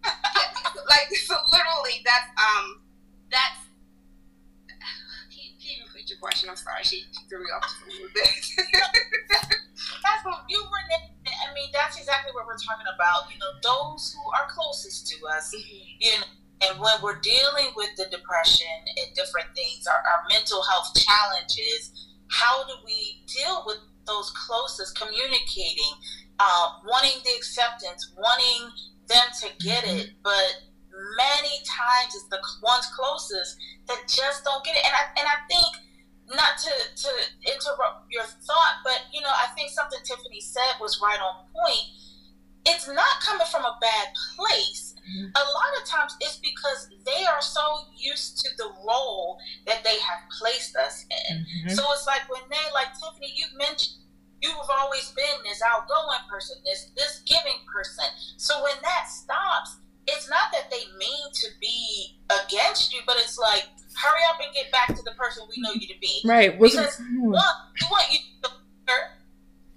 like 0.89 1.09
so, 1.25 1.35
literally, 1.51 2.03
that's 2.05 2.29
um, 2.37 2.81
that's. 3.31 3.61
Can, 5.33 5.49
you 5.61 5.85
repeat 5.89 6.11
your 6.11 6.19
question? 6.21 6.51
I'm 6.51 6.57
sorry, 6.57 6.85
she 6.85 7.05
threw 7.29 7.41
me 7.41 7.51
off 7.51 7.63
just 7.63 7.83
a 7.83 7.87
little 7.91 8.09
bit. 8.15 8.29
that's 10.05 10.23
what 10.25 10.45
you 10.49 10.63
were. 10.63 10.85
I 11.27 11.51
mean, 11.55 11.71
that's 11.73 11.99
exactly 11.99 12.33
what 12.35 12.47
we're 12.47 12.61
talking 12.61 12.87
about. 12.95 13.33
You 13.33 13.39
know, 13.41 13.51
those 13.65 14.15
who 14.15 14.23
are 14.31 14.47
closest 14.53 15.09
to 15.09 15.27
us. 15.27 15.53
Mm-hmm. 15.55 16.01
You 16.01 16.13
know. 16.21 16.27
And 16.57 16.81
when 16.81 16.97
we're 17.03 17.21
dealing 17.21 17.77
with 17.77 17.91
the 17.99 18.07
depression 18.11 18.81
and 18.89 19.15
different 19.15 19.53
things, 19.55 19.87
our, 19.87 20.01
our 20.01 20.25
mental 20.31 20.63
health 20.65 20.97
challenges, 20.97 21.93
how 22.29 22.67
do 22.67 22.75
we 22.85 23.23
deal 23.27 23.63
with 23.67 23.79
those 24.07 24.33
closest 24.47 24.99
communicating, 24.99 25.93
uh, 26.39 26.69
wanting 26.87 27.21
the 27.25 27.33
acceptance, 27.37 28.13
wanting 28.17 28.71
them 29.09 29.27
to 29.41 29.49
get 29.65 29.85
mm-hmm. 29.85 29.99
it, 29.99 30.11
but 30.23 30.67
many 31.17 31.55
times 31.67 32.15
it's 32.15 32.29
the 32.29 32.41
ones 32.63 32.89
closest 32.97 33.57
that 33.89 34.01
just 34.09 34.45
don't 34.45 34.65
get 34.65 34.77
it. 34.77 34.85
And 34.85 34.95
I 34.95 35.05
and 35.21 35.27
I 35.29 35.39
think 35.49 35.71
not 36.35 36.59
to 36.59 36.73
to 36.73 37.11
interrupt 37.47 38.11
your 38.11 38.25
thought, 38.25 38.83
but 38.83 39.07
you 39.13 39.21
know, 39.21 39.31
I 39.31 39.53
think 39.55 39.71
something 39.71 39.99
Tiffany 40.03 40.41
said 40.41 40.81
was 40.81 41.01
right 41.03 41.21
on 41.21 41.47
point. 41.55 41.87
It's 42.67 42.89
not 42.89 43.23
coming 43.23 43.47
from 43.47 43.63
a 43.63 43.79
bad 43.81 44.09
place. 44.35 44.96
Mm-hmm. 45.07 45.31
A 45.35 45.45
lot 45.55 45.73
of 45.81 45.89
times 45.89 46.17
it's 46.21 46.39
because 46.39 46.91
they 47.07 47.25
are 47.25 47.41
so 47.41 47.63
used 47.97 48.39
to 48.45 48.51
the 48.59 48.71
role 48.87 49.39
that 49.67 49.85
they 49.85 49.99
have 50.03 50.21
placed 50.39 50.77
us 50.77 51.07
in. 51.31 51.39
Mm-hmm. 51.39 51.69
So 51.71 51.83
it's 51.93 52.07
like 52.07 52.29
when 52.31 52.43
they, 52.51 52.65
like 52.75 52.93
Tiffany, 52.99 53.33
you 53.35 53.47
mentioned, 53.57 54.03
you've 54.43 54.71
always 54.71 55.11
been 55.13 55.43
this 55.45 55.63
outgoing 55.63 56.27
person, 56.31 56.57
this 56.65 56.91
this 56.97 57.23
giving 57.25 57.63
person. 57.73 58.05
So 58.37 58.63
when 58.63 58.77
that 58.83 59.09
stops, 59.09 59.79
it's 60.07 60.29
not 60.29 60.53
that 60.53 60.71
they 60.71 60.85
mean 60.99 61.27
to 61.33 61.49
be 61.61 62.19
against 62.31 62.93
you, 62.93 63.01
but 63.07 63.17
it's 63.17 63.39
like 63.39 63.65
hurry 63.97 64.21
up 64.29 64.39
and 64.45 64.55
get 64.55 64.71
back 64.71 64.89
to 64.89 65.03
the 65.03 65.13
person 65.17 65.45
we 65.49 65.63
know 65.63 65.73
you 65.73 65.89
to 65.89 65.99
be. 66.01 66.21
Right. 66.25 66.59
Because 66.59 66.99
one, 66.99 67.33
we 67.81 67.87
want 67.91 68.13
you 68.13 68.19
to 68.43 68.51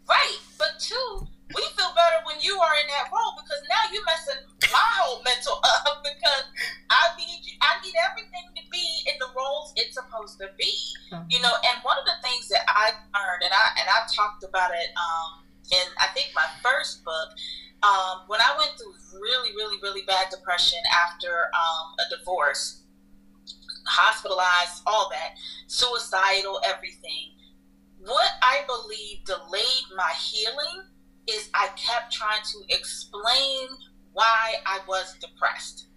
right, 0.10 0.38
but 0.58 0.72
two, 0.80 1.28
we 1.56 1.64
feel 1.74 1.90
better 1.98 2.22
when 2.30 2.38
you 2.46 2.54
are 2.62 2.76
in 2.78 2.88
that 2.94 3.10
role 3.10 3.34
because 3.34 3.62
now 3.66 3.84
you're 3.90 4.06
messing 4.06 4.42
my 4.70 4.90
whole 5.02 5.22
mental 5.26 5.58
up 5.90 6.06
because 6.06 6.46
I 6.94 7.18
need 7.18 7.42
you, 7.42 7.58
I 7.62 7.82
need 7.82 7.98
everything 8.06 8.54
to 8.54 8.64
be 8.70 8.86
in 9.10 9.18
the 9.18 9.34
roles 9.34 9.74
it's 9.74 9.98
supposed 9.98 10.38
to 10.46 10.54
be. 10.62 10.74
Mm-hmm. 11.10 11.26
You 11.30 11.42
know, 11.42 11.54
and 11.66 11.82
one 11.82 11.98
of 11.98 12.06
the 12.06 12.18
things 12.22 12.50
that 12.54 12.62
I 12.70 12.94
learned, 12.94 13.42
and 13.50 13.54
I 13.54 13.66
and 13.82 13.88
I 13.90 14.06
talked 14.14 14.46
about 14.46 14.70
it 14.78 14.90
um, 14.94 15.42
in 15.74 15.86
I 15.98 16.14
think 16.14 16.30
my 16.38 16.46
first 16.62 17.04
book. 17.04 17.34
Um, 17.80 18.28
when 18.28 18.44
I 18.44 18.60
went 18.60 18.76
through 18.76 18.92
really, 19.16 19.56
really, 19.56 19.80
really 19.82 20.04
bad 20.06 20.28
depression 20.30 20.80
after 20.92 21.48
um, 21.56 21.96
a 21.96 22.06
divorce, 22.12 22.84
hospitalized, 23.86 24.84
all 24.86 25.10
that, 25.12 25.40
suicidal, 25.68 26.60
everything. 26.68 27.40
What 28.00 28.32
I 28.42 28.68
believe 28.68 29.24
delayed 29.24 29.88
my 29.96 30.12
healing 30.20 30.92
is 31.28 31.50
I 31.54 31.70
kept 31.76 32.14
trying 32.14 32.42
to 32.44 32.76
explain 32.76 33.68
why 34.14 34.56
I 34.66 34.80
was 34.88 35.16
depressed. 35.22 35.88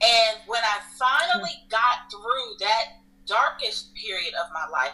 And 0.00 0.38
when 0.46 0.62
I 0.62 0.78
finally 0.98 1.54
got 1.70 2.10
through 2.10 2.58
that 2.60 2.84
darkest 3.26 3.94
period 3.94 4.34
of 4.34 4.52
my 4.52 4.66
life, 4.70 4.92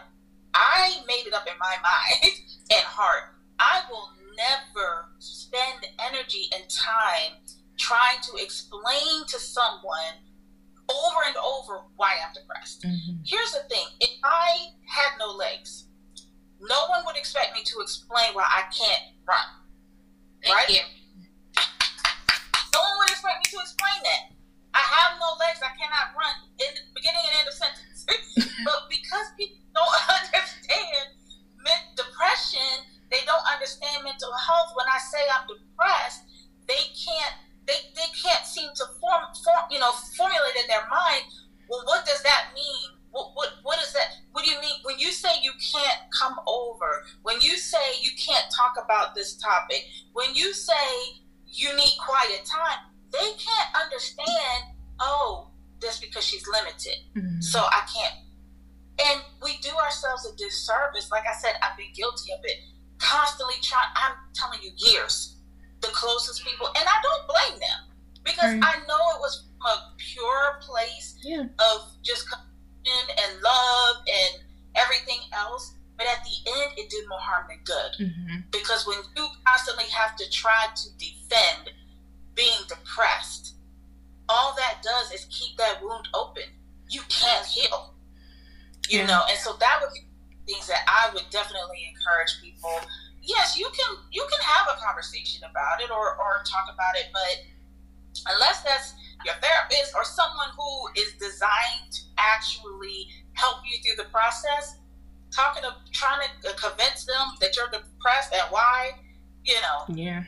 I 0.55 1.01
made 1.07 1.27
it 1.27 1.35
up 1.35 1.47
in 1.47 1.59
my 1.59 1.77
mind 1.83 2.35
and 2.71 2.83
heart. 2.83 3.35
I 3.59 3.83
will 3.91 4.11
never 4.37 5.09
spend 5.19 5.87
energy 5.99 6.49
and 6.55 6.69
time 6.69 7.39
trying 7.77 8.21
to 8.23 8.43
explain 8.43 9.27
to 9.29 9.39
someone 9.39 10.21
over 10.89 11.21
and 11.27 11.37
over 11.37 11.83
why 11.97 12.15
I'm 12.25 12.33
depressed. 12.35 12.83
Mm-hmm. 12.83 13.23
Here's 13.25 13.53
the 13.53 13.69
thing 13.69 13.87
if 14.01 14.11
I 14.25 14.73
had 14.87 15.19
no 15.19 15.33
legs, 15.33 15.87
no 16.61 16.87
one 16.89 17.05
would 17.07 17.17
expect 17.17 17.55
me 17.55 17.63
to 17.65 17.81
explain 17.81 18.33
why 18.33 18.45
I 18.45 18.69
can't 18.73 19.17
run. 19.25 19.49
Thank 20.45 20.57
right? 20.57 20.71
You. 20.71 20.85
No 22.73 22.81
one 22.81 22.95
would 23.05 23.11
expect 23.11 23.41
me 23.45 23.49
to 23.57 23.59
explain 23.61 24.01
that. 24.05 24.23
I 24.73 24.83
have 24.85 25.19
no 25.19 25.35
legs. 25.41 25.61
I 25.65 25.73
cannot 25.75 26.15
run 26.15 26.35
in 26.63 26.71
the 26.77 26.85
beginning 26.95 27.25
and 27.27 27.35
end 27.43 27.49
of 27.49 27.57
sentence. 27.57 28.07
but 28.65 28.87
because 28.89 29.35
people 29.37 29.59
don't 29.75 29.97
understand 30.17 31.21
depression, 32.21 32.87
they 33.11 33.23
don't 33.27 33.45
understand 33.49 34.05
mental 34.05 34.33
health. 34.33 34.73
When 34.77 34.87
I 34.87 34.99
say 35.01 35.23
I'm 35.29 35.47
depressed, 35.49 36.25
they 36.69 36.85
can't 36.95 37.37
they, 37.67 37.87
they 37.95 38.11
can't 38.17 38.45
seem 38.47 38.71
to 38.75 38.85
form, 38.99 39.31
form 39.45 39.65
you 39.71 39.79
know 39.79 39.93
formulate 40.17 40.57
in 40.61 40.67
their 40.69 40.87
mind. 40.89 41.25
Well, 41.69 41.83
what 41.87 42.05
does 42.05 42.23
that 42.23 42.51
mean? 42.55 42.99
What, 43.11 43.31
what, 43.35 43.49
what 43.63 43.79
is 43.83 43.93
that? 43.93 44.23
What 44.33 44.45
do 44.45 44.51
you 44.51 44.61
mean 44.61 44.79
when 44.85 44.99
you 44.99 45.11
say 45.11 45.31
you 45.43 45.53
can't 45.59 45.99
come 46.15 46.35
over? 46.47 47.03
When 47.23 47.41
you 47.41 47.57
say 47.57 47.99
you 48.03 48.11
can't 48.19 48.47
talk 48.55 48.75
about 48.83 49.15
this 49.15 49.35
topic? 49.71 49.87
When 50.13 50.35
you 50.35 50.53
say 50.53 50.75
you 51.47 51.75
need 51.77 51.95
quiet 52.05 52.45
time, 52.45 52.79
they 53.13 53.19
can't 53.19 53.85
understand. 53.85 54.77
Oh, 55.01 55.49
just 55.81 56.03
because 56.03 56.25
she's 56.25 56.47
limited, 56.47 56.97
mm-hmm. 57.17 57.41
so 57.41 57.61
I 57.61 57.83
can't. 57.93 58.15
And 59.11 59.23
we 59.43 59.57
do 59.63 59.71
ourselves 59.83 60.27
a 60.27 60.37
disservice. 60.37 61.11
Like 61.11 61.25
I 61.27 61.35
said, 61.41 61.53
I've 61.63 61.77
been 61.77 61.93
guilty 61.95 62.33
of 62.33 62.41
it. 62.45 62.59
Constantly 62.99 63.55
trying. 63.63 63.89
I'm 63.97 64.17
telling 64.35 64.61
you, 64.63 64.71
years. 64.77 65.37
The 65.81 65.89
closest 65.89 66.45
people, 66.45 66.67
and 66.77 66.85
I 66.85 67.01
don't 67.01 67.25
blame 67.25 67.59
them 67.59 67.81
because 68.23 68.53
right. 68.53 68.63
I 68.63 68.85
know 68.85 69.01
it 69.17 69.21
was 69.25 69.49
from 69.57 69.73
a 69.73 69.93
pure 69.97 70.61
place 70.61 71.17
yeah. 71.25 71.49
of 71.57 71.89
just 72.03 72.29
and 72.85 73.43
love 73.43 73.97
and 74.05 74.45
everything 74.77 75.21
else. 75.33 75.73
But 76.01 76.09
at 76.17 76.25
the 76.25 76.33
end, 76.49 76.73
it 76.81 76.89
did 76.89 77.05
more 77.09 77.21
harm 77.21 77.45
than 77.49 77.61
good. 77.65 78.09
Mm-hmm. 78.09 78.49
Because 78.51 78.87
when 78.87 78.97
you 79.17 79.29
constantly 79.45 79.85
have 80.11 80.17
to 80.19 80.31
try 80.31 80.67
to 80.75 80.89
defend 80.99 81.71
being 82.35 82.67
depressed, 82.69 83.55
all 84.29 84.55
that 84.57 84.83
does 84.83 85.13
is 85.13 85.27
keep 85.31 85.57
that 85.57 85.83
wound 85.83 86.09
open. 86.15 86.45
You 86.89 87.03
can't 87.09 87.47
heal. 87.47 87.95
You 88.89 89.01
yeah. 89.01 89.07
know, 89.07 89.23
and 89.29 89.39
so 89.39 89.55
that 89.61 89.79
would 89.81 89.93
be 89.95 90.07
things 90.53 90.67
that 90.67 90.83
I 90.89 91.13
would 91.15 91.29
definitely 91.31 91.95
encourage 91.95 92.43
people. 92.43 92.75
Yes, 93.23 93.59
you 93.59 93.69
can 93.71 93.97
you 94.11 94.27
can 94.31 94.41
have 94.43 94.67
a 94.75 94.81
conversation 94.81 95.45
about 95.45 95.81
it 95.81 95.91
or, 95.91 96.17
or 96.17 96.43
talk 96.43 96.67
about 96.73 96.97
it, 96.97 97.07
but 97.13 98.35
unless 98.35 98.63
that's 98.63 98.95
your 99.25 99.35
therapist 99.39 99.95
or 99.95 100.03
someone 100.03 100.49
who 100.57 101.01
is 101.01 101.13
designed 101.21 101.93
to 101.93 102.01
actually 102.19 103.07
help 103.35 103.59
you 103.63 103.79
through 103.85 104.03
the 104.03 104.11
process, 104.11 104.79
talking 105.31 105.63
to 105.63 105.71
trying 105.93 106.27
to 106.43 106.51
convince 106.57 107.05
them 107.05 107.39
that 107.41 107.55
you're 107.55 107.71
depressed 107.71 108.33
and 108.33 108.49
why, 108.51 108.91
you 109.45 109.55
know. 109.55 109.80
Yeah. 109.95 110.25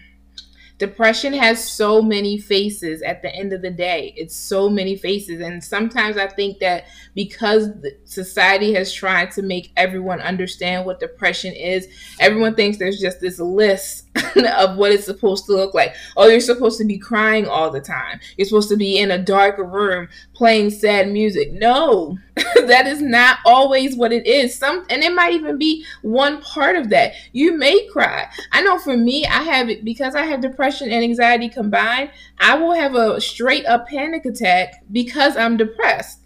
Depression 0.79 1.33
has 1.35 1.71
so 1.71 2.03
many 2.03 2.39
faces 2.39 3.03
at 3.03 3.23
the 3.23 3.35
end 3.35 3.53
of 3.53 3.63
the 3.63 3.71
day. 3.71 4.15
It's 4.17 4.35
so 4.37 4.69
many 4.69 4.97
faces. 4.97 5.41
And 5.41 5.63
sometimes 5.63 6.17
I 6.17 6.27
think 6.29 6.59
that 6.61 6.87
because 7.15 7.71
society 8.05 8.73
has 8.75 8.93
tried 8.93 9.31
to 9.33 9.43
make 9.43 9.73
everyone 9.77 10.21
understand 10.21 10.87
what 10.87 11.01
depression 11.01 11.53
is, 11.55 11.89
everyone 12.19 12.55
thinks 12.55 12.79
there's 12.79 13.01
just 13.01 13.21
this 13.21 13.39
list 13.39 14.07
of 14.37 14.77
what 14.77 14.93
it's 14.93 15.05
supposed 15.05 15.47
to 15.47 15.53
look 15.53 15.75
like. 15.75 15.95
Oh, 16.17 16.29
you're 16.29 16.41
supposed 16.41 16.79
to 16.79 16.85
be 16.85 16.99
crying 16.99 17.47
all 17.47 17.71
the 17.71 17.81
time. 17.81 18.21
You're 18.37 18.47
supposed 18.47 18.69
to 18.71 18.77
be 18.77 18.99
in 18.99 19.11
a 19.11 19.19
dark 19.19 19.59
room 19.59 20.09
playing 20.35 20.71
sad 20.71 21.09
music. 21.11 21.53
No, 21.53 22.19
that 22.37 22.87
is 22.87 23.03
not 23.03 23.39
always 23.45 23.97
what 23.97 24.13
it 24.13 24.27
is. 24.27 24.57
Some 24.57 24.85
and 24.89 25.03
it 25.03 25.15
might 25.15 25.35
even 25.35 25.59
be 25.59 25.85
one 26.03 26.41
part 26.41 26.77
of 26.77 26.91
that. 26.91 27.13
You 27.33 27.57
may 27.57 27.87
cry. 27.89 28.29
I 28.53 28.63
know 28.63 28.79
for 28.79 28.97
me, 28.97 29.27
I 29.27 29.43
have 29.43 29.69
it 29.69 29.85
because 29.85 30.15
I 30.15 30.25
have 30.25 30.41
depression 30.41 30.91
and 30.91 31.05
anxiety 31.05 31.49
combined. 31.49 32.11
I 32.39 32.57
will 32.57 32.73
have 32.73 32.95
a 32.95 33.21
straight 33.21 33.67
up 33.67 33.89
panic 33.89 34.25
attack 34.25 34.83
because 34.91 35.37
I'm 35.37 35.57
depressed. 35.57 36.22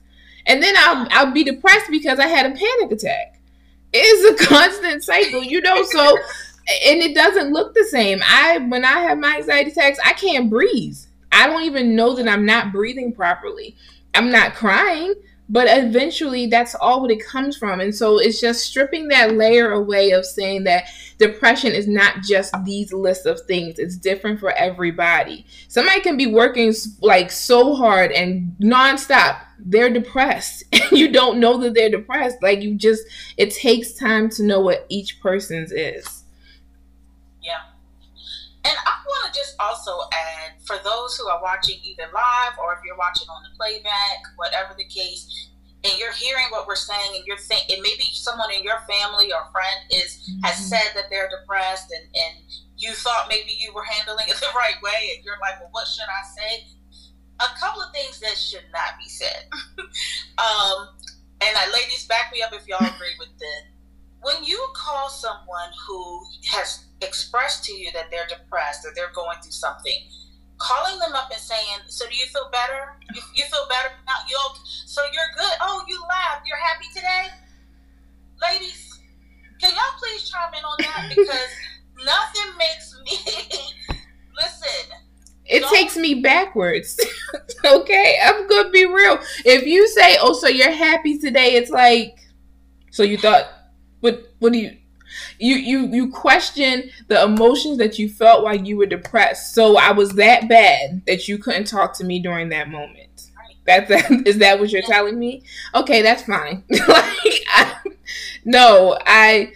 And 0.46 0.62
then 0.62 0.74
I'll 0.78 1.06
I'll 1.10 1.32
be 1.32 1.44
depressed 1.44 1.90
because 1.90 2.18
I 2.18 2.26
had 2.26 2.46
a 2.46 2.54
panic 2.54 2.92
attack. 2.92 3.40
It's 3.92 4.42
a 4.42 4.46
constant 4.48 5.02
cycle, 5.02 5.42
you 5.42 5.60
know, 5.60 5.82
so 5.82 6.16
and 6.86 7.00
it 7.00 7.14
doesn't 7.14 7.52
look 7.52 7.74
the 7.74 7.84
same. 7.84 8.20
I 8.24 8.58
when 8.58 8.84
I 8.84 9.00
have 9.00 9.18
my 9.18 9.36
anxiety 9.36 9.70
attacks, 9.70 9.98
I 10.04 10.12
can't 10.12 10.50
breathe. 10.50 10.98
I 11.32 11.46
don't 11.46 11.64
even 11.64 11.94
know 11.94 12.14
that 12.14 12.28
I'm 12.28 12.46
not 12.46 12.72
breathing 12.72 13.12
properly. 13.12 13.76
I'm 14.14 14.30
not 14.30 14.54
crying, 14.54 15.14
but 15.48 15.68
eventually 15.68 16.46
that's 16.46 16.74
all 16.74 17.02
what 17.02 17.10
it 17.10 17.24
comes 17.24 17.56
from. 17.56 17.80
And 17.80 17.94
so 17.94 18.18
it's 18.18 18.40
just 18.40 18.64
stripping 18.64 19.08
that 19.08 19.34
layer 19.34 19.70
away 19.72 20.10
of 20.12 20.24
saying 20.24 20.64
that 20.64 20.84
depression 21.18 21.72
is 21.72 21.86
not 21.86 22.22
just 22.22 22.54
these 22.64 22.92
lists 22.92 23.26
of 23.26 23.40
things. 23.42 23.78
It's 23.78 23.96
different 23.96 24.40
for 24.40 24.50
everybody. 24.52 25.46
Somebody 25.68 26.00
can 26.00 26.16
be 26.16 26.26
working 26.26 26.74
like 27.00 27.30
so 27.30 27.74
hard 27.74 28.12
and 28.12 28.56
nonstop. 28.60 29.40
They're 29.58 29.90
depressed. 29.90 30.64
And 30.72 30.98
you 30.98 31.10
don't 31.10 31.40
know 31.40 31.58
that 31.58 31.74
they're 31.74 31.90
depressed. 31.90 32.42
Like 32.42 32.62
you 32.62 32.74
just 32.76 33.02
it 33.36 33.50
takes 33.50 33.92
time 33.92 34.28
to 34.30 34.42
know 34.42 34.60
what 34.60 34.86
each 34.88 35.20
person's 35.20 35.72
is. 35.72 36.24
Yeah. 37.42 37.62
And 38.64 38.76
I 38.86 38.94
want 39.06 39.32
to 39.32 39.38
just 39.38 39.56
also 39.58 39.92
add 40.12 40.62
for 40.64 40.76
those 40.84 41.16
who 41.16 41.26
are 41.28 41.42
watching 41.42 41.78
either 41.82 42.04
live 42.14 42.58
or 42.62 42.74
if 42.74 42.80
you're 42.84 42.96
watching 42.96 43.28
on 43.28 43.42
the 43.42 43.56
playback, 43.56 44.22
whatever 44.36 44.74
the 44.76 44.84
case, 44.84 45.48
and 45.84 45.98
you're 45.98 46.12
hearing 46.12 46.46
what 46.50 46.66
we're 46.66 46.74
saying 46.74 47.14
and 47.14 47.24
you're 47.26 47.38
thinking, 47.38 47.82
maybe 47.82 48.04
someone 48.12 48.50
in 48.50 48.62
your 48.62 48.80
family 48.90 49.32
or 49.32 49.46
friend 49.52 49.78
is 49.90 50.28
mm-hmm. 50.30 50.44
has 50.44 50.56
said 50.56 50.90
that 50.94 51.10
they're 51.10 51.30
depressed 51.30 51.92
and, 51.92 52.04
and 52.14 52.34
you 52.76 52.92
thought 52.92 53.26
maybe 53.28 53.52
you 53.58 53.72
were 53.72 53.84
handling 53.84 54.26
it 54.28 54.36
the 54.40 54.52
right 54.54 54.80
way 54.82 55.14
and 55.14 55.24
you're 55.24 55.38
like, 55.40 55.60
well, 55.60 55.70
what 55.72 55.86
should 55.86 56.08
I 56.08 56.22
say? 56.26 56.66
A 57.40 57.60
couple 57.60 57.82
of 57.82 57.92
things 57.92 58.20
that 58.20 58.36
should 58.36 58.64
not 58.72 58.98
be 58.98 59.08
said. 59.08 59.44
um, 60.38 60.88
and 61.40 61.52
I, 61.56 61.70
ladies, 61.72 62.06
back 62.06 62.32
me 62.32 62.42
up 62.42 62.52
if 62.52 62.66
y'all 62.66 62.80
agree 62.80 63.14
with 63.18 63.36
this 63.38 63.76
when 64.26 64.42
you 64.42 64.58
call 64.74 65.08
someone 65.08 65.70
who 65.86 66.20
has 66.50 66.86
expressed 67.00 67.64
to 67.64 67.72
you 67.72 67.92
that 67.92 68.10
they're 68.10 68.26
depressed 68.26 68.84
or 68.84 68.90
they're 68.96 69.12
going 69.14 69.38
through 69.40 69.52
something, 69.52 69.94
calling 70.58 70.98
them 70.98 71.14
up 71.14 71.30
and 71.30 71.40
saying, 71.40 71.78
"So 71.86 72.08
do 72.08 72.14
you 72.16 72.26
feel 72.26 72.50
better? 72.50 72.98
You, 73.14 73.22
you 73.34 73.44
feel 73.44 73.66
better 73.68 73.94
now? 74.04 74.18
You 74.28 74.36
so 74.64 75.02
you're 75.12 75.30
good? 75.36 75.56
Oh, 75.60 75.84
you 75.86 76.00
laugh? 76.08 76.42
You're 76.44 76.58
happy 76.58 76.86
today, 76.92 77.28
ladies. 78.42 78.98
Can 79.60 79.70
y'all 79.70 79.98
please 79.98 80.28
chime 80.28 80.54
in 80.54 80.64
on 80.64 80.76
that 80.80 81.08
because 81.16 81.52
nothing 82.04 82.50
makes 82.58 82.96
me 83.06 83.96
listen." 84.42 85.05
It 85.48 85.64
takes 85.74 85.96
me 85.96 86.14
backwards. 86.14 86.98
okay, 87.64 88.18
I'm 88.22 88.48
gonna 88.48 88.70
be 88.70 88.86
real. 88.86 89.18
If 89.44 89.66
you 89.66 89.88
say, 89.88 90.16
"Oh, 90.20 90.32
so 90.32 90.48
you're 90.48 90.70
happy 90.70 91.18
today," 91.18 91.54
it's 91.54 91.70
like, 91.70 92.18
so 92.90 93.02
you 93.02 93.18
thought 93.18 93.46
what 94.00 94.32
what 94.38 94.52
do 94.52 94.58
you 94.58 94.76
you 95.38 95.56
you 95.56 95.86
you 95.86 96.10
question 96.10 96.90
the 97.08 97.22
emotions 97.22 97.78
that 97.78 97.98
you 97.98 98.08
felt 98.08 98.44
while 98.44 98.56
you 98.56 98.76
were 98.76 98.86
depressed. 98.86 99.54
So 99.54 99.76
I 99.76 99.92
was 99.92 100.10
that 100.12 100.48
bad 100.48 101.02
that 101.06 101.28
you 101.28 101.38
couldn't 101.38 101.66
talk 101.66 101.94
to 101.98 102.04
me 102.04 102.20
during 102.20 102.48
that 102.50 102.68
moment. 102.68 103.30
That's 103.66 103.88
that 103.88 104.10
is 104.26 104.38
that 104.38 104.58
what 104.58 104.70
you're 104.70 104.82
telling 104.82 105.18
me? 105.18 105.42
Okay, 105.74 106.02
that's 106.02 106.22
fine. 106.22 106.64
like 106.70 107.44
I, 107.48 107.74
no, 108.44 108.98
I 109.04 109.52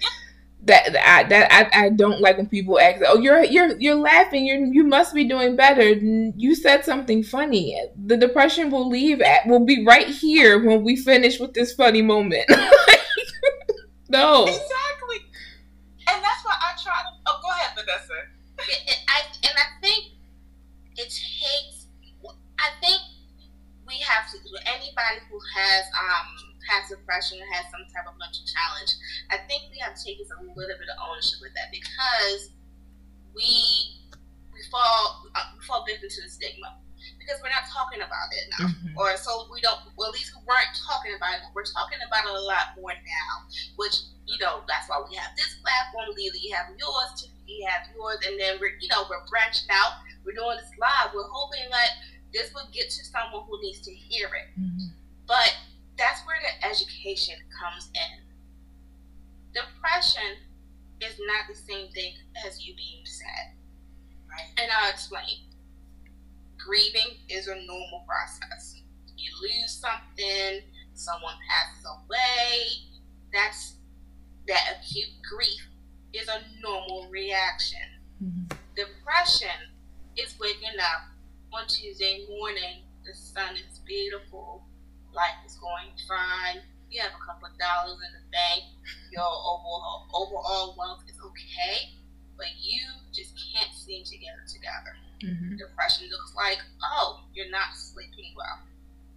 that 0.71 0.97
I 1.07 1.25
that 1.25 1.53
I, 1.53 1.87
I 1.87 1.91
don't 1.91 2.21
like 2.23 2.39
when 2.39 2.47
people 2.49 2.81
ask, 2.81 3.03
"Oh, 3.07 3.19
you're 3.19 3.45
you're 3.45 3.79
you're 3.79 3.97
laughing. 3.97 4.47
You 4.47 4.71
you 4.73 4.85
must 4.85 5.15
be 5.15 5.25
doing 5.25 5.57
better. 5.57 5.91
You 5.91 6.55
said 6.55 6.85
something 6.85 7.23
funny. 7.23 7.77
The 8.07 8.17
depression 8.17 8.71
will 8.71 8.89
leave 8.89 9.21
at 9.21 9.47
will 9.47 9.67
be 9.67 9.85
right 9.85 10.09
here 10.09 10.65
when 10.65 10.85
we 10.85 10.97
finish 10.97 11.41
with 11.41 11.55
this 11.55 11.75
funny 11.75 12.03
moment." 12.03 12.51
No. 14.09 14.45
Exactly. 14.45 15.19
And 16.09 16.23
that's 16.23 16.45
why 16.45 16.55
I 16.59 16.75
try 16.83 16.99
to. 17.03 17.11
Oh, 17.27 17.39
go 17.43 17.51
ahead, 17.51 17.73
Vanessa. 17.77 18.15
and 18.59 18.99
I 19.09 19.21
and 19.49 19.55
I 19.57 19.67
think 19.81 20.05
it 20.97 21.09
takes. 21.11 21.87
I 22.59 22.71
think 22.83 23.01
we 23.87 23.99
have 24.01 24.31
to. 24.33 24.39
Do 24.39 24.57
anybody 24.67 25.23
who 25.31 25.39
has 25.55 25.85
um 25.95 26.50
has 26.71 26.87
depression 26.87 27.43
has 27.51 27.67
some 27.75 27.83
type 27.91 28.07
of 28.07 28.15
mental 28.23 28.47
challenge, 28.47 28.95
I 29.35 29.43
think 29.51 29.75
we 29.75 29.83
have 29.83 29.99
to 29.99 30.01
take 30.01 30.23
a 30.23 30.27
little 30.39 30.79
bit 30.79 30.87
of 30.87 30.99
ownership 31.03 31.43
with 31.43 31.51
that 31.59 31.75
because 31.75 32.55
we 33.35 33.51
we 34.55 34.61
fall 34.71 35.27
uh, 35.35 35.51
we 35.59 35.61
fall 35.67 35.83
victim 35.83 36.07
to 36.07 36.21
the 36.23 36.31
stigma 36.31 36.79
because 37.19 37.41
we're 37.43 37.53
not 37.53 37.67
talking 37.69 38.01
about 38.05 38.29
it 38.33 38.45
now, 38.55 38.67
mm-hmm. 38.69 38.99
or 38.99 39.17
so 39.17 39.49
we 39.49 39.61
don't. 39.61 39.79
Well, 39.97 40.13
at 40.13 40.17
least 40.17 40.37
we 40.37 40.45
weren't 40.45 40.73
talking 40.77 41.17
about 41.17 41.41
it. 41.41 41.49
We're 41.55 41.69
talking 41.69 42.01
about 42.03 42.27
it 42.27 42.35
a 42.35 42.45
lot 42.45 42.77
more 42.77 42.93
now, 42.93 43.33
which 43.77 44.09
you 44.27 44.37
know 44.39 44.63
that's 44.69 44.89
why 44.89 45.01
we 45.03 45.17
have 45.17 45.33
this 45.35 45.59
platform. 45.65 46.13
Lily, 46.15 46.41
you 46.43 46.53
have 46.55 46.71
yours, 46.77 47.29
you 47.47 47.67
have 47.67 47.89
yours, 47.95 48.21
and 48.27 48.39
then 48.39 48.59
we're 48.61 48.77
you 48.79 48.89
know 48.93 49.09
we're 49.09 49.25
branching 49.29 49.69
out. 49.73 50.05
We're 50.25 50.37
doing 50.37 50.59
this 50.61 50.73
live. 50.77 51.17
We're 51.17 51.29
hoping 51.31 51.71
that 51.73 51.91
this 52.33 52.53
will 52.53 52.69
get 52.73 52.91
to 52.91 53.01
someone 53.07 53.49
who 53.49 53.57
needs 53.63 53.81
to 53.87 53.93
hear 53.93 54.29
it. 54.29 54.49
Mm-hmm. 54.59 54.93
But 55.27 55.55
that's 56.01 56.25
where 56.25 56.41
the 56.41 56.67
education 56.67 57.37
comes 57.53 57.91
in. 57.93 58.25
Depression 59.53 60.41
is 61.01 61.21
not 61.29 61.45
the 61.47 61.55
same 61.55 61.93
thing 61.93 62.15
as 62.47 62.65
you 62.65 62.75
being 62.75 63.05
sad. 63.05 63.53
Right. 64.27 64.49
And 64.57 64.71
I'll 64.73 64.91
explain 64.91 65.45
grieving 66.57 67.21
is 67.29 67.49
a 67.49 67.55
normal 67.67 68.05
process. 68.07 68.81
You 69.17 69.31
lose 69.43 69.73
something, 69.73 70.63
someone 70.95 71.35
passes 71.49 71.85
away, 71.85 72.89
that's 73.33 73.75
that 74.49 74.79
acute 74.81 75.11
grief 75.29 75.69
is 76.13 76.29
a 76.29 76.41
normal 76.63 77.09
reaction. 77.11 77.79
Mm-hmm. 78.23 78.57
Depression 78.75 79.77
is 80.17 80.35
waking 80.41 80.79
up 80.81 81.13
on 81.53 81.67
Tuesday 81.69 82.27
morning, 82.29 82.85
the 83.05 83.15
sun 83.15 83.57
is 83.57 83.79
beautiful, 83.85 84.65
life 85.15 85.39
is 85.47 85.57
going 85.57 85.91
fine, 86.07 86.63
you 86.91 87.01
have 87.01 87.13
a 87.15 87.23
couple 87.25 87.47
of 87.47 87.55
dollars 87.59 87.99
in 88.03 88.11
the 88.19 88.25
bank, 88.35 88.67
your 89.13 89.23
overall 89.23 90.07
overall 90.13 90.75
wealth 90.79 91.03
is 91.07 91.17
okay, 91.23 91.95
but 92.37 92.51
you 92.59 92.83
just 93.13 93.35
can't 93.39 93.73
seem 93.75 94.05
to 94.05 94.17
get 94.19 94.35
it 94.43 94.49
together. 94.51 94.95
Mm-hmm. 95.23 95.57
Depression 95.57 96.09
looks 96.11 96.35
like, 96.35 96.59
oh, 96.83 97.21
you're 97.35 97.51
not 97.51 97.75
sleeping 97.75 98.35
well. 98.37 98.59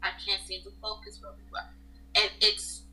I 0.04 0.12
can't 0.24 0.42
seem 0.46 0.62
to 0.64 0.72
focus 0.82 1.20
really 1.24 1.48
well. 1.52 1.70
And 2.16 2.30
it's 2.42 2.84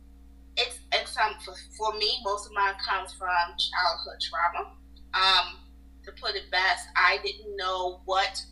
it's 0.57 0.79
and 0.93 1.07
some 1.07 1.35
for, 1.45 1.55
for 1.77 1.93
me, 1.99 2.19
most 2.25 2.47
of 2.47 2.53
mine 2.53 2.75
comes 2.81 3.13
from 3.13 3.29
childhood 3.59 4.21
trauma. 4.21 4.73
Um, 5.13 5.59
to 6.05 6.13
put 6.13 6.37
it 6.37 6.51
best, 6.51 6.89
I 6.97 7.19
didn't 7.23 7.57
know 7.57 8.01
what 8.07 8.43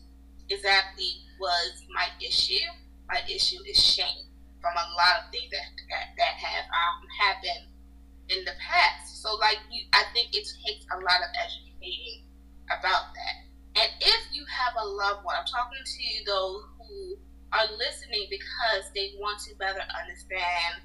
exactly 0.50 1.24
was 1.40 1.84
my 1.94 2.06
issue. 2.20 2.66
My 3.08 3.20
issue 3.30 3.58
is 3.66 3.82
shame 3.82 4.27
from 4.60 4.74
a 4.74 4.86
lot 4.98 5.22
of 5.22 5.30
things 5.30 5.50
that 5.50 5.68
that, 5.90 6.06
that 6.18 6.34
have 6.38 6.66
um, 6.68 7.06
happened 7.16 7.70
in 8.28 8.44
the 8.44 8.54
past. 8.60 9.22
So, 9.22 9.34
like 9.36 9.58
you, 9.70 9.84
I 9.92 10.04
think 10.12 10.34
it 10.36 10.44
takes 10.44 10.84
a 10.92 10.98
lot 11.00 11.20
of 11.24 11.30
educating 11.34 12.28
about 12.68 13.14
that. 13.16 13.36
And 13.78 13.90
if 14.00 14.22
you 14.32 14.44
have 14.48 14.74
a 14.76 14.86
loved 14.86 15.24
one, 15.24 15.36
I'm 15.38 15.46
talking 15.46 15.80
to 15.80 16.06
those 16.26 16.62
who 16.76 17.16
are 17.52 17.68
listening 17.78 18.28
because 18.28 18.90
they 18.94 19.16
want 19.16 19.40
to 19.48 19.56
better 19.56 19.80
understand 19.80 20.84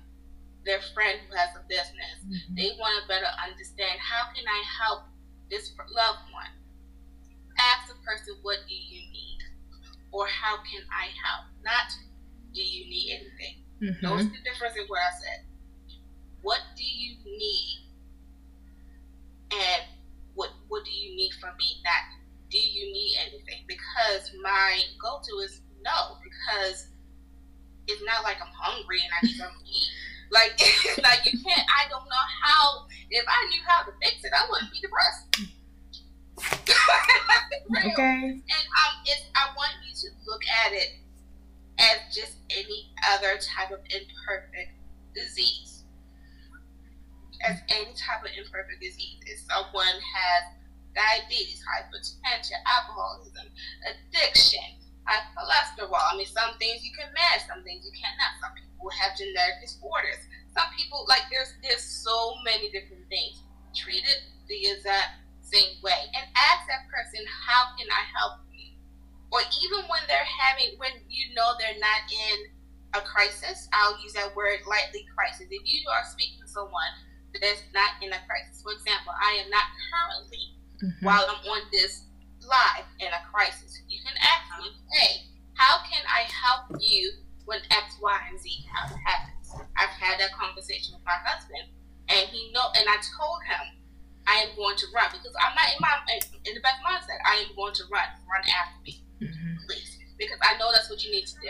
their 0.66 0.80
friend 0.94 1.20
who 1.28 1.36
has 1.36 1.52
a 1.60 1.64
business. 1.68 2.24
Mm-hmm. 2.24 2.56
They 2.56 2.72
want 2.80 3.02
to 3.02 3.08
better 3.08 3.28
understand 3.44 4.00
how 4.00 4.32
can 4.32 4.48
I 4.48 4.62
help 4.64 5.12
this 5.50 5.74
loved 5.92 6.32
one. 6.32 6.54
Ask 7.60 7.92
the 7.92 8.00
person, 8.06 8.36
what 8.42 8.64
do 8.68 8.76
you 8.76 9.02
need? 9.12 9.40
Or 10.12 10.26
how 10.28 10.58
can 10.64 10.86
I 10.88 11.12
help? 11.20 11.52
Not, 11.64 11.92
do 12.54 12.62
you 12.62 12.86
need 12.86 13.20
anything? 13.20 13.63
Mm-hmm. 13.84 14.06
Are 14.08 14.24
the 14.24 14.44
difference 14.48 14.80
in 14.80 14.88
what 14.88 15.04
I 15.04 15.12
said. 15.20 15.44
What 16.42 16.60
do 16.78 16.84
you 16.84 17.18
need? 17.26 17.84
And 19.52 19.84
what 20.36 20.52
what 20.70 20.86
do 20.86 20.92
you 20.92 21.16
need 21.18 21.32
from 21.42 21.52
me? 21.60 21.84
Not 21.84 22.16
do 22.50 22.58
you 22.58 22.94
need 22.94 23.18
anything? 23.28 23.68
Because 23.68 24.32
my 24.42 24.80
go 25.02 25.20
to 25.20 25.44
is 25.44 25.60
no, 25.84 26.16
because 26.24 26.88
it's 27.88 28.02
not 28.08 28.24
like 28.24 28.40
I'm 28.40 28.56
hungry 28.56 29.04
and 29.04 29.12
I 29.12 29.20
need 29.28 29.36
something 29.36 29.60
to 29.60 29.68
eat. 29.68 29.92
Like, 30.32 30.56
like 31.04 31.26
you 31.28 31.38
can't. 31.44 31.68
I 31.68 31.90
don't 31.90 32.08
know 32.08 32.26
how. 32.42 32.88
If 33.10 33.26
I 33.28 33.50
knew 33.52 33.62
how 33.68 33.84
to 33.84 33.92
fix 34.02 34.24
it, 34.24 34.32
I 34.32 34.48
wouldn't 34.50 34.72
be 34.72 34.80
depressed. 34.80 35.28
okay. 37.92 38.40
And 38.40 38.66
um, 38.80 38.94
it's, 39.06 39.28
I 39.36 39.52
want 39.54 39.76
you 39.86 39.94
to 39.94 40.08
look 40.26 40.42
at 40.66 40.74
it 40.74 41.03
as 41.80 41.98
just 42.14 42.38
any 42.50 42.94
other 43.14 43.40
type 43.42 43.72
of 43.72 43.80
imperfect 43.90 44.78
disease. 45.16 45.84
As 47.44 47.60
any 47.70 47.92
type 47.94 48.24
of 48.24 48.32
imperfect 48.38 48.80
disease. 48.80 49.20
If 49.26 49.40
someone 49.50 50.00
has 50.00 50.42
diabetes, 50.94 51.62
hypertension, 51.66 52.62
alcoholism, 52.70 53.50
addiction, 53.84 54.84
high 55.06 55.26
cholesterol. 55.36 55.98
I 55.98 56.16
mean, 56.16 56.30
some 56.30 56.56
things 56.62 56.86
you 56.86 56.94
can 56.96 57.10
manage, 57.12 57.44
some 57.50 57.66
things 57.66 57.84
you 57.84 57.92
cannot. 57.98 58.40
Some 58.40 58.54
people 58.56 58.88
have 58.94 59.18
genetic 59.18 59.66
disorders. 59.66 60.24
Some 60.54 60.70
people, 60.78 61.06
like, 61.10 61.26
there's 61.34 61.52
there's 61.66 61.84
so 61.84 62.38
many 62.46 62.70
different 62.70 63.10
things. 63.10 63.42
Treat 63.74 64.06
it 64.06 64.22
the 64.48 64.70
exact 64.70 65.18
same 65.42 65.82
way. 65.82 66.14
And 66.14 66.26
ask 66.38 66.70
that 66.70 66.86
person, 66.94 67.26
how 67.26 67.74
can 67.76 67.90
I 67.90 68.04
help 68.14 68.46
you? 68.53 68.53
Or 69.34 69.42
even 69.42 69.90
when 69.90 70.06
they're 70.06 70.30
having, 70.46 70.78
when 70.78 70.94
you 71.10 71.34
know 71.34 71.58
they're 71.58 71.82
not 71.82 72.06
in 72.06 72.38
a 72.94 73.02
crisis, 73.02 73.66
I'll 73.74 73.98
use 73.98 74.14
that 74.14 74.36
word 74.38 74.62
lightly 74.70 75.10
crisis. 75.10 75.50
If 75.50 75.66
you 75.66 75.82
are 75.90 76.06
speaking 76.06 76.38
to 76.46 76.48
someone 76.48 76.94
that's 77.34 77.66
not 77.74 77.98
in 78.06 78.14
a 78.14 78.22
crisis, 78.30 78.62
for 78.62 78.78
example, 78.78 79.10
I 79.18 79.42
am 79.42 79.50
not 79.50 79.66
currently 79.90 80.54
mm-hmm. 80.78 81.02
while 81.02 81.26
I'm 81.26 81.42
on 81.50 81.66
this 81.74 82.06
live 82.46 82.86
in 83.02 83.10
a 83.10 83.26
crisis. 83.26 83.82
You 83.90 84.00
can 84.06 84.14
ask 84.22 84.46
me, 84.62 84.70
hey, 84.94 85.26
how 85.58 85.82
can 85.82 86.06
I 86.06 86.30
help 86.30 86.78
you 86.78 87.26
when 87.46 87.60
X, 87.72 87.98
Y, 88.02 88.18
and 88.30 88.38
Z 88.38 88.46
happens? 88.70 89.50
I've 89.78 89.98
had 89.98 90.20
that 90.20 90.34
conversation 90.38 90.94
with 90.94 91.06
my 91.06 91.18
husband, 91.26 91.74
and 92.10 92.30
he 92.30 92.52
know, 92.54 92.70
and 92.78 92.86
I 92.86 92.98
told 93.02 93.42
him 93.50 93.82
I 94.28 94.46
am 94.46 94.56
going 94.56 94.78
to 94.78 94.88
run 94.94 95.10
because 95.12 95.36
I'm 95.42 95.56
not 95.56 95.70
in 95.74 95.80
my 95.82 95.94
in 96.46 96.54
the 96.54 96.64
best 96.64 96.80
mindset. 96.86 97.20
I 97.26 97.44
am 97.44 97.56
going 97.56 97.74
to 97.74 97.84
run, 97.92 98.08
run 98.26 98.44
after 98.50 98.82
me, 98.86 99.03
mm-hmm. 99.28 99.66
please, 99.66 100.00
because 100.18 100.38
I 100.42 100.58
know 100.58 100.72
that's 100.72 100.90
what 100.90 101.04
you 101.04 101.12
need 101.12 101.28
to 101.28 101.36
do. 101.42 101.48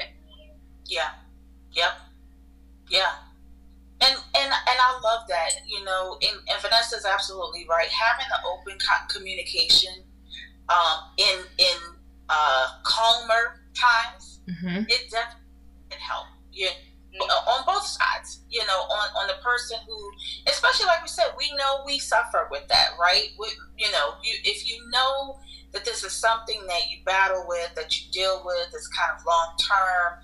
Yeah. 0.86 1.10
Yep. 1.74 1.92
Yeah 2.90 3.12
and 4.04 4.16
and 4.36 4.52
and 4.52 4.78
I 4.80 5.00
love 5.04 5.28
that. 5.30 5.52
You 5.68 5.84
know, 5.84 6.18
and, 6.22 6.40
and 6.50 6.62
Vanessa's 6.62 7.06
absolutely 7.06 7.66
right. 7.70 7.88
Having 7.88 8.28
the 8.30 8.40
open 8.48 8.78
communication 9.08 9.94
um, 10.70 11.12
in 11.18 11.40
in 11.58 11.78
uh, 12.30 12.68
calmer 12.84 13.62
times, 13.74 14.40
mm-hmm. 14.48 14.84
it 14.88 15.10
definitely 15.10 15.48
can 15.90 16.00
help. 16.00 16.28
Yeah. 16.52 16.70
On 17.22 17.64
both 17.68 17.86
sides, 17.86 18.40
you 18.50 18.66
know, 18.66 18.74
on, 18.74 19.08
on 19.22 19.28
the 19.28 19.36
person 19.44 19.78
who, 19.86 20.12
especially 20.48 20.88
like 20.88 21.04
we 21.04 21.08
said, 21.08 21.28
we 21.38 21.46
know 21.56 21.84
we 21.86 22.00
suffer 22.00 22.48
with 22.50 22.68
that, 22.70 22.98
right? 23.00 23.28
We, 23.38 23.50
you 23.78 23.92
know, 23.92 24.16
you 24.24 24.34
if 24.44 24.68
you 24.68 24.82
know 24.90 25.38
that 25.74 25.86
this 25.86 26.04
is 26.04 26.14
something 26.14 26.66
that 26.68 26.90
you 26.90 26.98
battle 27.06 27.46
with, 27.48 27.74
that 27.76 28.00
you 28.00 28.12
deal 28.12 28.42
with, 28.46 28.68
it's 28.74 28.88
kind 28.88 29.12
of 29.18 29.26
long 29.26 29.56
term, 29.58 30.20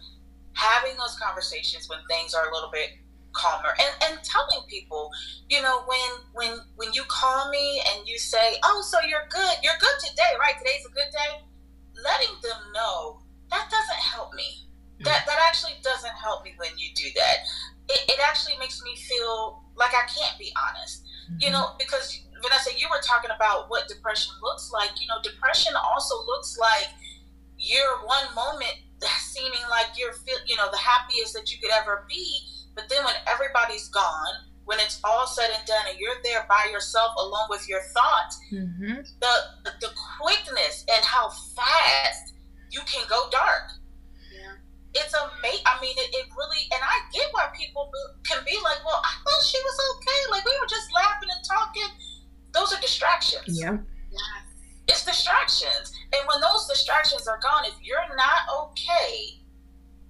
having 0.54 0.96
those 0.98 1.18
conversations 1.20 1.90
when 1.90 2.00
things 2.10 2.34
are 2.34 2.50
a 2.50 2.54
little 2.54 2.70
bit 2.72 2.90
calmer. 3.32 3.74
And, 3.80 4.12
and 4.12 4.24
telling 4.24 4.66
people 4.68 5.10
you 5.50 5.62
know 5.62 5.84
when 5.88 6.10
when 6.34 6.60
when 6.76 6.94
you 6.94 7.04
call 7.08 7.50
me 7.50 7.82
and 7.94 8.08
you 8.08 8.18
say 8.18 8.58
oh 8.64 8.82
so 8.82 8.98
you're 9.08 9.28
good 9.30 9.56
you're 9.64 9.78
good 9.80 9.98
today 10.10 10.34
right? 10.40 10.58
Today's 10.58 10.86
a 10.86 10.94
good 10.94 11.12
day. 11.12 11.46
Letting 12.04 12.36
them 12.42 12.60
know 12.74 13.20
that 13.50 13.70
doesn't 13.70 14.04
help 14.04 14.34
me. 14.34 14.68
That 15.02 15.26
that 15.26 15.40
actually 15.48 15.74
doesn't 15.84 16.16
help 16.22 16.44
me 16.44 16.54
when 16.58 16.72
you 16.78 16.90
do 16.96 17.08
that. 17.16 17.38
It, 17.90 18.14
it 18.14 18.20
actually 18.28 18.58
makes 18.60 18.84
me 18.84 18.96
feel 18.96 19.64
like 19.76 19.92
i 19.96 20.06
can't 20.06 20.38
be 20.38 20.52
honest. 20.58 21.06
Mm-hmm. 21.30 21.38
you 21.42 21.52
know 21.52 21.76
because 21.78 22.22
vanessa 22.42 22.72
you 22.78 22.88
were 22.90 23.02
talking 23.04 23.32
about 23.36 23.70
what 23.70 23.88
depression 23.88 24.34
looks 24.42 24.72
like 24.72 24.92
you 25.00 25.08
know 25.08 25.20
depression 25.24 25.74
also 25.76 26.16
looks 26.26 26.58
like 26.58 26.90
you're 27.58 28.00
one 28.06 28.26
moment 28.36 28.74
seeming 29.20 29.64
like 29.70 29.88
you're 29.96 30.14
feel 30.14 30.38
you 30.48 30.56
know 30.56 30.68
the 30.72 30.78
happiest 30.78 31.34
that 31.34 31.52
you 31.52 31.60
could 31.60 31.72
ever 31.72 32.06
be 32.10 32.50
but 32.80 32.88
then 32.88 33.04
when 33.04 33.16
everybody's 33.28 33.90
gone, 33.90 34.48
when 34.64 34.80
it's 34.80 35.02
all 35.04 35.28
said 35.28 35.52
and 35.52 35.66
done, 35.68 35.84
and 35.90 36.00
you're 36.00 36.16
there 36.24 36.46
by 36.48 36.72
yourself 36.72 37.12
alone 37.20 37.52
with 37.52 37.68
your 37.68 37.82
thoughts, 37.92 38.40
mm-hmm. 38.54 39.04
the 39.20 39.34
the 39.84 39.92
quickness 40.16 40.86
and 40.88 41.04
how 41.04 41.28
fast 41.28 42.40
you 42.72 42.80
can 42.88 43.04
go 43.10 43.28
dark. 43.32 43.76
Yeah. 44.32 44.56
It's 44.96 45.12
amazing. 45.12 45.68
I 45.68 45.76
mean, 45.82 45.92
it, 45.98 46.08
it 46.08 46.26
really, 46.32 46.72
and 46.72 46.80
I 46.80 47.04
get 47.12 47.28
why 47.36 47.52
people 47.52 47.92
can 48.24 48.40
be 48.48 48.56
like, 48.64 48.80
"Well, 48.88 49.02
I 49.04 49.12
thought 49.28 49.44
she 49.44 49.60
was 49.60 49.78
okay. 50.00 50.22
Like 50.32 50.46
we 50.46 50.56
were 50.56 50.72
just 50.72 50.88
laughing 50.96 51.28
and 51.36 51.44
talking." 51.44 51.92
Those 52.54 52.74
are 52.74 52.82
distractions. 52.82 53.60
Yeah. 53.62 53.78
It's 54.88 55.06
distractions. 55.06 55.94
And 56.12 56.28
when 56.28 56.42
those 56.42 56.68
distractions 56.68 57.28
are 57.28 57.40
gone, 57.42 57.66
if 57.66 57.76
you're 57.84 58.16
not 58.16 58.72
okay, 58.72 59.40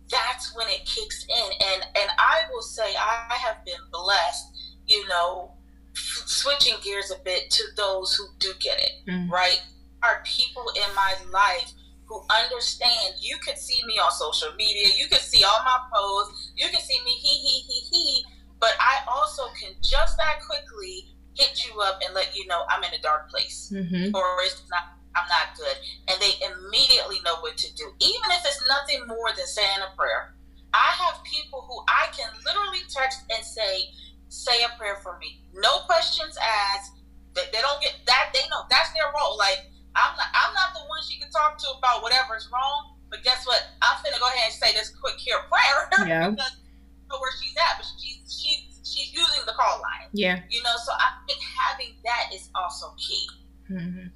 that's 0.09 0.55
when 0.55 0.67
it 0.69 0.85
kicks 0.85 1.25
in. 1.27 1.51
And 1.67 1.83
and 1.95 2.09
I 2.17 2.43
will 2.51 2.61
say 2.61 2.95
I 2.95 3.35
have 3.35 3.63
been 3.65 3.81
blessed, 3.91 4.47
you 4.87 5.05
know, 5.09 5.51
switching 5.93 6.75
gears 6.81 7.11
a 7.11 7.21
bit 7.23 7.49
to 7.51 7.63
those 7.75 8.15
who 8.15 8.27
do 8.39 8.53
get 8.59 8.79
it, 8.79 9.09
mm. 9.09 9.29
right? 9.29 9.61
Are 10.01 10.23
people 10.25 10.65
in 10.75 10.95
my 10.95 11.13
life 11.31 11.73
who 12.05 12.23
understand 12.29 13.15
you 13.19 13.37
can 13.45 13.57
see 13.57 13.85
me 13.85 13.99
on 13.99 14.11
social 14.11 14.53
media, 14.57 14.87
you 14.97 15.07
can 15.09 15.19
see 15.19 15.43
all 15.43 15.59
my 15.65 15.77
posts, 15.93 16.51
you 16.55 16.67
can 16.69 16.81
see 16.81 16.99
me 17.03 17.11
he 17.11 17.27
he 17.27 17.59
he 17.61 17.79
he, 17.91 18.25
but 18.59 18.71
I 18.79 18.99
also 19.07 19.43
can 19.59 19.73
just 19.83 20.17
that 20.17 20.39
quickly 20.47 21.09
hit 21.39 21.65
you 21.65 21.79
up 21.79 21.99
and 22.05 22.13
let 22.13 22.35
you 22.35 22.45
know 22.47 22.63
I'm 22.69 22.83
in 22.83 22.93
a 22.93 23.01
dark 23.01 23.29
place 23.31 23.71
mm-hmm. 23.73 24.13
or 24.13 24.23
it's 24.43 24.61
not 24.69 24.99
I'm 25.15 25.27
not 25.27 25.57
good. 25.57 25.77
And 26.07 26.21
they 26.21 26.37
immediately 26.45 27.17
know 27.25 27.41
what 27.41 27.57
to 27.57 27.69
do. 27.73 27.91
Even 27.99 28.29
if 28.29 28.45
it's 28.45 28.61
nothing 28.69 29.07
more 29.07 29.33
than 29.35 29.45
saying 29.47 29.81
a 29.81 29.95
prayer. 29.97 30.35
I 30.73 30.93
have 31.01 31.25
people 31.25 31.65
who 31.65 31.81
I 31.89 32.13
can 32.13 32.29
literally 32.45 32.85
text 32.89 33.25
and 33.33 33.43
say, 33.43 33.89
say 34.29 34.61
a 34.61 34.77
prayer 34.77 35.01
for 35.01 35.17
me. 35.17 35.41
No 35.53 35.81
questions 35.89 36.37
asked. 36.37 36.93
They, 37.33 37.41
they 37.51 37.61
don't 37.61 37.81
get 37.81 37.97
that. 38.05 38.29
They 38.33 38.45
know 38.53 38.69
that's 38.69 38.93
their 38.93 39.09
role. 39.17 39.37
Like, 39.37 39.65
I'm 39.97 40.13
not, 40.13 40.29
I'm 40.29 40.53
not 40.53 40.77
the 40.77 40.85
one 40.85 41.01
she 41.01 41.17
can 41.17 41.29
talk 41.33 41.57
to 41.57 41.67
about 41.77 42.03
whatever's 42.05 42.47
wrong. 42.53 42.93
But 43.09 43.23
guess 43.25 43.45
what? 43.49 43.65
I'm 43.81 43.97
gonna 44.05 44.21
go 44.21 44.29
ahead 44.29 44.53
and 44.53 44.53
say 44.53 44.69
this 44.77 44.93
quick 44.93 45.17
here 45.17 45.41
prayer. 45.49 45.89
Yeah. 46.05 46.29
because 46.37 46.53
I 46.53 47.09
know 47.09 47.17
where 47.17 47.33
she's 47.41 47.57
at, 47.57 47.81
but 47.81 47.89
she's, 47.97 48.21
she's, 48.29 48.68
she's 48.89 49.13
using 49.13 49.45
the 49.45 49.53
call 49.53 49.81
line. 49.81 50.09
Yeah. 50.13 50.39
You 50.49 50.63
know, 50.63 50.75
so 50.83 50.91
I 50.93 51.25
think 51.27 51.39
having 51.67 51.93
that 52.03 52.29
is 52.33 52.49
also 52.55 52.93
key. 52.97 53.27
Mm-hmm 53.69 54.07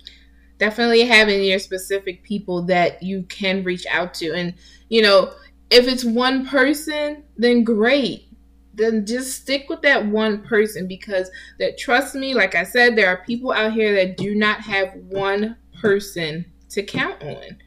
definitely 0.63 1.03
having 1.03 1.43
your 1.43 1.59
specific 1.59 2.23
people 2.23 2.61
that 2.63 3.01
you 3.03 3.23
can 3.23 3.63
reach 3.63 3.85
out 3.89 4.13
to 4.13 4.33
and 4.33 4.53
you 4.89 5.01
know 5.01 5.33
if 5.69 5.87
it's 5.87 6.05
one 6.05 6.45
person 6.45 7.23
then 7.37 7.63
great 7.63 8.27
then 8.73 9.05
just 9.05 9.41
stick 9.41 9.67
with 9.69 9.81
that 9.81 10.05
one 10.05 10.41
person 10.41 10.87
because 10.87 11.29
that 11.59 11.77
trust 11.77 12.15
me 12.15 12.33
like 12.33 12.55
i 12.55 12.63
said 12.63 12.95
there 12.95 13.09
are 13.09 13.23
people 13.25 13.51
out 13.51 13.73
here 13.73 13.93
that 13.93 14.15
do 14.15 14.35
not 14.35 14.61
have 14.61 14.93
one 15.09 15.55
person 15.81 16.45
to 16.69 16.81
count 16.81 17.21
on 17.23 17.57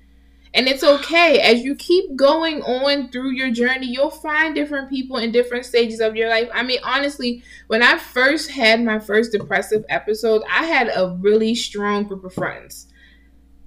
and 0.57 0.66
it's 0.66 0.82
okay. 0.82 1.38
As 1.40 1.62
you 1.62 1.74
keep 1.76 2.16
going 2.16 2.62
on 2.62 3.11
through 3.11 3.32
your 3.32 3.50
journey, 3.50 3.86
you'll 3.86 4.11
find 4.11 4.54
different 4.54 4.88
people 4.88 5.18
in 5.18 5.30
different 5.30 5.66
stages 5.66 6.00
of 6.00 6.16
your 6.16 6.30
life. 6.30 6.48
I 6.52 6.62
mean, 6.62 6.78
honestly, 6.82 7.42
when 7.66 7.82
I 7.82 7.98
first 7.98 8.50
had 8.50 8.82
my 8.82 8.98
first 8.98 9.32
depressive 9.32 9.84
episode, 9.90 10.42
I 10.50 10.64
had 10.64 10.88
a 10.88 11.14
really 11.20 11.54
strong 11.54 12.04
group 12.04 12.24
of 12.24 12.32
friends, 12.32 12.88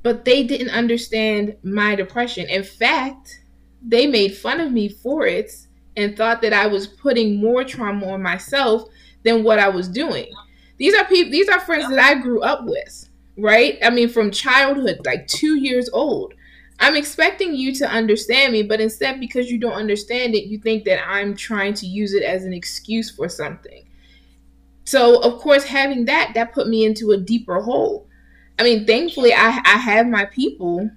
but 0.02 0.26
they 0.26 0.44
didn't 0.44 0.72
understand 0.72 1.56
my 1.62 1.94
depression. 1.94 2.50
In 2.50 2.64
fact, 2.64 3.40
they 3.82 4.08
made 4.08 4.36
fun 4.36 4.60
of 4.60 4.72
me 4.72 4.90
for 4.90 5.28
it 5.28 5.52
and 5.96 6.18
thought 6.18 6.42
that 6.42 6.54
I 6.54 6.66
was 6.66 6.88
putting 6.88 7.40
more 7.40 7.64
trauma 7.64 8.08
on 8.08 8.24
myself 8.24 8.90
than 9.24 9.44
what 9.44 9.60
I 9.60 9.70
was 9.70 9.88
doing. 9.88 10.34
These 10.78 10.96
are 10.96 11.06
people 11.06 11.32
these 11.32 11.50
are 11.50 11.60
friends 11.60 11.88
that 11.90 12.00
I 12.00 12.16
grew 12.16 12.42
up 12.42 12.66
with, 12.66 13.10
right? 13.38 13.78
I 13.84 13.92
mean 13.92 14.10
from 14.10 14.32
childhood, 14.32 15.02
like 15.06 15.28
2 15.28 15.56
years 15.60 15.88
old. 15.94 16.34
I'm 16.80 16.96
expecting 16.96 17.56
you 17.56 17.74
to 17.76 17.90
understand 17.90 18.54
me, 18.54 18.64
but 18.64 18.80
instead, 18.80 19.20
because 19.20 19.52
you 19.52 19.58
don't 19.58 19.74
understand 19.74 20.34
it, 20.34 20.46
you 20.46 20.60
think 20.60 20.86
that 20.86 21.06
I'm 21.06 21.36
trying 21.36 21.74
to 21.76 21.86
use 21.86 22.14
it 22.14 22.24
as 22.24 22.46
an 22.46 22.54
excuse 22.54 23.12
for 23.12 23.28
something. 23.28 23.86
So, 24.86 25.22
of 25.22 25.40
course, 25.40 25.66
having 25.66 26.06
that, 26.06 26.32
that 26.36 26.54
put 26.54 26.68
me 26.68 26.86
into 26.86 27.12
a 27.12 27.18
deeper 27.18 27.62
hole. 27.62 28.08
I 28.58 28.64
mean, 28.64 28.88
thankfully, 28.88 29.34
I, 29.34 29.62
I 29.66 29.78
have 29.78 30.08
my 30.08 30.26
people 30.26 30.90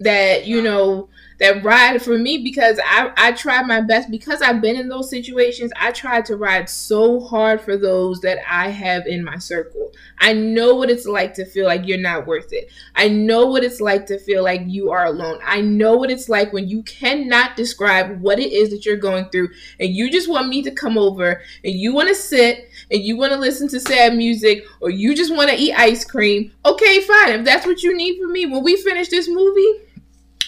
that, 0.00 0.46
you 0.46 0.62
know, 0.62 1.08
that 1.38 1.62
ride 1.62 2.02
for 2.02 2.18
me 2.18 2.38
because 2.38 2.80
I, 2.84 3.12
I 3.16 3.32
try 3.32 3.62
my 3.62 3.80
best 3.80 4.10
because 4.10 4.42
I've 4.42 4.60
been 4.60 4.76
in 4.76 4.88
those 4.88 5.08
situations. 5.08 5.70
I 5.76 5.92
try 5.92 6.20
to 6.22 6.36
ride 6.36 6.68
so 6.68 7.20
hard 7.20 7.60
for 7.60 7.76
those 7.76 8.20
that 8.22 8.38
I 8.48 8.70
have 8.70 9.06
in 9.06 9.24
my 9.24 9.38
circle. 9.38 9.92
I 10.18 10.32
know 10.32 10.74
what 10.74 10.90
it's 10.90 11.06
like 11.06 11.34
to 11.34 11.44
feel 11.44 11.66
like 11.66 11.86
you're 11.86 11.98
not 11.98 12.26
worth 12.26 12.52
it. 12.52 12.70
I 12.96 13.08
know 13.08 13.46
what 13.46 13.62
it's 13.62 13.80
like 13.80 14.06
to 14.06 14.18
feel 14.18 14.42
like 14.42 14.62
you 14.66 14.90
are 14.90 15.06
alone. 15.06 15.38
I 15.44 15.60
know 15.60 15.96
what 15.96 16.10
it's 16.10 16.28
like 16.28 16.52
when 16.52 16.68
you 16.68 16.82
cannot 16.82 17.56
describe 17.56 18.20
what 18.20 18.40
it 18.40 18.52
is 18.52 18.70
that 18.70 18.84
you're 18.84 18.96
going 18.96 19.28
through 19.30 19.50
and 19.78 19.90
you 19.94 20.10
just 20.10 20.28
want 20.28 20.48
me 20.48 20.62
to 20.62 20.72
come 20.72 20.98
over 20.98 21.40
and 21.64 21.74
you 21.74 21.94
want 21.94 22.08
to 22.08 22.14
sit 22.14 22.68
and 22.90 23.02
you 23.02 23.16
want 23.16 23.32
to 23.32 23.38
listen 23.38 23.68
to 23.68 23.80
sad 23.80 24.16
music 24.16 24.64
or 24.80 24.90
you 24.90 25.14
just 25.14 25.34
want 25.34 25.50
to 25.50 25.56
eat 25.56 25.74
ice 25.74 26.04
cream. 26.04 26.50
Okay, 26.64 27.00
fine. 27.02 27.30
If 27.30 27.44
that's 27.44 27.66
what 27.66 27.82
you 27.82 27.96
need 27.96 28.20
from 28.20 28.32
me 28.32 28.46
when 28.46 28.64
we 28.64 28.76
finish 28.76 29.08
this 29.08 29.28
movie, 29.28 29.82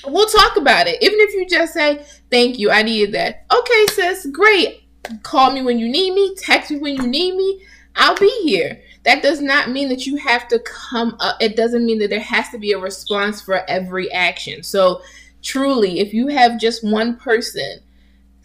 we'll 0.07 0.29
talk 0.29 0.57
about 0.57 0.87
it. 0.87 1.03
Even 1.03 1.19
if 1.21 1.35
you 1.35 1.47
just 1.47 1.75
say, 1.75 2.05
Thank 2.31 2.59
you, 2.59 2.71
I 2.71 2.83
needed 2.83 3.13
that. 3.15 3.45
Okay, 3.53 3.87
sis, 3.93 4.27
great. 4.27 4.83
Call 5.23 5.53
me 5.53 5.63
when 5.63 5.79
you 5.79 5.89
need 5.89 6.15
me, 6.15 6.35
text 6.37 6.71
me 6.71 6.79
when 6.79 6.97
you 6.97 7.07
need 7.07 7.35
me. 7.35 7.63
I'll 7.97 8.17
be 8.17 8.31
here. 8.43 8.81
That 9.05 9.23
does 9.23 9.41
not 9.41 9.71
mean 9.71 9.89
that 9.89 10.07
you 10.07 10.17
have 10.17 10.47
to 10.49 10.59
come 10.61 11.17
up. 11.21 11.37
It 11.41 11.57
doesn't 11.57 11.85
mean 11.85 11.99
that 12.01 12.11
there 12.11 12.21
has 12.21 12.51
to 12.51 12.59
be 12.59 12.73
a 12.73 12.79
response 12.79 13.41
for 13.41 13.69
every 13.69 14.13
action. 14.13 14.63
So, 14.63 15.03
truly, 15.43 16.01
if 16.01 16.13
you 16.13 16.29
have 16.29 16.61
just 16.61 16.85
one 16.85 17.17
person, 17.17 17.81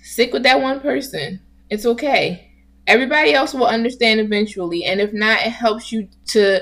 stick 0.02 0.34
with 0.34 0.44
that 0.44 0.62
one 0.62 0.80
person. 0.80 1.42
It's 1.70 1.86
okay. 1.86 2.52
Everybody 2.88 3.34
else 3.34 3.54
will 3.54 3.68
understand 3.68 4.20
eventually. 4.20 4.86
And 4.86 5.02
if 5.02 5.12
not, 5.12 5.46
it 5.46 5.52
helps 5.52 5.92
you 5.92 6.08
to 6.28 6.62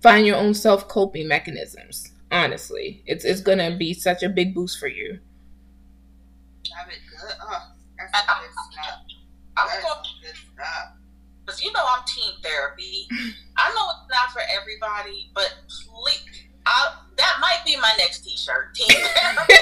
find 0.00 0.26
your 0.26 0.36
own 0.36 0.54
self 0.54 0.88
coping 0.88 1.28
mechanisms. 1.28 2.10
Honestly, 2.30 3.02
it's, 3.06 3.24
it's 3.24 3.40
going 3.40 3.58
to 3.58 3.76
be 3.76 3.94
such 3.94 4.22
a 4.22 4.28
big 4.28 4.54
boost 4.54 4.78
for 4.78 4.88
you. 4.88 5.20
Have 6.76 6.88
it 6.88 6.98
good. 7.08 7.36
Oh, 7.42 7.70
that's 7.98 8.12
I'm, 8.28 8.42
good 8.42 8.50
stuff. 8.72 9.00
I'm 9.56 9.68
That's 9.68 9.82
going 9.84 10.04
good 10.22 10.34
stuff. 10.34 10.96
because 11.44 11.62
you 11.62 11.72
know 11.72 11.84
I'm 11.86 12.02
team 12.06 12.32
therapy. 12.42 13.06
I 13.56 13.70
know 13.74 13.86
it's 13.90 14.10
not 14.10 14.32
for 14.32 14.42
everybody, 14.50 15.30
but 15.34 15.54
please, 15.68 16.42
I, 16.66 16.96
that 17.16 17.38
might 17.40 17.64
be 17.64 17.76
my 17.76 17.92
next 17.98 18.24
T-shirt. 18.24 18.74
Team 18.74 18.88
therapy. 19.14 19.54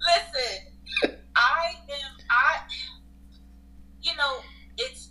Listen, 0.00 1.14
I 1.36 1.74
am. 1.90 2.12
I, 2.30 2.58
you 4.02 4.16
know, 4.16 4.38
it's 4.78 5.10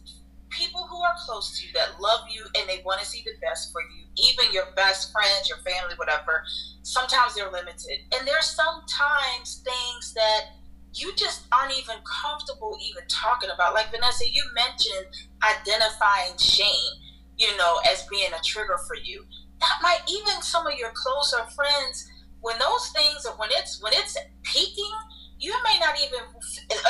people 0.56 0.88
who 0.90 0.98
are 1.02 1.14
close 1.26 1.58
to 1.60 1.68
you 1.68 1.74
that 1.74 2.00
love 2.00 2.22
you 2.32 2.44
and 2.58 2.70
they 2.70 2.82
want 2.86 3.00
to 3.02 3.06
see 3.06 3.22
the 3.26 3.36
best 3.42 3.72
for 3.72 3.82
you. 3.82 4.06
Even 4.18 4.52
your 4.54 4.72
best 4.76 5.12
friends, 5.12 5.50
your 5.50 5.60
family, 5.60 5.96
whatever. 5.98 6.44
Sometimes 6.84 7.36
they're 7.36 7.52
limited, 7.52 8.00
and 8.16 8.28
there's 8.28 8.46
sometimes 8.48 9.62
things 9.64 10.14
that 10.14 10.56
you 10.94 11.14
just 11.18 11.44
aren't 11.52 11.78
even 11.78 11.98
comfortable 12.08 12.78
even 12.82 13.04
talking 13.10 13.50
about. 13.54 13.74
Like 13.74 13.92
Vanessa, 13.92 14.24
you 14.26 14.44
mentioned 14.56 15.08
identifying 15.44 16.38
shame, 16.40 17.04
you 17.38 17.56
know, 17.58 17.80
as 17.92 18.08
being 18.10 18.32
a 18.32 18.42
trigger 18.44 18.78
for 18.88 18.96
you. 18.96 19.26
That 19.60 19.80
might 19.84 20.00
even 20.10 20.42
some 20.42 20.66
of 20.66 20.74
your 20.80 20.92
closer 20.94 21.44
friends, 21.54 22.10
when 22.42 22.58
those 22.60 22.90
things 22.96 23.26
are 23.26 23.36
when 23.36 23.50
it's 23.52 23.82
when 23.82 23.92
it's 23.94 24.16
peaking, 24.44 24.94
you 25.40 25.54
may 25.64 25.78
not 25.80 25.96
even 26.00 26.24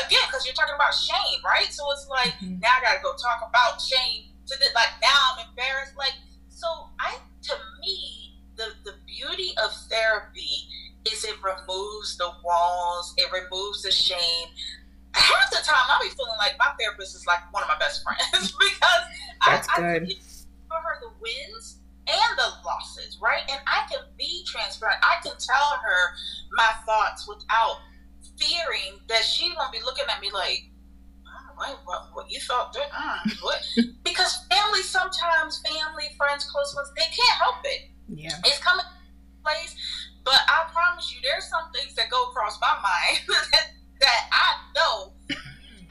again 0.05 0.25
because 0.29 0.45
you're 0.45 0.53
talking 0.55 0.75
about 0.75 0.93
shame, 0.93 1.41
right? 1.43 1.71
So 1.71 1.83
it's 1.91 2.07
like 2.07 2.33
Mhm. 2.39 2.61
now 2.61 2.69
I 2.77 2.81
gotta 2.81 3.01
go 3.01 3.15
talk 3.15 3.41
about 3.47 3.81
shame 3.81 4.31
to 4.47 4.57
the 4.59 4.67
like 4.75 4.89
now 5.01 5.17
I'm 5.33 5.47
embarrassed. 5.49 5.95
Like 5.97 6.13
so, 6.49 6.67
I 6.99 7.19
to 7.43 7.53
me 7.81 8.39
the 8.55 8.73
the 8.83 8.93
beauty 9.05 9.53
of 9.57 9.73
therapy 9.89 10.69
is 11.05 11.23
it 11.23 11.35
removes 11.43 12.17
the 12.17 12.31
walls, 12.43 13.13
it 13.17 13.31
removes 13.31 13.81
the 13.83 13.91
shame. 13.91 14.49
Half 15.13 15.49
the 15.49 15.57
time, 15.63 15.85
I'll 15.89 16.01
be 16.01 16.09
feeling 16.09 16.37
like 16.37 16.57
my 16.59 16.73
therapist 16.79 17.15
is 17.15 17.25
like 17.25 17.39
one 17.53 17.63
of 17.63 17.69
my 17.69 17.77
best 17.77 18.03
friends 18.03 18.51
because 18.59 19.03
That's 19.45 19.67
I, 19.69 19.75
good. 19.77 20.03
I 20.03 20.15
for 20.67 20.77
her 20.81 20.99
the 21.01 21.11
wins 21.21 21.79
and 22.07 22.37
the 22.37 22.49
losses, 22.65 23.17
right? 23.21 23.41
And 23.49 23.59
I 23.65 23.87
can 23.89 24.01
be 24.17 24.43
transparent. 24.45 24.99
I 25.03 25.21
can 25.23 25.33
tell 25.39 25.79
her 25.81 26.15
my 26.51 26.69
thoughts 26.85 27.27
without 27.27 27.79
fearing 28.37 28.99
that 29.07 29.23
she 29.23 29.53
gonna 29.55 29.71
be 29.71 29.79
looking 29.83 30.05
at 30.09 30.19
me 30.21 30.29
like, 30.33 30.69
"Oh, 31.27 31.53
what, 31.55 31.79
what, 31.85 32.01
what 32.13 32.31
you 32.31 32.39
thought 32.39 32.73
that? 32.73 32.91
Mm, 32.91 33.41
what? 33.41 33.61
because 34.03 34.45
family 34.49 34.81
sometimes, 34.83 35.61
family, 35.65 36.05
friends, 36.17 36.45
close 36.45 36.73
ones, 36.75 36.91
they 36.97 37.05
can't 37.05 37.37
help 37.41 37.57
it 37.63 37.89
Yeah. 38.09 38.37
it's 38.45 38.59
coming 38.59 38.85
place. 39.43 39.75
But 40.23 40.41
I 40.47 40.65
promise 40.73 41.13
you, 41.13 41.21
there's 41.21 41.45
some 41.47 41.69
things 41.71 41.93
that 41.95 42.09
go 42.09 42.29
across 42.31 42.59
my 42.59 42.73
mind 42.81 43.21
that, 43.51 43.67
that 44.01 44.21
I 44.31 44.47
know. 44.75 45.13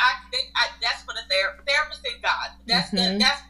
I 0.01 0.11
think 0.33 0.51
I, 0.57 0.67
that's 0.83 1.03
for 1.03 1.15
the 1.15 1.23
ther- 1.31 1.63
therapist 1.67 2.03
and 2.05 2.21
God. 2.23 2.49
That's 2.67 2.91
Mhm. 2.91 3.15
the, 3.15 3.19
that's 3.23 3.43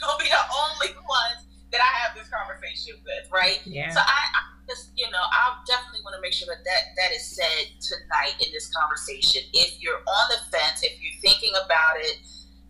gonna 0.00 0.16
be 0.18 0.30
the 0.30 0.44
only 0.64 0.96
ones 1.06 1.44
that 1.74 1.82
I 1.82 1.92
have 2.06 2.14
this 2.14 2.30
conversation 2.30 2.94
with, 3.02 3.26
right? 3.34 3.58
Yeah. 3.66 3.90
So 3.90 3.98
I, 3.98 4.22
I 4.30 4.40
just, 4.70 4.94
you 4.94 5.10
know, 5.10 5.26
I 5.26 5.58
definitely 5.66 6.06
want 6.06 6.14
to 6.14 6.22
make 6.22 6.30
sure 6.30 6.46
that, 6.46 6.62
that 6.62 6.94
that 6.94 7.10
is 7.10 7.26
said 7.26 7.74
tonight 7.82 8.38
in 8.38 8.54
this 8.54 8.70
conversation. 8.70 9.42
If 9.50 9.82
you're 9.82 9.98
on 9.98 10.24
the 10.30 10.38
fence, 10.54 10.86
if 10.86 10.94
you're 11.02 11.18
thinking 11.18 11.50
about 11.58 11.98
it, 11.98 12.22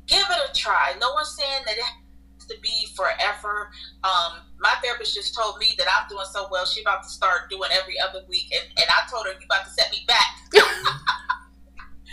give 0.08 0.24
it 0.24 0.40
a 0.40 0.50
try. 0.56 0.96
No 0.96 1.12
one's 1.12 1.36
saying 1.36 1.68
that 1.68 1.76
it 1.76 1.84
has 1.84 2.48
to 2.48 2.56
be 2.64 2.88
forever. 2.96 3.68
Um, 4.00 4.48
my 4.56 4.72
therapist 4.80 5.12
just 5.12 5.36
told 5.36 5.60
me 5.60 5.76
that 5.76 5.84
I'm 5.84 6.08
doing 6.08 6.24
so 6.32 6.48
well. 6.48 6.64
She 6.64 6.80
about 6.80 7.04
to 7.04 7.12
start 7.12 7.52
doing 7.52 7.68
every 7.76 8.00
other 8.00 8.24
week, 8.24 8.48
and, 8.56 8.64
and 8.80 8.88
I 8.88 9.04
told 9.12 9.28
her 9.28 9.36
you 9.36 9.44
about 9.44 9.68
to 9.68 9.72
set 9.76 9.92
me 9.92 10.00
back. 10.08 10.32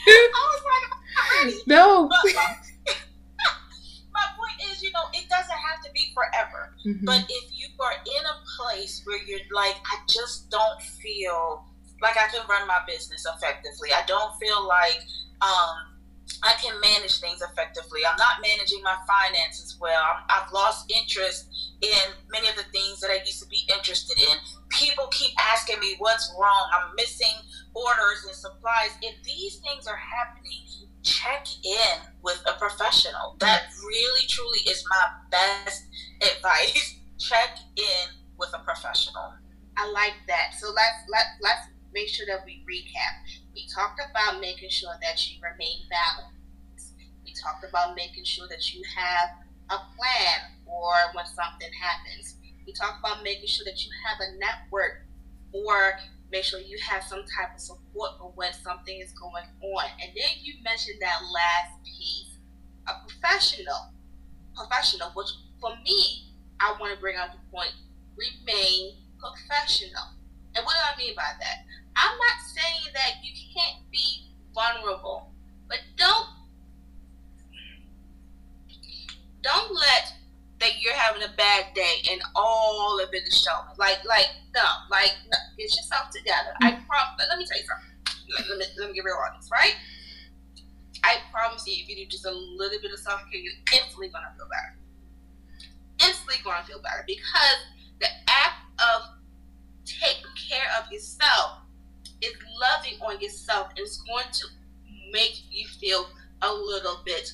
I 0.04 0.44
was 0.44 0.64
like, 0.68 1.56
no. 1.68 2.10
But 2.10 2.36
my, 2.36 2.42
my 2.42 2.56
point 2.56 2.71
is, 4.70 4.82
you 4.82 4.92
know, 4.92 5.06
it 5.14 5.28
doesn't 5.30 5.50
have 5.70 5.84
to 5.86 5.92
be 5.92 6.12
forever. 6.14 6.76
Mhm. 6.86 7.06
But 7.06 7.26
if 7.30 7.46
you 7.52 7.68
are 7.80 7.94
in 7.94 8.26
a 8.26 8.38
place 8.58 9.02
where 9.06 9.22
you're 9.24 9.40
like, 9.52 9.76
I 9.92 9.98
just 10.08 10.50
don't 10.50 10.82
feel 10.82 11.66
like 12.02 12.18
I 12.18 12.28
can 12.28 12.46
run 12.48 12.68
my 12.68 12.80
business 12.88 13.26
effectively. 13.26 13.94
I 13.94 14.04
don't 14.08 14.38
feel 14.40 14.66
like 14.68 15.02
um, 15.42 15.92
I 16.44 16.54
can 16.62 16.80
manage 16.82 17.20
things 17.20 17.42
effectively. 17.42 18.02
I'm 18.06 18.18
not 18.18 18.42
managing 18.42 18.82
my 18.84 18.98
finances 19.06 19.78
well. 19.80 20.02
I'm, 20.02 20.24
I've 20.30 20.52
lost 20.52 20.92
interest 20.92 21.46
in 21.82 22.14
many 22.32 22.48
of 22.50 22.56
the 22.56 22.66
things 22.74 23.00
that 23.02 23.12
I 23.12 23.22
used 23.26 23.42
to 23.42 23.48
be 23.50 23.62
interested 23.74 24.18
in. 24.20 24.38
People 24.70 25.08
keep 25.12 25.32
asking 25.54 25.80
me 25.80 25.96
what's 26.00 26.34
wrong. 26.40 26.70
I'm 26.74 26.96
missing 26.96 27.34
orders 27.74 28.26
and 28.26 28.36
supplies. 28.36 28.92
If 29.02 29.22
these 29.24 29.58
things 29.58 29.88
are 29.88 29.98
happening, 29.98 30.66
check 31.04 31.46
in 31.64 31.98
with 32.22 32.42
a 32.48 32.54
professional. 32.58 33.36
That 33.40 33.64
really, 33.86 34.28
truly 34.28 34.60
is 34.68 34.84
my 34.90 35.06
best 35.30 35.86
advice. 36.22 36.98
Check 37.20 37.58
in 37.78 38.18
with 38.40 38.50
a 38.56 38.64
professional. 38.66 39.34
I 39.78 39.86
like 39.92 40.18
that. 40.28 40.58
So 40.58 40.74
let's 40.74 41.06
let 41.10 41.26
let's 41.42 41.70
make 41.94 42.10
sure 42.10 42.26
that 42.28 42.42
we 42.46 42.66
recap. 42.66 43.14
We 43.54 43.68
talked 43.68 44.02
about 44.02 44.42
making 44.42 44.70
sure 44.70 44.94
that 45.02 45.22
you 45.30 45.38
remain 45.42 45.86
balanced. 45.90 46.98
We 47.24 47.34
talked 47.38 47.64
about 47.68 47.96
making 47.96 48.24
sure 48.26 48.48
that 48.50 48.74
you 48.74 48.82
have 48.98 49.30
a 49.70 49.78
plan 49.96 50.38
for 50.66 50.94
when 51.14 51.26
something 51.26 51.70
happens. 51.78 52.36
We 52.66 52.74
talked 52.74 53.00
about 53.00 53.24
making 53.24 53.48
sure 53.48 53.66
that 53.66 53.86
you 53.86 53.92
have 54.06 54.18
a 54.20 54.38
network 54.38 55.06
or 55.54 55.94
make 56.32 56.44
sure 56.44 56.60
you 56.60 56.78
have 56.90 57.04
some 57.04 57.20
type 57.20 57.54
of 57.56 57.60
support 57.60 58.12
for 58.18 58.32
when 58.36 58.54
something 58.54 59.00
is 59.00 59.12
going 59.12 59.44
on. 59.62 59.86
And 60.02 60.12
then 60.16 60.32
you 60.42 60.56
mentioned 60.64 60.98
that 61.02 61.20
last 61.34 61.84
piece, 61.84 62.38
a 62.88 62.94
professional. 63.08 63.92
Professional, 64.56 65.12
which 65.16 65.30
for 65.60 65.72
me, 65.84 66.32
I 66.60 66.76
want 66.80 66.94
to 66.94 67.00
bring 67.00 67.18
up 67.18 67.32
the 67.32 67.40
point, 67.52 67.72
remain 68.18 68.96
professional. 69.20 70.16
And 70.56 70.66
what 70.66 70.76
do 70.76 70.82
I 70.94 70.98
mean 70.98 71.16
by 71.16 71.32
that? 71.40 71.66
I'm 71.96 72.18
not 72.18 72.38
saying 72.46 72.94
that 72.94 73.24
you 73.24 73.32
can't 73.54 73.90
be 73.92 74.28
vulnerable, 74.54 75.32
but 75.68 75.80
don't 75.98 76.28
don't 79.42 79.74
let 79.74 80.14
that 80.62 80.80
you're 80.80 80.94
having 80.94 81.24
a 81.24 81.34
bad 81.36 81.74
day 81.74 82.06
and 82.12 82.22
all 82.36 83.00
of 83.02 83.10
it 83.12 83.28
is 83.28 83.36
showing. 83.42 83.76
Like 83.78 84.00
like 84.08 84.30
no, 84.56 84.64
like 84.90 85.14
no, 85.26 85.38
get 85.58 85.76
yourself 85.76 86.10
together. 86.14 86.54
I 86.62 86.72
mm. 86.72 86.88
prom- 86.88 87.18
let 87.18 87.38
me 87.38 87.46
tell 87.46 87.58
you 87.58 87.66
something. 87.66 87.90
Let, 88.50 88.58
me 88.58 88.66
let 88.80 88.90
me 88.90 88.96
get 88.96 89.04
real 89.04 89.18
honest, 89.20 89.52
right? 89.52 89.76
I 91.04 91.18
promise 91.34 91.66
you, 91.68 91.82
if 91.82 91.90
you 91.90 91.96
do 91.98 92.06
just 92.06 92.26
a 92.26 92.32
little 92.32 92.80
bit 92.82 92.94
of 92.94 93.00
self 93.00 93.22
care, 93.32 93.42
you're 93.42 93.58
instantly 93.74 94.10
gonna 94.10 94.32
feel 94.38 94.48
better. 94.48 94.78
Instantly 96.08 96.38
gonna 96.44 96.64
feel 96.64 96.82
better 96.82 97.04
because 97.06 97.60
the 98.00 98.08
act 98.30 98.62
of 98.80 99.18
taking 99.86 100.32
care 100.38 100.70
of 100.80 100.92
yourself 100.92 101.66
is 102.22 102.34
loving 102.62 103.02
on 103.02 103.20
yourself 103.20 103.70
and 103.70 103.80
it's 103.80 104.02
going 104.02 104.30
to 104.32 104.46
make 105.12 105.42
you 105.50 105.68
feel 105.68 106.08
a 106.42 106.54
little 106.54 107.02
bit 107.06 107.34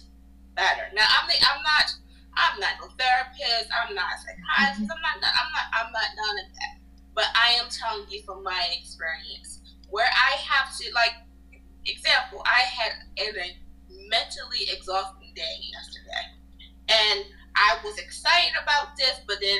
better. 0.55 0.87
Now 0.95 1.03
I'm 1.07 1.27
the, 1.27 1.35
I'm 1.35 1.61
not 1.61 1.91
I'm 2.37 2.59
not 2.61 2.77
no 2.79 2.87
therapist, 2.95 3.73
I'm 3.73 3.93
not 3.97 4.13
a 4.13 4.17
psychiatrist, 4.21 4.85
I'm 4.85 5.01
not 5.01 5.17
I'm 5.17 5.49
not 5.51 5.67
I'm 5.73 5.91
not 5.91 6.09
none 6.13 6.37
of 6.45 6.49
that. 6.53 6.73
But 7.17 7.25
I 7.33 7.57
am 7.57 7.65
telling 7.73 8.05
you 8.09 8.21
from 8.21 8.43
my 8.43 8.61
experience 8.77 9.61
where 9.89 10.05
I 10.05 10.37
have 10.37 10.69
to 10.77 10.85
like 10.93 11.27
example, 11.87 12.43
I 12.45 12.61
had 12.61 12.91
a 13.17 13.57
mentally 13.89 14.69
exhausting 14.71 15.33
day 15.35 15.55
yesterday. 15.71 16.25
And 16.89 17.25
I 17.55 17.77
was 17.83 17.97
excited 17.97 18.53
about 18.61 18.95
this, 18.97 19.19
but 19.27 19.37
then 19.41 19.59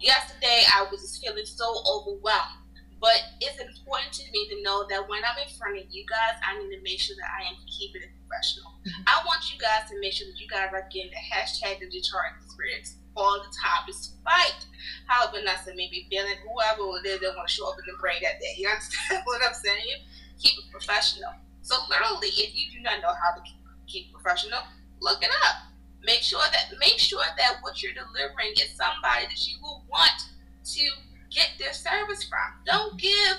yesterday 0.00 0.62
I 0.74 0.86
was 0.90 1.00
just 1.00 1.22
feeling 1.22 1.46
so 1.46 1.82
overwhelmed. 1.86 2.57
But 3.00 3.38
it's 3.40 3.62
important 3.62 4.10
to 4.18 4.24
me 4.34 4.48
to 4.50 4.62
know 4.62 4.86
that 4.90 5.06
when 5.08 5.22
I'm 5.22 5.38
in 5.38 5.50
front 5.54 5.78
of 5.78 5.86
you 5.90 6.02
guys, 6.06 6.34
I 6.42 6.58
need 6.58 6.74
to 6.74 6.82
make 6.82 6.98
sure 6.98 7.14
that 7.14 7.30
I 7.30 7.46
am 7.46 7.56
keeping 7.70 8.02
it 8.02 8.10
professional. 8.26 8.74
Mm-hmm. 8.82 9.06
I 9.06 9.22
want 9.22 9.46
you 9.54 9.56
guys 9.58 9.86
to 9.90 9.94
make 10.02 10.12
sure 10.12 10.26
that 10.26 10.38
you 10.38 10.50
guys 10.50 10.74
are 10.74 10.86
getting 10.90 11.14
the 11.14 11.22
hashtag 11.22 11.78
the 11.78 11.86
Detroit 11.86 12.34
experience 12.42 12.98
all 13.14 13.38
the 13.38 13.50
time, 13.54 13.86
despite 13.86 14.66
how 15.06 15.30
Vanessa 15.30 15.74
may 15.74 15.90
be 15.90 16.06
feeling, 16.10 16.38
whoever 16.42 16.98
it 17.02 17.06
is 17.06 17.18
that 17.22 17.34
want 17.34 17.48
to 17.48 17.54
show 17.54 17.70
up 17.70 17.78
in 17.78 17.86
the 17.86 17.98
brain 17.98 18.18
that 18.22 18.38
day. 18.42 18.54
You 18.58 18.68
understand 18.68 19.22
what 19.30 19.42
I'm 19.46 19.54
saying? 19.54 20.06
Keep 20.38 20.58
it 20.58 20.70
professional. 20.70 21.34
So 21.62 21.74
literally, 21.90 22.34
if 22.34 22.54
you 22.54 22.70
do 22.70 22.82
not 22.82 23.02
know 23.02 23.14
how 23.14 23.34
to 23.34 23.42
keep 23.86 24.12
professional, 24.12 24.62
look 25.00 25.22
it 25.22 25.30
up. 25.46 25.70
Make 26.02 26.22
sure 26.22 26.40
that 26.40 26.78
make 26.78 26.98
sure 26.98 27.26
that 27.26 27.58
what 27.60 27.82
you're 27.82 27.92
delivering 27.92 28.54
is 28.54 28.70
somebody 28.78 29.26
that 29.26 29.42
you 29.46 29.58
will 29.60 29.82
want 29.90 30.30
to 30.64 30.86
get 31.30 31.50
their 31.58 31.72
service 31.72 32.24
from. 32.24 32.48
Don't 32.66 32.98
give, 32.98 33.36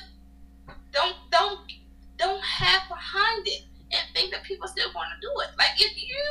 don't 0.92 1.16
don't 1.32 1.60
don't 2.18 2.44
have 2.44 2.88
behind 2.88 3.48
it 3.48 3.64
and 3.92 4.02
think 4.14 4.32
that 4.32 4.44
people 4.44 4.68
still 4.68 4.92
want 4.94 5.10
to 5.16 5.18
do 5.22 5.32
it. 5.42 5.50
Like 5.58 5.74
if 5.78 5.96
you, 5.98 6.24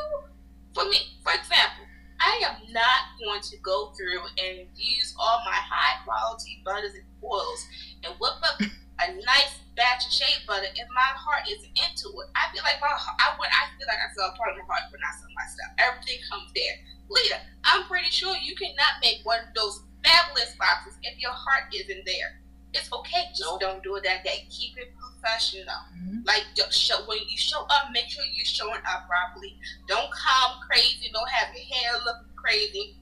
for 0.75 0.85
me, 0.85 1.19
for 1.23 1.33
example, 1.33 1.85
I 2.21 2.43
am 2.45 2.73
not 2.73 3.15
going 3.23 3.41
to 3.41 3.57
go 3.63 3.93
through 3.97 4.23
and 4.39 4.67
use 4.77 5.15
all 5.19 5.41
my 5.45 5.57
high 5.57 6.03
quality 6.05 6.63
butters 6.65 6.95
and 6.95 7.07
oils 7.23 7.67
and 8.05 8.15
whip 8.19 8.39
up 8.43 8.59
a 8.61 9.07
nice 9.15 9.63
batch 9.79 10.07
of 10.07 10.13
shea 10.13 10.43
butter 10.47 10.67
if 10.75 10.89
my 10.91 11.11
heart 11.15 11.47
is 11.47 11.63
into 11.79 12.11
it. 12.19 12.29
I 12.35 12.51
feel 12.51 12.67
like 12.67 12.83
my 12.83 12.91
I 12.91 13.35
would 13.39 13.51
I 13.51 13.71
feel 13.79 13.87
like 13.87 14.03
I 14.03 14.11
sell 14.15 14.35
part 14.35 14.51
of 14.51 14.59
my 14.59 14.67
heart 14.67 14.91
not 14.91 15.15
some 15.23 15.31
of 15.31 15.39
my 15.39 15.47
stuff. 15.47 15.71
Everything 15.79 16.19
comes 16.27 16.51
there. 16.55 16.77
Lita, 17.09 17.39
I'm 17.65 17.87
pretty 17.87 18.11
sure 18.11 18.37
you 18.37 18.55
cannot 18.59 19.01
make 19.01 19.23
one 19.23 19.41
of 19.41 19.55
those 19.55 19.88
fabulous 20.09 20.57
boxes 20.57 20.97
if 21.03 21.21
your 21.21 21.33
heart 21.33 21.69
isn't 21.73 22.05
there. 22.07 22.41
It's 22.73 22.93
okay, 22.93 23.29
just 23.33 23.49
nope. 23.49 23.61
don't 23.61 23.83
do 23.83 23.97
it 23.97 24.05
that 24.05 24.25
day. 24.25 24.45
Keep 24.51 24.77
it 24.77 24.93
professional. 24.97 25.73
Mm-hmm. 25.97 26.25
Like 26.25 26.45
show 26.71 27.01
when 27.09 27.19
you 27.29 27.37
show 27.37 27.65
up, 27.69 27.89
make 27.93 28.09
sure 28.09 28.25
you're 28.33 28.45
showing 28.45 28.81
up 28.85 29.09
properly. 29.09 29.57
Don't 29.89 30.11
come 30.13 30.61
crazy. 30.69 31.09
Don't 31.13 31.29
have 31.29 31.49
your 31.57 31.65
hair 31.65 31.97
looking 32.05 32.33
crazy. 32.37 32.97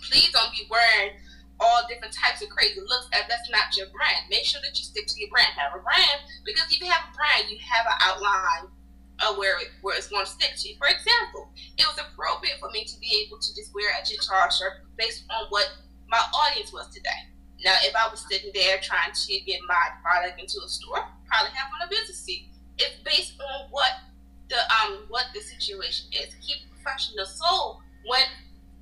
Please 0.00 0.30
don't 0.32 0.52
be 0.52 0.68
wearing 0.68 1.16
all 1.60 1.84
different 1.88 2.12
types 2.12 2.40
of 2.40 2.48
crazy 2.48 2.80
looks 2.80 3.08
if 3.12 3.28
that's 3.28 3.48
not 3.48 3.72
your 3.76 3.88
brand. 3.92 4.28
Make 4.28 4.44
sure 4.44 4.60
that 4.64 4.76
you 4.76 4.84
stick 4.84 5.06
to 5.08 5.16
your 5.20 5.32
brand. 5.32 5.52
Have 5.56 5.76
a 5.76 5.82
brand 5.84 6.20
because 6.44 6.68
if 6.68 6.80
you 6.80 6.88
have 6.88 7.08
a 7.08 7.16
brand, 7.16 7.48
you 7.48 7.56
have 7.60 7.88
an 7.88 7.98
outline 8.04 8.64
of 9.20 9.36
where 9.36 9.60
it, 9.60 9.68
where 9.80 9.96
it's 9.96 10.08
going 10.08 10.24
to 10.24 10.30
stick 10.30 10.56
to. 10.56 10.68
For 10.76 10.88
example, 10.88 11.52
it 11.76 11.84
was 11.84 12.00
appropriate 12.00 12.56
for 12.60 12.70
me 12.70 12.84
to 12.84 12.96
be 13.00 13.24
able 13.24 13.40
to 13.40 13.48
just 13.56 13.72
wear 13.72 13.92
a 13.92 14.04
guitar 14.04 14.48
shirt 14.52 14.84
based 14.96 15.24
on 15.28 15.48
what 15.48 15.68
my 16.10 16.18
audience 16.34 16.72
was 16.72 16.88
today. 16.92 17.30
Now, 17.64 17.76
if 17.82 17.94
I 17.94 18.08
was 18.10 18.24
sitting 18.28 18.50
there 18.54 18.78
trying 18.82 19.12
to 19.12 19.40
get 19.40 19.60
my 19.68 19.94
product 20.02 20.40
into 20.40 20.58
a 20.64 20.68
store, 20.68 21.04
probably 21.26 21.52
have 21.54 21.70
on 21.80 21.86
a 21.86 21.90
business 21.90 22.18
seat. 22.20 22.48
It's 22.78 22.96
based 23.04 23.34
on 23.38 23.68
what 23.70 23.92
the 24.48 24.56
um 24.56 25.04
what 25.08 25.26
the 25.34 25.40
situation 25.40 26.08
is. 26.12 26.34
Keep 26.40 26.68
professional. 26.72 27.26
So 27.26 27.78
when 28.06 28.24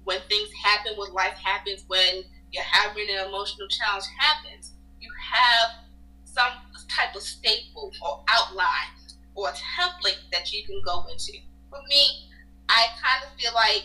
when 0.05 0.21
things 0.29 0.49
happen, 0.65 0.93
when 0.97 1.13
life 1.13 1.37
happens, 1.43 1.85
when 1.89 2.25
you're 2.53 2.65
having 2.65 3.07
an 3.11 3.29
emotional 3.29 3.69
challenge 3.69 4.05
happens, 4.19 4.73
you 5.01 5.11
have 5.21 5.85
some 6.25 6.53
type 6.89 7.15
of 7.15 7.23
staple 7.23 7.93
or 8.01 8.25
outline 8.29 8.95
or 9.35 9.49
template 9.51 10.23
that 10.33 10.53
you 10.53 10.65
can 10.65 10.81
go 10.85 11.05
into. 11.13 11.33
For 11.69 11.81
me, 11.89 12.31
I 12.69 12.87
kind 13.03 13.25
of 13.25 13.39
feel 13.41 13.53
like 13.55 13.85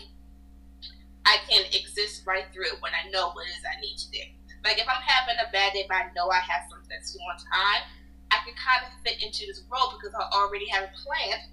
I 1.24 1.38
can 1.48 1.64
exist 1.72 2.22
right 2.26 2.44
through 2.52 2.68
it 2.74 2.80
when 2.80 2.92
I 2.92 3.08
know 3.10 3.32
what 3.32 3.46
it 3.48 3.56
is 3.56 3.64
I 3.64 3.80
need 3.80 3.96
to 3.96 4.10
do. 4.10 4.24
Like 4.64 4.78
if 4.78 4.88
I'm 4.88 5.02
having 5.04 5.36
a 5.40 5.50
bad 5.52 5.72
day, 5.72 5.84
but 5.88 5.96
I 5.96 6.12
know 6.16 6.28
I 6.28 6.40
have 6.40 6.68
something 6.68 6.88
that's 6.88 7.12
due 7.12 7.20
on 7.20 7.36
time, 7.36 7.82
I 8.30 8.40
can 8.44 8.54
kind 8.56 8.84
of 8.84 8.92
fit 9.04 9.22
into 9.22 9.46
this 9.46 9.62
role 9.70 9.92
because 9.96 10.12
I 10.12 10.24
already 10.36 10.66
have 10.68 10.84
a 10.84 10.92
plan 10.96 11.48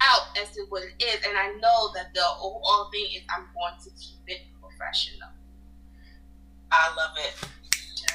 out 0.00 0.36
as 0.36 0.52
to 0.52 0.66
what 0.68 0.84
it 0.84 0.92
is, 1.02 1.24
and 1.24 1.36
I 1.36 1.56
know 1.56 1.92
that 1.96 2.12
the 2.12 2.24
overall 2.40 2.88
thing 2.92 3.08
is 3.16 3.22
I'm 3.32 3.48
going 3.56 3.80
to 3.84 3.90
keep 3.96 4.20
it 4.28 4.44
professional. 4.60 5.32
I 6.70 6.92
love 6.96 7.16
it. 7.16 7.34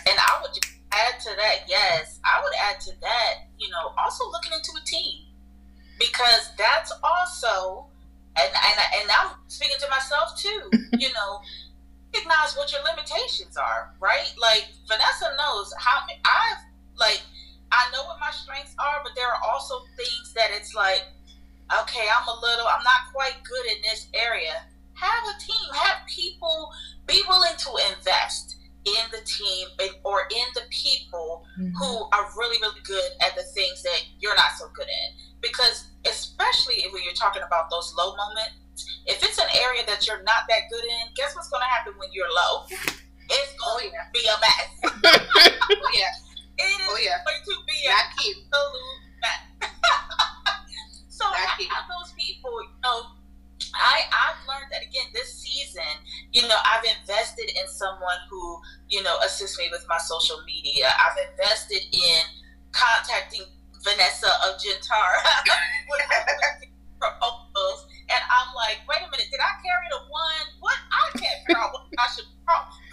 And 0.08 0.18
I 0.18 0.40
would 0.42 0.58
add 0.92 1.20
to 1.22 1.32
that, 1.38 1.66
yes, 1.68 2.20
I 2.24 2.42
would 2.44 2.54
add 2.70 2.80
to 2.82 2.92
that, 3.02 3.50
you 3.58 3.70
know, 3.70 3.94
also 3.98 4.30
looking 4.30 4.52
into 4.54 4.72
a 4.78 4.86
team. 4.86 5.26
Because 5.98 6.52
that's 6.58 6.92
also, 7.04 7.88
and, 8.38 8.52
and, 8.52 8.78
and 9.02 9.08
I'm 9.12 9.36
speaking 9.48 9.78
to 9.80 9.90
myself 9.90 10.38
too, 10.38 10.62
you 10.98 11.10
know, 11.14 11.42
recognize 12.14 12.56
what 12.56 12.72
your 12.72 12.82
limitations 12.84 13.58
are, 13.58 13.94
right? 14.00 14.34
Like 14.40 14.68
Vanessa 14.88 15.32
knows 15.38 15.74
how 15.80 16.02
I've, 16.08 16.64
like, 16.98 17.22
I 17.72 17.90
know 17.92 18.04
what 18.04 18.20
my 18.20 18.32
strengths 18.32 18.76
are, 18.80 19.00
but 19.04 19.14
there 19.16 19.28
are 19.28 19.40
also 19.48 19.80
things 19.96 20.34
that 20.36 20.52
it's 20.52 20.76
like, 20.76 21.04
okay, 21.72 22.08
I'm 22.12 22.28
a 22.28 22.38
little, 22.42 22.68
I'm 22.68 22.84
not 22.84 23.12
quite 23.14 23.40
good 23.44 23.66
in 23.72 23.82
this 23.84 24.08
area. 24.14 24.68
Have 24.96 25.24
a 25.36 25.40
team, 25.40 25.74
have 25.74 26.06
people 26.08 26.72
be 27.08 27.24
willing 27.28 27.56
to 27.58 27.72
invest 27.96 28.58
in 28.86 29.04
the 29.12 29.24
team 29.26 29.68
or 30.04 30.28
in 30.32 30.48
the 30.56 30.68
people 30.70 31.46
mm-hmm. 31.58 31.70
who 31.78 32.10
are 32.12 32.28
really, 32.38 32.58
really 32.62 32.82
good 32.84 33.12
at 33.22 33.36
the 33.36 33.44
things 33.44 33.84
that 33.84 34.04
you're 34.20 34.36
not 34.36 34.52
so 34.58 34.66
good 34.74 34.88
in. 34.88 35.10
Because 35.40 35.86
especially 35.86 35.86
when 35.86 36.01
you're 36.01 36.01
talking 37.22 37.46
about 37.46 37.70
those 37.70 37.94
low 37.94 38.18
moments, 38.18 38.58
if 39.06 39.22
it's 39.22 39.38
an 39.38 39.52
area 39.54 39.86
that 39.86 40.10
you're 40.10 40.26
not 40.26 40.50
that 40.50 40.66
good 40.74 40.82
in, 40.82 41.14
guess 41.14 41.38
what's 41.38 41.54
going 41.54 41.62
to 41.62 41.70
happen 41.70 41.94
when 42.02 42.10
you're 42.10 42.30
low? 42.34 42.66
It's 43.30 43.54
going 43.62 43.88
oh, 43.88 43.94
yeah. 43.94 44.02
to 44.02 44.10
be 44.10 44.24
a 44.26 44.38
mess. 44.42 44.70
oh, 45.78 45.92
yeah. 45.94 46.14
It 46.58 46.82
is 46.82 46.90
oh, 46.90 46.98
yeah. 46.98 47.22
going 47.22 47.44
to 47.46 47.56
be 47.70 47.78
a 47.86 47.94
absolute 47.94 48.42
mess. 49.22 49.42
so 51.22 51.26
I 51.30 51.46
have 51.70 51.86
those 51.86 52.12
people, 52.18 52.52
you 52.66 52.82
know, 52.82 53.22
I 53.72 54.04
I've 54.12 54.42
learned 54.50 54.74
that 54.74 54.82
again 54.84 55.08
this 55.14 55.32
season. 55.32 55.96
You 56.34 56.44
know, 56.44 56.58
I've 56.66 56.84
invested 56.84 57.48
in 57.56 57.68
someone 57.70 58.20
who 58.30 58.60
you 58.90 59.02
know 59.02 59.16
assists 59.24 59.58
me 59.58 59.70
with 59.72 59.86
my 59.88 59.98
social 59.98 60.44
media. 60.46 60.92
I've 60.92 61.16
invested 61.32 61.88
in 61.94 62.22
contacting 62.74 63.48
Vanessa 63.84 64.28
of 64.46 64.60
Gentara 64.60 65.24
proposals, 67.02 67.90
and 68.14 68.22
I'm 68.30 68.54
like, 68.54 68.86
wait 68.86 69.02
a 69.02 69.10
minute, 69.10 69.34
did 69.34 69.42
I 69.42 69.58
carry 69.66 69.90
the 69.90 70.06
one? 70.06 70.46
What 70.62 70.78
I 70.94 71.18
can't 71.18 71.42
figure 71.50 71.58
out 71.58 71.74
what 71.74 71.90
I 71.98 72.08
should 72.14 72.30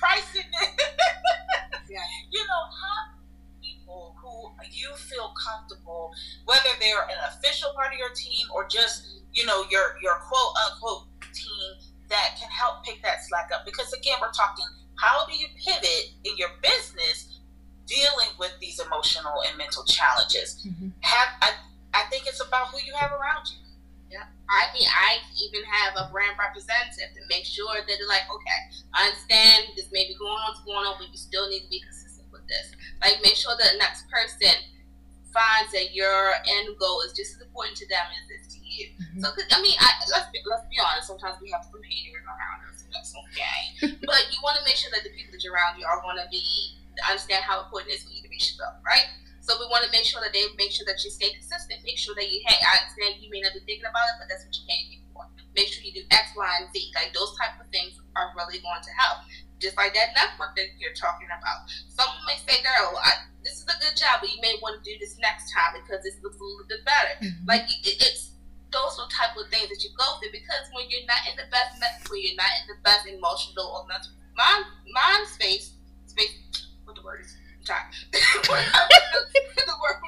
price 0.00 0.32
it. 0.34 0.48
yeah. 1.92 2.00
You 2.32 2.40
know, 2.40 2.62
how 2.72 3.20
people 3.60 4.16
who 4.16 4.48
you 4.72 4.88
feel 4.96 5.34
comfortable, 5.36 6.16
whether 6.46 6.72
they're 6.80 7.04
an 7.04 7.20
official 7.28 7.70
part 7.76 7.92
of 7.92 7.98
your 7.98 8.14
team 8.16 8.48
or 8.54 8.66
just 8.66 9.18
you 9.34 9.46
know, 9.46 9.64
your 9.70 9.94
your 10.02 10.16
quote 10.26 10.54
unquote 10.66 11.06
team 11.32 11.70
that 12.08 12.36
can 12.40 12.48
help 12.50 12.84
pick 12.84 13.02
that 13.02 13.24
slack 13.28 13.50
up. 13.54 13.64
Because 13.64 13.92
again, 13.92 14.16
we're 14.20 14.32
talking 14.32 14.64
how 14.96 15.24
do 15.26 15.36
you 15.36 15.46
pivot 15.64 16.10
in 16.24 16.36
your 16.36 16.50
business 16.62 17.38
dealing 17.86 18.34
with 18.38 18.52
these 18.60 18.80
emotional 18.80 19.42
and 19.48 19.56
mental 19.56 19.84
challenges? 19.84 20.66
Mm-hmm. 20.66 20.88
Have 21.00 21.28
I, 21.42 21.52
I 21.94 22.02
think 22.10 22.26
it's 22.26 22.44
about 22.44 22.68
who 22.68 22.78
you 22.84 22.94
have 22.94 23.12
around 23.12 23.46
you. 23.50 23.58
Yeah. 24.08 24.24
I 24.48 24.72
mean, 24.72 24.88
I 24.88 25.20
even 25.44 25.60
have 25.68 25.92
a 26.00 26.08
brand 26.08 26.40
representative 26.40 27.12
to 27.12 27.22
make 27.28 27.44
sure 27.44 27.76
that 27.76 27.84
they're 27.84 28.08
like, 28.08 28.24
okay, 28.32 28.60
I 28.96 29.12
understand 29.12 29.76
this 29.76 29.92
may 29.92 30.08
be 30.08 30.16
going 30.16 30.32
on, 30.32 30.56
what's 30.56 30.64
going 30.64 30.84
on, 30.88 30.96
but 30.96 31.12
you 31.12 31.20
still 31.20 31.48
need 31.52 31.68
to 31.68 31.70
be 31.70 31.84
consistent 31.84 32.24
with 32.32 32.48
this. 32.48 32.72
Like, 33.04 33.20
make 33.20 33.36
sure 33.36 33.52
that 33.52 33.76
the 33.76 33.78
next 33.78 34.08
person 34.08 34.56
finds 35.28 35.76
that 35.76 35.92
your 35.92 36.40
end 36.48 36.72
goal 36.80 37.04
is 37.04 37.12
just 37.12 37.36
as 37.36 37.44
important 37.44 37.76
to 37.76 37.86
them 37.92 38.00
as 38.16 38.24
it 38.32 38.40
is 38.40 38.48
to 38.56 38.60
you. 38.64 38.88
Mm-hmm. 38.96 39.20
So, 39.20 39.28
I 39.52 39.60
mean, 39.60 39.76
I, 39.76 39.92
let's 40.08 40.32
be, 40.32 40.40
let's 40.48 40.64
be 40.72 40.80
honest. 40.80 41.12
Sometimes 41.12 41.36
we 41.44 41.52
have 41.52 41.68
some 41.68 41.84
haters 41.84 42.24
around 42.24 42.64
us, 42.72 42.80
and 42.80 42.90
that's 42.96 43.12
okay. 43.12 43.60
but 44.08 44.24
you 44.32 44.40
want 44.40 44.56
to 44.56 44.64
make 44.64 44.80
sure 44.80 44.88
that 44.96 45.04
the 45.04 45.12
people 45.12 45.36
that 45.36 45.44
you're 45.44 45.52
around 45.52 45.76
you 45.76 45.84
are 45.84 46.00
going 46.00 46.16
to 46.16 46.28
be 46.32 46.78
understand 47.06 47.44
how 47.46 47.62
important 47.62 47.94
it 47.94 48.00
is 48.00 48.02
for 48.02 48.10
you 48.10 48.22
to 48.22 48.28
be 48.30 48.40
up, 48.66 48.82
right? 48.82 49.06
So 49.48 49.56
we 49.56 49.64
want 49.72 49.80
to 49.80 49.88
make 49.88 50.04
sure 50.04 50.20
that 50.20 50.36
they 50.36 50.44
make 50.60 50.76
sure 50.76 50.84
that 50.84 51.00
you 51.00 51.08
stay 51.08 51.32
consistent. 51.32 51.80
Make 51.80 51.96
sure 51.96 52.12
that 52.20 52.28
you, 52.28 52.44
hey, 52.44 52.60
I 52.60 52.84
understand 52.84 53.16
you 53.24 53.32
may 53.32 53.40
not 53.40 53.56
be 53.56 53.64
thinking 53.64 53.88
about 53.88 54.04
it, 54.12 54.20
but 54.20 54.28
that's 54.28 54.44
what 54.44 54.52
you 54.52 54.60
came 54.68 54.84
here 54.92 55.00
for. 55.16 55.24
Make 55.56 55.72
sure 55.72 55.80
you 55.88 55.96
do 55.96 56.04
X, 56.12 56.36
Y, 56.36 56.44
and 56.44 56.68
Z. 56.68 56.76
Like 56.92 57.16
those 57.16 57.32
type 57.40 57.56
of 57.56 57.64
things 57.72 57.96
are 58.12 58.28
really 58.36 58.60
going 58.60 58.84
to 58.84 58.92
help. 59.00 59.24
Just 59.56 59.80
like 59.80 59.96
that 59.96 60.12
network 60.12 60.52
that 60.52 60.76
you're 60.76 60.92
talking 60.92 61.32
about. 61.32 61.64
Someone 61.88 62.28
may 62.28 62.36
say, 62.44 62.60
girl, 62.60 62.92
I, 63.00 63.24
this 63.40 63.64
is 63.64 63.64
a 63.64 63.76
good 63.80 63.96
job, 63.96 64.20
but 64.20 64.28
you 64.28 64.36
may 64.44 64.60
want 64.60 64.76
to 64.76 64.84
do 64.84 64.92
this 65.00 65.16
next 65.16 65.48
time 65.48 65.80
because 65.80 66.04
this 66.04 66.20
looks 66.20 66.36
a 66.36 66.44
little 66.44 66.68
bit 66.68 66.84
better. 66.84 67.16
Mm-hmm. 67.24 67.48
Like 67.48 67.64
it, 67.72 68.04
it's 68.04 68.36
those 68.68 69.00
are 69.00 69.08
type 69.08 69.32
of 69.32 69.48
things 69.48 69.72
that 69.72 69.80
you 69.80 69.88
go 69.96 70.20
through 70.20 70.36
because 70.36 70.68
when 70.76 70.84
you're 70.92 71.08
not 71.08 71.24
in 71.24 71.40
the 71.40 71.48
best 71.48 71.80
when 72.12 72.20
you're 72.20 72.36
not 72.36 72.52
in 72.60 72.68
the 72.68 72.76
best 72.84 73.08
emotional 73.08 73.64
or 73.64 73.88
mental 73.88 74.12
mind 74.36 74.68
mind 74.92 75.24
space 75.24 75.72
space 76.04 76.36
what 76.84 76.92
the 76.92 77.00
word 77.00 77.24
is 77.24 77.32
time 77.68 77.88
the 78.12 78.20
word 78.48 78.64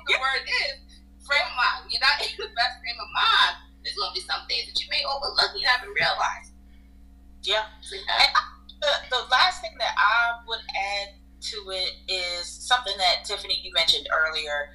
the 0.08 0.18
word 0.18 0.42
is 0.64 0.80
frame 1.22 1.44
of 1.44 1.56
mind 1.56 1.92
you're 1.92 2.00
not 2.00 2.16
in 2.24 2.32
the 2.40 2.48
best 2.56 2.80
frame 2.80 2.96
of 2.96 3.10
mind 3.12 3.54
there's 3.84 3.96
gonna 4.00 4.16
be 4.16 4.24
some 4.24 4.42
things 4.48 4.64
that 4.66 4.76
you 4.80 4.88
may 4.88 5.04
overlook 5.04 5.52
you 5.54 5.68
haven't 5.68 5.92
realized 5.92 6.50
Yeah. 7.42 7.64
And 7.92 8.28
the, 8.80 8.92
the 9.10 9.22
last 9.30 9.60
thing 9.62 9.72
that 9.78 9.94
I 9.96 10.40
would 10.46 10.60
add 10.60 11.08
to 11.40 11.56
it 11.70 11.92
is 12.12 12.46
something 12.46 12.94
that 12.98 13.24
Tiffany 13.24 13.60
you 13.62 13.72
mentioned 13.72 14.08
earlier. 14.12 14.70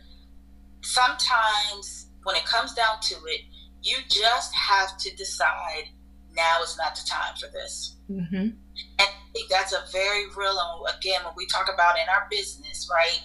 Sometimes 0.81 2.07
when 2.23 2.35
it 2.35 2.45
comes 2.45 2.73
down 2.73 2.95
to 3.01 3.15
it, 3.27 3.41
you 3.83 3.97
just 4.09 4.53
have 4.55 4.97
to 4.97 5.15
decide 5.15 5.89
now 6.35 6.61
is 6.63 6.77
not 6.77 6.95
the 6.95 7.07
time 7.07 7.35
for 7.39 7.47
this. 7.51 7.95
Mm-hmm. 8.09 8.35
And 8.35 8.57
I 8.99 9.07
think 9.35 9.49
that's 9.49 9.73
a 9.73 9.83
very 9.91 10.25
real, 10.35 10.57
and 10.57 10.97
again, 10.97 11.19
when 11.25 11.33
we 11.35 11.45
talk 11.45 11.67
about 11.71 11.95
in 11.99 12.07
our 12.09 12.27
business, 12.31 12.89
right? 12.91 13.19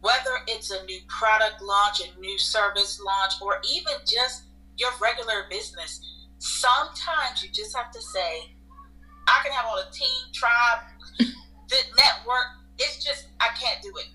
Whether 0.00 0.44
it's 0.46 0.70
a 0.70 0.84
new 0.84 1.00
product 1.08 1.62
launch, 1.62 2.00
a 2.00 2.20
new 2.20 2.38
service 2.38 3.00
launch, 3.04 3.34
or 3.40 3.60
even 3.72 3.94
just 4.06 4.44
your 4.76 4.90
regular 5.00 5.48
business, 5.50 6.00
sometimes 6.38 7.42
you 7.42 7.50
just 7.52 7.74
have 7.76 7.90
to 7.92 8.00
say, 8.00 8.52
I 9.28 9.40
can 9.42 9.52
have 9.52 9.66
all 9.66 9.76
the 9.76 9.90
team, 9.92 10.32
tribe, 10.32 10.84
the 11.18 11.80
network. 11.96 12.46
It's 12.78 13.04
just, 13.04 13.28
I 13.40 13.48
can't 13.58 13.82
do 13.82 13.92
it. 13.96 14.08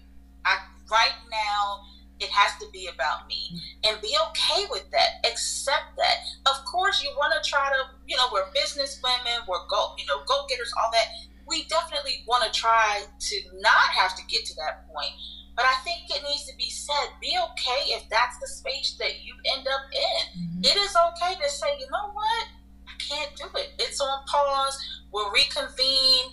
I 0.46 0.58
right 0.92 1.18
now 1.32 1.82
it 2.20 2.30
has 2.30 2.58
to 2.60 2.68
be 2.72 2.88
about 2.88 3.28
me. 3.28 3.60
And 3.84 4.00
be 4.02 4.16
okay 4.32 4.66
with 4.72 4.90
that. 4.92 5.26
Accept 5.28 5.96
that. 5.98 6.18
Of 6.48 6.64
course 6.66 7.04
you 7.04 7.10
want 7.18 7.34
to 7.36 7.50
try 7.50 7.70
to 7.70 7.96
you 8.08 8.16
know 8.16 8.28
we're 8.32 8.52
business 8.54 9.00
women 9.04 9.44
we're 9.48 9.68
go 9.70 9.96
you 9.98 10.06
know 10.08 10.24
go 10.28 10.46
getters 10.50 10.74
all 10.80 10.92
that. 10.94 11.08
We 11.48 11.66
definitely 11.66 12.24
want 12.28 12.44
to 12.46 12.52
try 12.52 13.04
to 13.20 13.36
not 13.60 13.94
have 13.94 14.16
to 14.16 14.24
get 14.28 14.46
to 14.46 14.56
that 14.56 14.88
point. 14.88 15.14
But 15.56 15.64
i 15.64 15.76
think 15.88 16.12
it 16.12 16.22
needs 16.28 16.46
to 16.48 16.56
be 16.58 16.70
said 16.70 17.16
be 17.22 17.32
okay 17.52 17.96
if 17.96 18.10
that's 18.10 18.40
the 18.40 18.48
space 18.48 18.96
that 19.00 19.24
you 19.24 19.34
end 19.56 19.68
up 19.68 19.88
in. 19.92 20.42
Mm-hmm. 20.42 20.60
it 20.66 20.76
is 20.76 20.96
okay 20.96 21.36
to 21.36 21.50
say 21.50 21.68
you 21.80 21.88
know 21.92 22.12
what? 22.14 22.46
I 22.88 22.96
can't 23.00 23.36
do 23.36 23.46
it. 23.60 23.74
It's 23.80 24.00
on 24.00 24.24
pause. 24.28 25.04
We'll 25.12 25.32
reconvene 25.32 26.32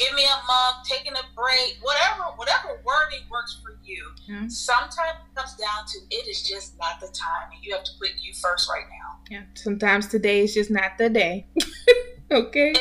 give 0.00 0.14
me 0.14 0.24
a 0.24 0.40
month, 0.48 0.88
taking 0.88 1.12
a 1.12 1.24
break, 1.36 1.76
whatever, 1.82 2.32
whatever 2.36 2.80
wording 2.84 3.20
works 3.30 3.60
for 3.62 3.76
you. 3.84 4.02
Mm-hmm. 4.28 4.48
Sometimes 4.48 5.20
it 5.20 5.36
comes 5.36 5.54
down 5.54 5.84
to 5.92 5.98
it 6.10 6.26
is 6.26 6.42
just 6.42 6.78
not 6.78 7.00
the 7.00 7.08
time, 7.08 7.52
and 7.52 7.62
you 7.62 7.74
have 7.74 7.84
to 7.84 7.92
put 8.00 8.10
you 8.20 8.32
first 8.32 8.68
right 8.70 8.88
now. 8.88 9.20
Yeah. 9.28 9.42
Sometimes 9.54 10.08
today 10.08 10.40
is 10.40 10.54
just 10.54 10.70
not 10.70 10.96
the 10.96 11.10
day. 11.10 11.46
okay. 12.30 12.74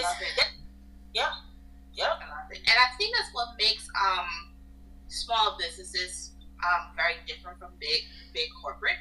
yeah. 1.14 1.28
Yeah. 1.94 2.16
And 2.50 2.78
I 2.80 2.96
think 2.98 3.14
that's 3.16 3.30
what 3.34 3.50
makes 3.60 3.88
um, 3.94 4.56
small 5.10 5.58
businesses 5.60 6.32
um, 6.64 6.96
very 6.96 7.16
different 7.28 7.60
from 7.60 7.72
big 7.80 8.04
big 8.34 8.48
corporate. 8.62 9.00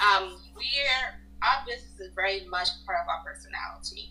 Um, 0.00 0.38
we're 0.54 1.22
our 1.42 1.64
business 1.66 1.98
is 1.98 2.14
very 2.14 2.46
much 2.48 2.68
part 2.86 2.98
of 3.02 3.08
our 3.08 3.22
personality. 3.24 4.10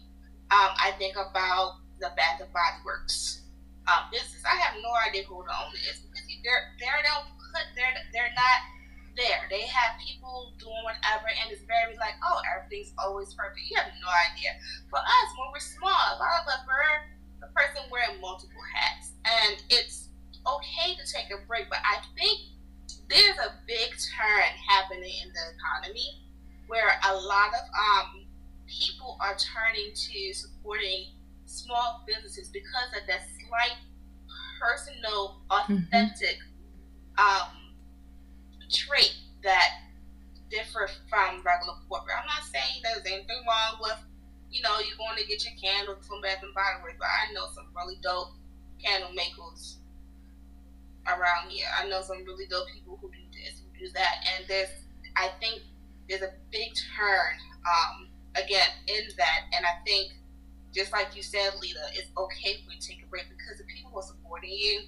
Um, 0.52 0.76
I 0.76 0.92
think 0.98 1.16
about 1.16 1.80
the 2.02 2.12
Bath 2.18 2.42
and 2.42 2.52
Body 2.52 2.82
Works 2.84 3.46
um, 3.86 4.10
business. 4.10 4.42
I 4.42 4.58
have 4.58 4.78
no 4.82 4.92
idea 5.08 5.24
who 5.30 5.42
the 5.46 5.54
owner 5.54 5.82
is 5.86 6.02
because 6.02 6.26
they're 6.42 6.74
they're 6.82 7.02
don't 7.06 7.30
put 7.54 7.66
they're 7.78 7.94
they're 8.10 8.34
not 8.34 8.60
there. 9.14 9.46
They 9.52 9.68
have 9.68 10.00
people 10.00 10.56
doing 10.58 10.82
whatever, 10.88 11.28
and 11.30 11.52
it's 11.52 11.64
very 11.68 11.94
like, 12.00 12.16
oh, 12.24 12.40
everything's 12.48 12.96
always 12.98 13.34
perfect. 13.36 13.68
You 13.68 13.78
have 13.78 13.92
no 14.00 14.10
idea. 14.32 14.56
For 14.90 15.00
us, 15.00 15.28
when 15.36 15.52
we're 15.52 15.64
small, 15.64 15.92
a 15.94 16.18
lot 16.18 16.42
of 16.42 16.50
us 16.50 16.64
we're 16.64 17.12
the 17.44 17.50
person 17.54 17.86
wearing 17.92 18.18
multiple 18.24 18.66
hats, 18.74 19.14
and 19.28 19.62
it's 19.70 20.10
okay 20.48 20.96
to 20.96 21.04
take 21.06 21.30
a 21.30 21.40
break. 21.46 21.70
But 21.70 21.84
I 21.84 22.02
think 22.18 22.56
there's 23.12 23.38
a 23.44 23.54
big 23.68 23.92
turn 24.16 24.50
happening 24.68 25.12
in 25.22 25.30
the 25.30 25.46
economy 25.54 26.24
where 26.72 26.96
a 27.04 27.14
lot 27.14 27.52
of 27.52 27.66
um, 27.76 28.24
people 28.68 29.20
are 29.20 29.36
turning 29.36 29.92
to 29.92 30.34
supporting 30.34 31.12
small 31.52 32.04
businesses 32.08 32.48
because 32.48 32.90
of 32.96 33.08
that 33.08 33.28
slight 33.44 33.78
personal, 34.60 35.42
authentic 35.50 36.40
mm-hmm. 37.18 37.20
um, 37.20 37.76
trait 38.72 39.14
that 39.44 39.92
differ 40.50 40.88
from 41.10 41.44
regular 41.44 41.76
corporate. 41.90 42.16
I'm 42.20 42.28
not 42.28 42.48
saying 42.48 42.80
there's 42.84 43.06
anything 43.06 43.44
wrong 43.48 43.80
with, 43.82 44.00
you 44.52 44.62
know, 44.62 44.80
you're 44.80 45.00
going 45.00 45.18
to 45.18 45.28
get 45.28 45.44
your 45.44 45.56
candles 45.60 46.06
from 46.08 46.22
Bath 46.22 46.44
and 46.44 46.54
Body 46.54 46.80
Works, 46.84 47.00
but 47.00 47.08
I 47.08 47.34
know 47.34 47.48
some 47.56 47.68
really 47.76 48.00
dope 48.04 48.36
candle 48.84 49.12
makers 49.14 49.78
around 51.08 51.50
here. 51.50 51.68
I 51.76 51.88
know 51.88 52.02
some 52.02 52.24
really 52.24 52.46
dope 52.48 52.68
people 52.74 53.00
who 53.02 53.10
do 53.10 53.24
this, 53.32 53.60
who 53.60 53.88
do 53.88 53.92
that, 53.94 54.24
and 54.36 54.48
there's, 54.48 54.72
I 55.18 55.32
think, 55.40 55.64
there's 56.08 56.22
a 56.22 56.34
big 56.52 56.72
turn, 56.96 57.34
um, 57.64 58.08
again, 58.36 58.68
in 58.88 59.08
that, 59.18 59.40
and 59.56 59.66
I 59.66 59.80
think 59.88 60.12
just 60.74 60.92
like 60.92 61.16
you 61.16 61.24
said, 61.24 61.52
Lita, 61.62 61.80
it's 61.94 62.10
okay 62.18 62.60
for 62.64 62.72
you 62.72 62.80
to 62.80 62.88
take 62.88 63.04
a 63.04 63.08
break 63.08 63.26
because 63.30 63.58
the 63.58 63.66
people 63.66 63.92
who 63.92 64.00
are 64.00 64.04
supporting 64.04 64.52
you 64.52 64.82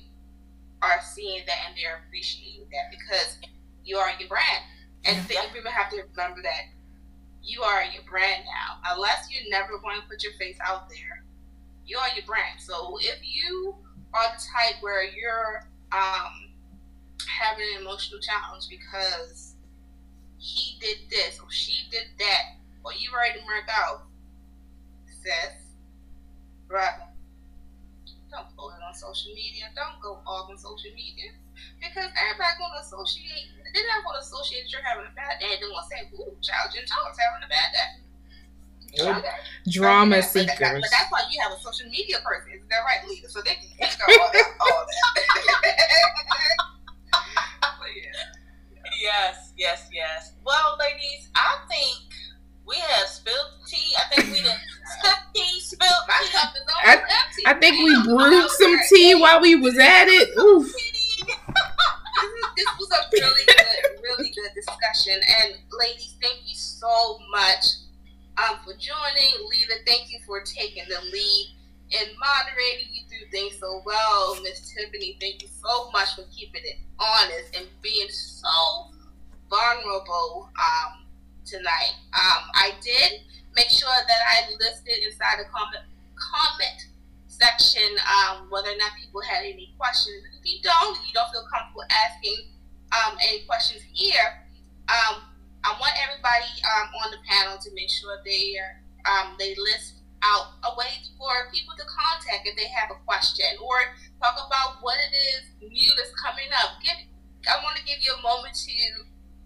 are 0.82 1.00
seeing 1.04 1.44
that 1.46 1.58
and 1.68 1.76
they're 1.78 2.04
appreciating 2.06 2.68
that 2.72 2.92
because 2.92 3.38
you 3.86 3.98
are 3.98 4.10
your 4.20 4.30
brand. 4.30 4.64
And 5.06 5.18
mm-hmm. 5.18 5.54
people 5.54 5.72
have 5.72 5.90
to 5.92 6.04
remember 6.16 6.42
that 6.44 6.72
you 7.44 7.62
are 7.62 7.84
your 7.84 8.04
brand 8.10 8.44
now. 8.46 8.80
Unless 8.96 9.28
you're 9.30 9.50
never 9.50 9.78
going 9.80 10.00
to 10.00 10.08
put 10.08 10.24
your 10.24 10.34
face 10.34 10.58
out 10.66 10.90
there, 10.90 11.24
you 11.86 11.98
are 11.98 12.08
your 12.16 12.26
brand. 12.26 12.60
So 12.60 12.98
if 13.02 13.20
you 13.22 13.76
are 14.14 14.28
the 14.36 14.42
type 14.42 14.82
where 14.82 15.04
you're 15.04 15.68
um, 15.92 16.52
having 17.28 17.66
an 17.76 17.82
emotional 17.82 18.20
challenge 18.22 18.68
because 18.70 19.56
he 20.38 20.78
did 20.80 20.98
this 21.10 21.40
or 21.40 21.52
she 21.52 21.88
did 21.92 22.08
that, 22.20 22.60
or 22.84 22.92
you 22.94 23.10
ready 23.16 23.40
to 23.40 23.46
work 23.46 23.68
out, 23.72 24.04
sis, 25.08 25.63
Right. 26.74 27.06
Don't 28.34 28.50
post 28.58 28.82
it 28.82 28.84
on 28.84 28.98
social 28.98 29.30
media. 29.38 29.70
Don't 29.78 30.02
go 30.02 30.26
off 30.26 30.50
on 30.50 30.58
social 30.58 30.90
media. 30.98 31.30
Because 31.78 32.10
everybody's 32.18 32.58
gonna 32.58 32.82
associate 32.82 33.54
they're 33.78 33.86
not 33.94 34.02
gonna 34.02 34.26
associate 34.26 34.66
you're 34.74 34.82
having 34.82 35.06
a 35.06 35.14
bad 35.14 35.38
day. 35.38 35.54
They're 35.62 35.70
gonna 35.70 35.86
say, 35.86 36.10
Ooh, 36.18 36.34
child 36.42 36.74
Jen 36.74 36.82
Talk's 36.90 37.22
having 37.22 37.46
a 37.46 37.50
bad 37.54 37.70
day. 37.78 37.92
Drama 39.70 40.18
but, 40.18 40.26
seekers. 40.26 40.58
But, 40.58 40.82
but, 40.82 40.90
that's 40.90 41.14
why 41.14 41.22
you 41.30 41.38
have 41.46 41.54
a 41.54 41.62
social 41.62 41.86
media 41.94 42.18
person, 42.26 42.58
is 42.58 42.66
that 42.66 42.82
right, 42.90 43.06
Lita? 43.06 43.30
So 43.30 43.46
they 43.46 43.54
can 43.54 43.70
pick 43.78 43.94
up 43.94 44.10
all 44.10 44.30
that. 44.34 44.50
All 44.58 44.86
that. 44.90 45.14
yeah. 47.94 48.18
Yes, 49.02 49.52
yes, 49.58 49.90
yes. 49.92 50.32
Well, 50.46 50.78
ladies, 50.80 51.28
I 51.36 51.58
think 51.68 52.08
we 52.66 52.76
have 52.78 53.08
spilled 53.08 53.52
tea. 53.68 53.96
I 53.98 54.16
think 54.16 54.28
we 54.34 54.42
didn't 54.42 54.60
spilled 55.00 55.16
tea, 55.34 55.60
spilled 55.60 56.08
My 56.08 56.26
cup 56.32 56.54
is 56.56 56.64
I, 56.86 56.94
empty. 56.94 57.44
I 57.46 57.54
think 57.56 57.84
we 57.84 58.04
brewed 58.04 58.50
some 58.52 58.78
tea 58.90 59.16
while 59.16 59.42
we 59.42 59.56
was 59.56 59.78
at 59.78 60.08
it. 60.08 60.30
Oof. 60.38 60.66
this 62.56 62.68
was 62.80 62.92
a 62.92 63.10
really 63.12 63.46
good, 63.46 64.02
really 64.02 64.30
good 64.30 64.52
discussion. 64.56 65.20
And 65.42 65.56
ladies, 65.80 66.16
thank 66.22 66.40
you 66.46 66.56
so 66.56 67.20
much 67.32 67.66
um, 68.38 68.58
for 68.64 68.74
joining. 68.74 69.48
Lita, 69.50 69.76
thank 69.86 70.12
you 70.12 70.20
for 70.26 70.42
taking 70.42 70.84
the 70.88 71.02
lead 71.12 71.56
and 72.00 72.10
moderating 72.18 72.90
you 72.92 73.04
through 73.08 73.30
things 73.32 73.60
so 73.60 73.82
well. 73.86 74.38
Miss 74.42 74.74
Tiffany, 74.74 75.18
thank 75.20 75.42
you 75.42 75.50
so 75.62 75.92
much 75.92 76.16
for 76.16 76.24
keeping 76.36 76.62
it 76.64 76.78
honest 77.00 77.56
and 77.56 77.68
being 77.82 78.08
so 78.10 78.90
vulnerable 79.50 80.50
um, 80.58 81.03
tonight. 81.46 81.96
Um, 82.14 82.42
I 82.56 82.72
did 82.82 83.22
make 83.56 83.70
sure 83.70 83.90
that 83.90 84.22
I 84.28 84.50
listed 84.58 85.04
inside 85.06 85.40
the 85.40 85.48
comment 85.52 85.86
comment 86.18 86.90
section 87.28 87.84
um, 88.06 88.48
whether 88.50 88.70
or 88.70 88.78
not 88.78 88.94
people 89.00 89.22
had 89.22 89.44
any 89.44 89.74
questions. 89.78 90.24
If 90.40 90.46
you 90.46 90.62
don't, 90.62 90.96
you 91.06 91.14
don't 91.14 91.30
feel 91.34 91.46
comfortable 91.50 91.84
asking 91.90 92.54
um, 92.94 93.18
any 93.20 93.44
questions 93.50 93.82
here. 93.92 94.46
Um, 94.88 95.26
I 95.64 95.72
want 95.80 95.96
everybody 95.98 96.52
um, 96.64 96.88
on 97.04 97.08
the 97.12 97.22
panel 97.26 97.58
to 97.58 97.70
make 97.74 97.90
sure 97.90 98.20
they 98.24 98.56
um, 99.08 99.36
they 99.40 99.56
list 99.56 100.04
out 100.24 100.56
a 100.64 100.72
way 100.80 101.04
for 101.20 101.52
people 101.52 101.76
to 101.76 101.84
contact 101.84 102.48
if 102.48 102.56
they 102.56 102.72
have 102.72 102.92
a 102.92 103.00
question 103.04 103.48
or 103.60 103.76
talk 104.24 104.40
about 104.40 104.80
what 104.80 104.96
it 104.96 105.12
is 105.36 105.44
new 105.60 105.92
that's 106.00 106.16
coming 106.16 106.48
up. 106.56 106.80
Give, 106.80 106.96
I 107.48 107.60
want 107.64 107.76
to 107.76 107.84
give 107.84 108.00
you 108.00 108.16
a 108.16 108.22
moment 108.24 108.56
to 108.56 108.76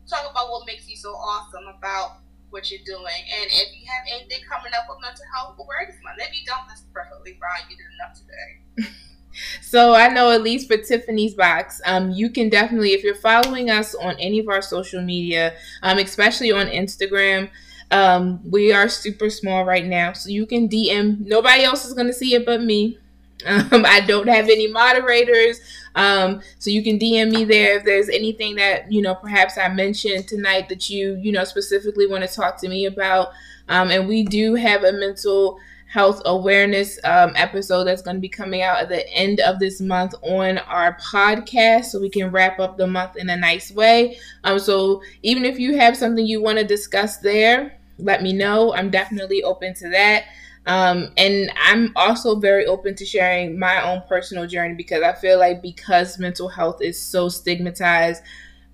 talk 0.07 0.29
about 0.29 0.49
what 0.49 0.65
makes 0.65 0.89
you 0.89 0.95
so 0.95 1.11
awesome 1.13 1.65
about 1.77 2.19
what 2.49 2.71
you're 2.71 2.83
doing. 2.85 3.21
And 3.41 3.49
if 3.51 3.79
you 3.79 3.85
have 3.87 4.19
anything 4.19 4.39
coming 4.49 4.71
up 4.73 4.85
with 4.89 4.99
mental 5.01 5.25
health 5.33 5.55
awareness 5.59 5.95
month, 6.03 6.17
if 6.19 6.33
you 6.33 6.45
don't, 6.45 6.67
that's 6.67 6.83
perfectly 6.93 7.37
fine. 7.39 7.69
You 7.69 7.77
did 7.77 7.85
enough 7.95 8.17
today. 8.17 8.91
so 9.61 9.93
I 9.93 10.07
know 10.07 10.31
at 10.31 10.41
least 10.41 10.67
for 10.67 10.77
Tiffany's 10.77 11.33
box, 11.33 11.81
um, 11.85 12.11
you 12.11 12.29
can 12.29 12.49
definitely 12.49 12.93
if 12.93 13.03
you're 13.03 13.15
following 13.15 13.69
us 13.69 13.95
on 13.95 14.15
any 14.19 14.39
of 14.39 14.47
our 14.47 14.61
social 14.61 15.01
media, 15.01 15.55
um, 15.83 15.97
especially 15.97 16.51
on 16.51 16.67
Instagram. 16.67 17.49
Um, 17.89 18.41
we 18.49 18.73
are 18.73 18.89
super 18.89 19.29
small 19.29 19.63
right 19.63 19.85
now, 19.85 20.11
so 20.11 20.29
you 20.29 20.45
can 20.45 20.67
DM. 20.67 21.25
Nobody 21.25 21.63
else 21.63 21.85
is 21.85 21.93
gonna 21.93 22.13
see 22.13 22.33
it 22.33 22.45
but 22.45 22.61
me. 22.61 22.99
Um, 23.45 23.85
I 23.85 24.01
don't 24.01 24.27
have 24.27 24.45
any 24.45 24.67
moderators. 24.67 25.59
Um, 25.95 26.41
so 26.59 26.69
you 26.69 26.83
can 26.83 26.97
DM 26.97 27.31
me 27.31 27.43
there 27.43 27.77
if 27.77 27.85
there's 27.85 28.09
anything 28.09 28.55
that, 28.55 28.91
you 28.91 29.01
know, 29.01 29.15
perhaps 29.15 29.57
I 29.57 29.67
mentioned 29.69 30.27
tonight 30.27 30.69
that 30.69 30.89
you, 30.89 31.15
you 31.21 31.31
know, 31.31 31.43
specifically 31.43 32.07
want 32.07 32.27
to 32.27 32.35
talk 32.35 32.59
to 32.61 32.67
me 32.67 32.85
about. 32.85 33.29
Um, 33.69 33.91
and 33.91 34.07
we 34.07 34.23
do 34.23 34.55
have 34.55 34.83
a 34.83 34.91
mental 34.93 35.59
health 35.87 36.21
awareness 36.25 36.99
um, 37.03 37.31
episode 37.35 37.85
that's 37.85 38.01
going 38.01 38.17
to 38.17 38.21
be 38.21 38.29
coming 38.29 38.61
out 38.61 38.79
at 38.79 38.89
the 38.89 39.07
end 39.13 39.39
of 39.39 39.57
this 39.59 39.79
month 39.79 40.13
on 40.21 40.57
our 40.59 40.97
podcast 40.97 41.85
so 41.85 41.99
we 41.99 42.09
can 42.09 42.29
wrap 42.29 42.59
up 42.59 42.77
the 42.77 42.87
month 42.87 43.15
in 43.15 43.29
a 43.29 43.37
nice 43.37 43.71
way. 43.71 44.17
Um, 44.43 44.59
so 44.59 45.01
even 45.23 45.45
if 45.45 45.59
you 45.59 45.77
have 45.77 45.95
something 45.95 46.25
you 46.25 46.41
want 46.41 46.57
to 46.57 46.65
discuss 46.65 47.17
there, 47.17 47.77
let 47.99 48.21
me 48.21 48.33
know. 48.33 48.73
I'm 48.73 48.89
definitely 48.89 49.43
open 49.43 49.73
to 49.75 49.89
that. 49.89 50.25
Um, 50.67 51.11
and 51.15 51.49
I'm 51.59 51.93
also 51.95 52.35
very 52.35 52.65
open 52.65 52.93
to 52.95 53.05
sharing 53.05 53.57
my 53.57 53.81
own 53.89 54.03
personal 54.07 54.45
journey 54.45 54.75
because 54.75 55.01
I 55.01 55.13
feel 55.13 55.39
like 55.39 55.61
because 55.61 56.19
mental 56.19 56.49
health 56.49 56.81
is 56.81 57.01
so 57.01 57.29
stigmatized, 57.29 58.21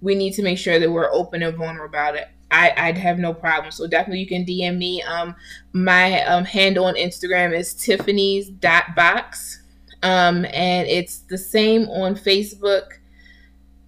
we 0.01 0.15
need 0.15 0.33
to 0.33 0.43
make 0.43 0.57
sure 0.57 0.79
that 0.79 0.91
we're 0.91 1.11
open 1.13 1.43
and 1.43 1.55
vulnerable 1.55 1.85
about 1.85 2.15
it. 2.15 2.27
I, 2.51 2.87
would 2.87 2.97
have 2.97 3.17
no 3.17 3.33
problem. 3.33 3.71
So 3.71 3.87
definitely 3.87 4.19
you 4.19 4.27
can 4.27 4.45
DM 4.45 4.77
me. 4.77 5.01
Um, 5.01 5.35
my 5.71 6.23
um, 6.25 6.45
handle 6.45 6.85
on 6.85 6.95
Instagram 6.95 7.57
is 7.57 7.73
Tiffany's 7.73 8.49
dot 8.49 8.95
box. 8.95 9.61
Um, 10.03 10.45
and 10.45 10.87
it's 10.87 11.19
the 11.19 11.37
same 11.37 11.87
on 11.89 12.15
Facebook. 12.15 12.99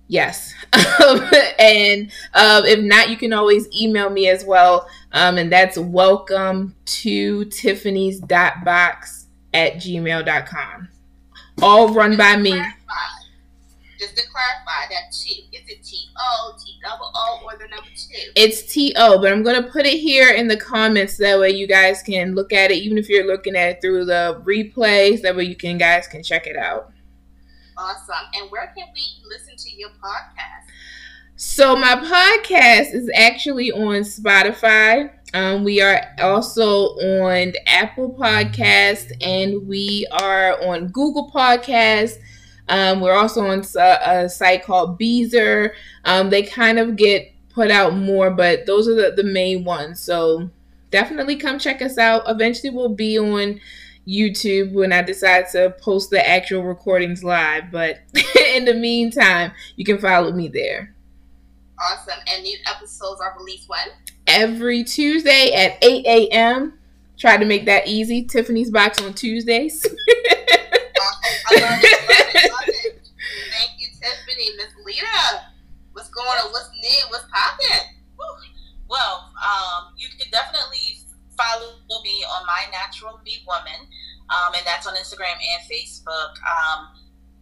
Yes. 0.07 0.53
and 1.59 2.11
um, 2.33 2.65
if 2.65 2.79
not, 2.79 3.09
you 3.09 3.17
can 3.17 3.33
always 3.33 3.67
email 3.79 4.09
me 4.09 4.29
as 4.29 4.45
well. 4.45 4.87
Um, 5.15 5.37
and 5.37 5.49
that's 5.49 5.77
welcome 5.77 6.75
to 6.85 7.45
Tiffany's 7.45 8.19
dot 8.19 8.65
box 8.65 9.27
at 9.53 9.75
gmail.com. 9.75 10.89
All 11.61 11.93
run 11.93 12.17
by 12.17 12.35
me. 12.35 12.51
Just 13.97 14.17
to 14.17 14.23
clarify 14.27 14.89
that 14.89 15.13
T, 15.13 15.47
is 15.53 15.61
it 15.69 15.81
T 15.85 16.09
O, 16.19 16.57
T 16.61 16.73
double 16.83 17.09
O, 17.15 17.39
or 17.45 17.57
the 17.57 17.65
number 17.69 17.89
two? 17.95 18.29
It's 18.35 18.63
T 18.63 18.93
O, 18.97 19.21
but 19.21 19.31
I'm 19.31 19.41
going 19.41 19.63
to 19.63 19.71
put 19.71 19.85
it 19.85 19.97
here 19.97 20.33
in 20.33 20.49
the 20.49 20.57
comments. 20.57 21.15
That 21.15 21.39
way 21.39 21.51
you 21.51 21.65
guys 21.65 22.03
can 22.03 22.35
look 22.35 22.51
at 22.51 22.71
it, 22.71 22.75
even 22.75 22.97
if 22.97 23.07
you're 23.07 23.25
looking 23.25 23.55
at 23.55 23.69
it 23.69 23.81
through 23.81 24.03
the 24.03 24.43
replays. 24.45 25.21
That 25.21 25.37
way 25.37 25.45
you 25.45 25.55
can 25.55 25.77
guys 25.77 26.07
can 26.07 26.23
check 26.23 26.45
it 26.45 26.57
out. 26.57 26.91
Awesome. 27.77 28.15
And 28.33 28.51
where 28.51 28.73
can 28.77 28.87
we 28.93 29.01
listen 29.29 29.55
to 29.55 29.77
your 29.77 29.91
podcast? 29.91 30.64
So 31.37 31.75
my 31.75 31.95
podcast 31.95 32.93
is 32.93 33.11
actually 33.13 33.69
on 33.69 34.03
Spotify. 34.03 35.11
Um, 35.33 35.65
we 35.65 35.81
are 35.81 36.01
also 36.21 36.95
on 36.95 37.51
Apple 37.67 38.13
Podcast, 38.17 39.11
and 39.21 39.67
we 39.67 40.07
are 40.13 40.63
on 40.63 40.87
Google 40.87 41.29
Podcast. 41.29 42.19
Um, 42.69 43.01
we're 43.01 43.17
also 43.17 43.45
on 43.47 43.65
a, 43.75 43.99
a 44.05 44.29
site 44.29 44.63
called 44.63 44.97
Deezer. 44.97 45.71
Um, 46.05 46.29
they 46.29 46.41
kind 46.41 46.79
of 46.79 46.95
get 46.95 47.33
put 47.49 47.69
out 47.69 47.97
more, 47.97 48.31
but 48.31 48.65
those 48.65 48.87
are 48.87 48.95
the, 48.95 49.21
the 49.21 49.29
main 49.29 49.65
ones. 49.65 49.99
So 49.99 50.49
definitely 50.89 51.35
come 51.35 51.59
check 51.59 51.81
us 51.81 51.97
out. 51.97 52.23
Eventually, 52.29 52.69
we'll 52.69 52.87
be 52.87 53.19
on 53.19 53.59
YouTube 54.07 54.71
when 54.71 54.93
I 54.93 55.01
decide 55.01 55.49
to 55.51 55.75
post 55.81 56.11
the 56.11 56.25
actual 56.25 56.63
recordings 56.63 57.25
live. 57.25 57.71
But 57.73 57.99
in 58.53 58.63
the 58.63 58.73
meantime, 58.73 59.51
you 59.75 59.83
can 59.83 59.97
follow 59.97 60.31
me 60.31 60.47
there. 60.47 60.94
Awesome. 61.79 62.19
And 62.27 62.43
new 62.43 62.57
episodes 62.67 63.21
are 63.21 63.35
released 63.37 63.67
when? 63.69 63.87
Every 64.27 64.83
Tuesday 64.83 65.53
at 65.53 65.77
8 65.83 66.05
a.m. 66.05 66.79
Try 67.17 67.37
to 67.37 67.45
make 67.45 67.65
that 67.65 67.87
easy. 67.87 68.23
Tiffany's 68.23 68.71
Box 68.71 69.01
on 69.01 69.13
Tuesdays. 69.13 69.85
awesome. 69.85 69.95
I 71.47 71.59
love 71.59 71.79
it. 71.81 72.51
Love 72.51 72.61
it. 72.67 73.09
Thank 73.51 73.71
you, 73.79 73.87
Tiffany. 73.87 74.49
Miss 74.57 74.73
Lita, 74.85 75.41
what's 75.93 76.09
going 76.09 76.27
on? 76.27 76.51
What's 76.51 76.69
new? 76.71 77.05
What's 77.09 77.25
popping? 77.31 77.95
Well, 78.89 79.33
um, 79.41 79.93
you 79.97 80.07
can 80.09 80.29
definitely 80.31 81.01
follow 81.35 81.81
me 82.03 82.23
on 82.23 82.45
My 82.45 82.69
Natural 82.71 83.19
Me 83.25 83.41
Woman, 83.47 83.89
um, 84.29 84.53
and 84.53 84.65
that's 84.65 84.85
on 84.87 84.93
Instagram 84.95 85.35
and 85.35 85.61
Facebook. 85.65 86.37
Um, 86.45 86.93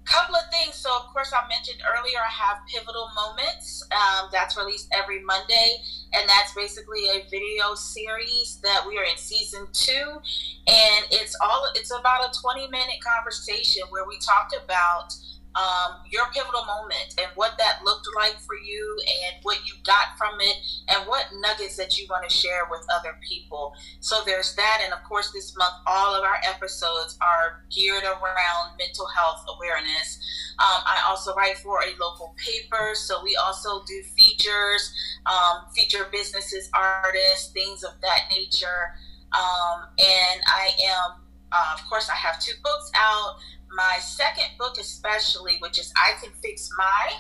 couple 0.06 0.36
of 0.36 0.44
things. 0.52 0.76
So, 0.76 0.90
of 0.96 1.08
course, 1.14 1.32
I 1.34 1.48
mentioned 1.48 1.82
earlier 1.84 2.20
I 2.20 2.32
have 2.32 2.58
Pivotal 2.68 3.10
Moments. 3.16 3.84
Um, 3.92 4.30
that's 4.32 4.58
released 4.58 4.88
every 4.92 5.24
Monday, 5.24 5.78
and 6.14 6.28
that's 6.28 6.54
basically 6.54 7.08
a 7.10 7.26
video 7.30 7.76
series 7.76 8.60
that 8.64 8.86
we 8.88 8.98
are 8.98 9.04
in 9.04 9.18
season 9.18 9.68
two, 9.74 10.20
and 10.68 11.06
it's 11.12 11.36
all 11.42 11.68
it's 11.76 11.92
about 11.92 12.24
a 12.24 12.40
twenty 12.42 12.68
minute 12.68 13.00
conversation 13.04 13.84
where 13.90 14.08
we 14.08 14.18
talked 14.20 14.56
about 14.64 15.16
um, 15.56 16.02
your 16.10 16.26
pivotal 16.34 16.66
moment 16.66 17.14
and 17.18 17.28
what 17.36 17.58
that 17.58 17.84
looked 17.86 18.08
like 18.16 18.40
for 18.40 18.56
you 18.58 18.98
and 19.06 19.44
what 19.44 19.58
you 19.66 19.74
got 19.86 20.18
from 20.18 20.40
it 20.42 20.58
and 20.90 21.08
what 21.08 21.26
nuggets 21.42 21.78
that 21.78 21.98
you 21.98 22.08
want 22.10 22.28
to 22.28 22.36
share 22.36 22.66
with 22.72 22.82
other 22.94 23.16
people. 23.22 23.74
So 24.00 24.22
there's 24.26 24.56
that. 24.56 24.82
And 24.84 24.94
of 24.94 25.04
course, 25.04 25.32
this 25.32 25.56
month, 25.56 25.74
all 25.86 26.16
of 26.16 26.24
our 26.24 26.38
episodes 26.48 27.18
are 27.22 27.64
geared 27.70 28.04
around 28.04 28.78
mental 28.78 29.08
health 29.16 29.46
awareness. 29.56 30.20
Um, 30.60 30.82
I 30.86 31.06
also 31.08 31.34
write 31.36 31.58
for 31.58 31.82
a 31.82 31.94
local 32.02 32.36
paper. 32.38 32.92
So 32.94 33.24
we 33.24 33.36
also 33.36 33.84
do 33.86 34.02
features, 34.18 34.94
um, 35.26 35.66
feature 35.76 36.08
businesses, 36.12 36.70
artists, 36.74 37.52
things 37.52 37.84
of 37.84 37.94
that 38.02 38.22
nature. 38.32 38.96
Um, 39.34 39.86
and 39.98 40.42
I 40.46 40.70
am, 40.90 41.22
uh, 41.52 41.76
of 41.76 41.88
course, 41.88 42.10
I 42.10 42.16
have 42.16 42.40
two 42.40 42.54
books 42.64 42.92
out 42.96 43.36
my 43.76 43.98
second 44.00 44.58
book, 44.58 44.78
especially, 44.80 45.58
which 45.60 45.80
is 45.80 45.92
I 45.98 46.14
Can 46.22 46.32
Fix 46.42 46.70
My, 46.78 47.14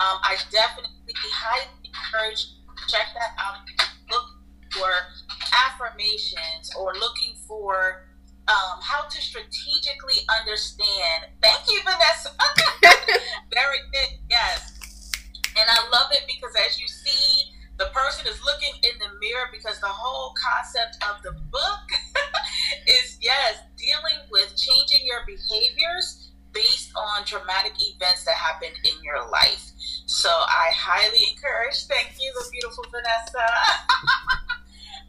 um, 0.00 0.18
I 0.22 0.36
definitely 0.50 1.14
highly 1.32 1.68
encourage 1.84 2.46
check 2.88 3.06
that 3.14 3.36
out. 3.38 3.62
Look 4.10 4.26
for 4.72 4.90
affirmations 5.52 6.72
or 6.78 6.94
looking 6.94 7.34
for 7.46 8.06
um, 8.48 8.80
how 8.82 9.06
to 9.06 9.18
strategically 9.20 10.26
understand. 10.40 11.30
Thank 11.42 11.70
you, 11.70 11.80
Vanessa. 11.84 12.30
Very 13.54 13.78
good. 13.92 14.18
Yes. 14.28 15.12
And 15.58 15.66
I 15.68 15.88
love 15.90 16.10
it 16.12 16.22
because 16.26 16.54
as 16.66 16.80
you 16.80 16.88
see, 16.88 17.52
the 17.80 17.88
person 17.96 18.26
is 18.28 18.38
looking 18.44 18.76
in 18.84 18.92
the 19.00 19.08
mirror 19.18 19.48
because 19.50 19.80
the 19.80 19.88
whole 19.88 20.34
concept 20.36 21.00
of 21.00 21.22
the 21.22 21.32
book 21.48 21.88
is 22.86 23.16
yes, 23.22 23.56
dealing 23.78 24.20
with 24.30 24.54
changing 24.54 25.00
your 25.06 25.24
behaviors 25.24 26.28
based 26.52 26.92
on 26.94 27.24
traumatic 27.24 27.72
events 27.80 28.24
that 28.24 28.36
happened 28.36 28.76
in 28.84 29.02
your 29.02 29.26
life. 29.32 29.72
So 30.04 30.28
I 30.28 30.70
highly 30.76 31.24
encourage, 31.32 31.86
thank 31.88 32.12
you, 32.20 32.30
the 32.36 32.50
beautiful 32.52 32.84
Vanessa. 32.92 33.48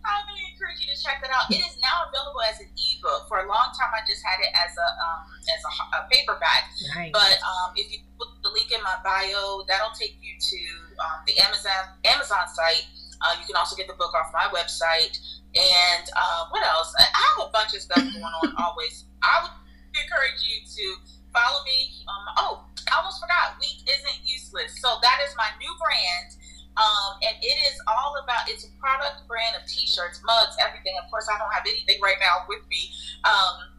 highly 0.03 0.41
encourage 0.53 0.81
you 0.81 0.89
to 0.89 0.97
check 0.97 1.21
that 1.21 1.31
out. 1.31 1.49
It 1.49 1.61
is 1.61 1.77
now 1.81 2.09
available 2.09 2.41
as 2.45 2.59
an 2.61 2.69
ebook. 2.73 3.29
For 3.29 3.41
a 3.41 3.47
long 3.47 3.73
time, 3.73 3.93
I 3.93 4.01
just 4.05 4.21
had 4.25 4.41
it 4.41 4.51
as 4.53 4.73
a 4.75 4.87
um, 5.01 5.21
as 5.45 5.61
a, 5.61 5.71
a 5.97 5.99
paperback. 6.09 6.69
Nice. 6.93 7.13
But 7.13 7.37
um, 7.41 7.73
if 7.77 7.89
you 7.93 8.01
put 8.17 8.29
the 8.41 8.51
link 8.53 8.69
in 8.73 8.81
my 8.81 8.97
bio, 9.05 9.65
that'll 9.65 9.95
take 9.95 10.17
you 10.21 10.37
to 10.37 10.59
um, 11.01 11.17
the 11.25 11.37
Amazon 11.41 11.97
Amazon 12.05 12.45
site. 12.49 12.85
Uh, 13.21 13.37
you 13.37 13.45
can 13.45 13.55
also 13.55 13.77
get 13.77 13.85
the 13.85 13.97
book 13.97 14.13
off 14.17 14.33
my 14.33 14.49
website. 14.49 15.17
And 15.53 16.05
uh, 16.15 16.47
what 16.49 16.63
else? 16.65 16.93
I 16.97 17.05
have 17.11 17.47
a 17.47 17.51
bunch 17.51 17.75
of 17.75 17.81
stuff 17.81 18.01
going 18.01 18.23
on 18.23 18.55
always. 18.65 19.05
I 19.21 19.45
would 19.45 19.53
encourage 19.93 20.41
you 20.41 20.63
to 20.63 20.85
follow 21.33 21.63
me. 21.65 21.91
Um, 22.07 22.25
oh, 22.37 22.53
I 22.89 22.99
almost 22.99 23.19
forgot. 23.19 23.59
Weak 23.59 23.83
isn't 23.83 24.19
useless. 24.23 24.79
So 24.79 24.97
that 25.01 25.19
is 25.27 25.35
my 25.35 25.47
new 25.59 25.71
brand. 25.79 26.35
Um, 26.77 27.19
and 27.21 27.35
it 27.43 27.57
is 27.67 27.75
all 27.87 28.15
about 28.23 28.47
it's 28.47 28.63
a 28.63 28.71
product 28.79 29.27
brand 29.27 29.59
of 29.59 29.67
t-shirts, 29.67 30.23
mugs, 30.23 30.55
everything. 30.63 30.95
Of 31.03 31.11
course, 31.11 31.27
I 31.27 31.37
don't 31.37 31.51
have 31.51 31.67
anything 31.67 31.99
right 32.01 32.19
now 32.19 32.47
with 32.47 32.63
me. 32.69 32.91
Um, 33.27 33.71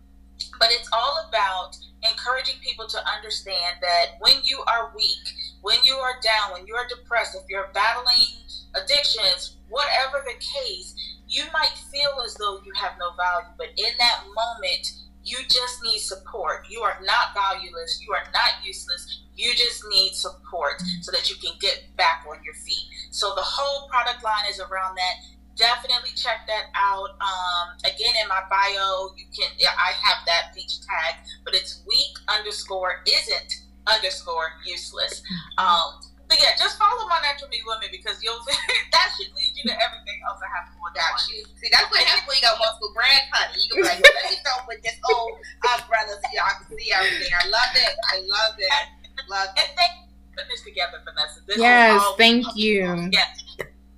but 0.58 0.68
it's 0.70 0.88
all 0.92 1.24
about 1.28 1.76
encouraging 2.02 2.56
people 2.60 2.86
to 2.88 2.98
understand 3.08 3.78
that 3.80 4.18
when 4.20 4.42
you 4.44 4.62
are 4.66 4.92
weak, 4.94 5.24
when 5.62 5.78
you 5.84 5.94
are 5.94 6.18
down, 6.22 6.52
when 6.52 6.66
you 6.66 6.74
are 6.74 6.86
depressed, 6.88 7.34
if 7.34 7.48
you're 7.48 7.70
battling 7.72 8.42
addictions, 8.74 9.56
whatever 9.68 10.22
the 10.26 10.36
case, 10.38 10.94
you 11.28 11.44
might 11.52 11.72
feel 11.90 12.20
as 12.24 12.34
though 12.34 12.60
you 12.64 12.72
have 12.76 12.92
no 12.98 13.12
value, 13.16 13.54
but 13.56 13.68
in 13.76 13.92
that 13.98 14.24
moment, 14.34 14.92
you 15.24 15.38
just 15.48 15.82
need 15.82 15.98
support. 15.98 16.66
You 16.68 16.80
are 16.80 16.98
not 17.04 17.34
valueless. 17.34 18.02
You 18.06 18.12
are 18.14 18.24
not 18.32 18.64
useless. 18.64 19.22
You 19.34 19.52
just 19.54 19.84
need 19.90 20.14
support 20.14 20.82
so 21.00 21.12
that 21.12 21.30
you 21.30 21.36
can 21.36 21.54
get 21.60 21.96
back 21.96 22.24
on 22.28 22.42
your 22.44 22.54
feet. 22.54 22.86
So 23.10 23.32
the 23.34 23.42
whole 23.42 23.88
product 23.88 24.22
line 24.24 24.44
is 24.50 24.60
around 24.60 24.96
that 24.96 25.14
definitely 25.56 26.10
check 26.16 26.46
that 26.46 26.72
out. 26.74 27.10
Um, 27.20 27.76
again, 27.84 28.14
in 28.20 28.28
my 28.28 28.42
bio, 28.48 29.14
you 29.16 29.26
can 29.30 29.50
I 29.60 29.92
have 29.92 30.24
that 30.26 30.54
feature 30.54 30.82
tag, 30.82 31.22
but 31.44 31.54
it's 31.54 31.82
weak 31.86 32.16
underscore 32.28 33.02
isn't 33.06 33.62
underscore 33.86 34.52
useless. 34.66 35.20
Mm-hmm. 35.20 35.64
Um, 35.64 36.11
but 36.32 36.40
yeah, 36.40 36.56
just 36.56 36.80
follow 36.80 37.04
my 37.12 37.20
natural 37.20 37.52
me 37.52 37.60
woman 37.68 37.92
because 37.92 38.16
you'll 38.24 38.40
that 38.96 39.12
should 39.12 39.28
lead 39.36 39.52
you 39.52 39.68
to 39.68 39.76
everything 39.76 40.16
else 40.24 40.40
I 40.40 40.48
have 40.48 40.72
going 40.72 40.96
Got 40.96 41.20
you. 41.28 41.44
See, 41.60 41.68
that's 41.68 41.92
what 41.92 42.00
happens 42.08 42.24
when 42.24 42.40
you 42.40 42.44
got 42.48 42.56
multiple 42.56 42.92
brands, 42.96 43.28
honey. 43.28 43.60
You 43.60 43.68
can 43.68 43.76
be 43.80 43.88
like, 43.88 44.00
let 44.16 44.24
me 44.32 44.36
start 44.40 44.64
with 44.64 44.80
this 44.80 44.96
old 45.12 45.36
umbrella 45.60 46.16
so 46.16 46.28
y'all 46.32 46.56
can 46.56 46.72
see 46.72 46.88
everything. 46.88 47.32
I 47.36 47.44
love 47.52 47.72
it. 47.76 47.94
I 48.08 48.16
love 48.24 48.56
it. 48.56 48.72
Love 49.28 49.48
it. 49.52 49.60
And 49.60 49.70
thank 49.76 49.92
you 50.00 50.08
for 50.08 50.40
putting 50.40 50.52
this 50.52 50.64
together, 50.64 51.04
Vanessa. 51.04 51.40
This 51.44 51.60
yes, 51.60 52.00
thank 52.16 52.44
you. 52.56 53.12
Yes. 53.12 53.44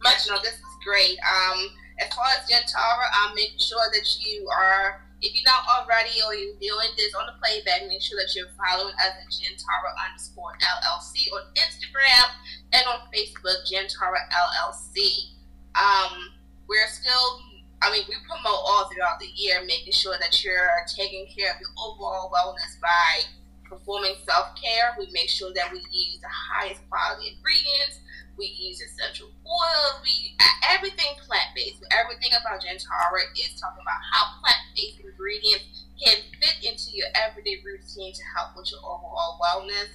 Much, 0.03 0.27
no, 0.27 0.39
this 0.43 0.59
is 0.59 0.75
great. 0.83 1.19
Um, 1.23 1.71
as 2.03 2.11
far 2.15 2.27
as 2.35 2.47
Gentara, 2.51 3.07
I'm 3.15 3.35
making 3.35 3.63
sure 3.63 3.87
that 3.95 4.07
you 4.23 4.51
are 4.51 5.04
if 5.21 5.33
you're 5.33 5.47
not 5.47 5.65
already 5.67 6.21
or 6.25 6.35
you're 6.35 6.59
doing 6.61 6.91
this 6.97 7.15
on 7.15 7.27
the 7.27 7.37
playback, 7.41 7.87
make 7.89 8.03
sure 8.03 8.19
that 8.19 8.35
you're 8.35 8.51
following 8.57 8.95
us 9.01 9.15
at 9.17 9.29
Gentara 9.31 9.91
underscore 9.97 10.53
LLC 10.61 11.33
on 11.33 11.43
Instagram 11.57 12.29
and 12.73 12.85
on 12.87 13.09
Facebook, 13.15 13.65
Gentara 13.65 14.21
LLC. 14.29 15.33
Um, 15.75 16.35
we're 16.69 16.89
still, 16.89 17.41
I 17.83 17.91
mean, 17.93 18.05
we 18.09 18.17
promote 18.27 18.61
all 18.65 18.91
throughout 18.93 19.19
the 19.21 19.31
year, 19.35 19.65
making 19.67 19.93
sure 19.93 20.17
that 20.21 20.45
you're 20.45 20.71
taking 20.95 21.27
care 21.27 21.53
of 21.55 21.61
your 21.61 21.73
overall 21.79 22.31
wellness 22.31 22.81
by 22.81 23.25
performing 23.65 24.15
self 24.25 24.55
care. 24.61 24.95
We 24.99 25.09
make 25.13 25.29
sure 25.29 25.53
that 25.55 25.73
we 25.73 25.79
use 25.91 26.21
the 26.21 26.31
highest 26.31 26.81
quality 26.91 27.37
ingredients 27.37 28.01
we 28.37 28.47
use 28.47 28.81
essential 28.81 29.29
oils. 29.47 30.03
We 30.03 30.37
everything 30.71 31.15
plant 31.27 31.55
based. 31.55 31.85
Everything 31.93 32.33
about 32.35 32.61
Gentara 32.61 33.23
is 33.37 33.61
talking 33.61 33.83
about 33.83 34.01
how 34.13 34.41
plant 34.43 34.63
based 34.75 35.01
ingredients 35.01 35.87
can 36.01 36.19
fit 36.41 36.57
into 36.63 36.91
your 36.93 37.09
everyday 37.15 37.63
routine 37.65 38.13
to 38.13 38.25
help 38.37 38.57
with 38.57 38.71
your 38.71 38.81
overall 38.81 39.39
wellness. 39.39 39.91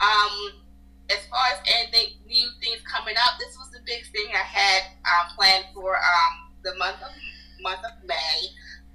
Um, 0.00 0.60
as 1.10 1.26
far 1.26 1.42
as 1.52 1.58
anything 1.66 2.16
new 2.26 2.48
things 2.62 2.80
coming 2.86 3.16
up, 3.16 3.38
this 3.38 3.56
was 3.58 3.70
the 3.72 3.80
big 3.84 4.04
thing 4.12 4.30
I 4.32 4.44
had 4.44 4.82
um, 5.04 5.36
planned 5.36 5.66
for 5.74 5.96
um, 5.96 6.54
the 6.62 6.74
month 6.78 7.02
of 7.02 7.10
month 7.62 7.84
of 7.84 8.04
May. 8.06 8.48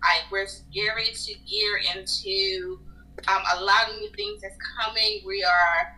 I 0.03 0.21
we're 0.31 0.47
gearing 0.73 1.13
to 1.13 1.33
gear 1.45 1.79
into 1.95 2.79
um, 3.27 3.41
a 3.57 3.63
lot 3.63 3.89
of 3.89 3.95
new 3.99 4.09
things 4.15 4.41
that's 4.41 4.57
coming. 4.79 5.21
We 5.25 5.43
are 5.43 5.97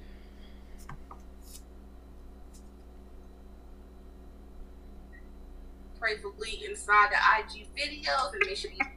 Pray 6.01 6.17
for 6.23 6.33
inside 6.71 7.09
the 7.11 7.19
IG 7.41 7.67
videos 7.77 8.33
and 8.33 8.43
make 8.47 8.57
sure 8.57 8.71
you 8.71 8.96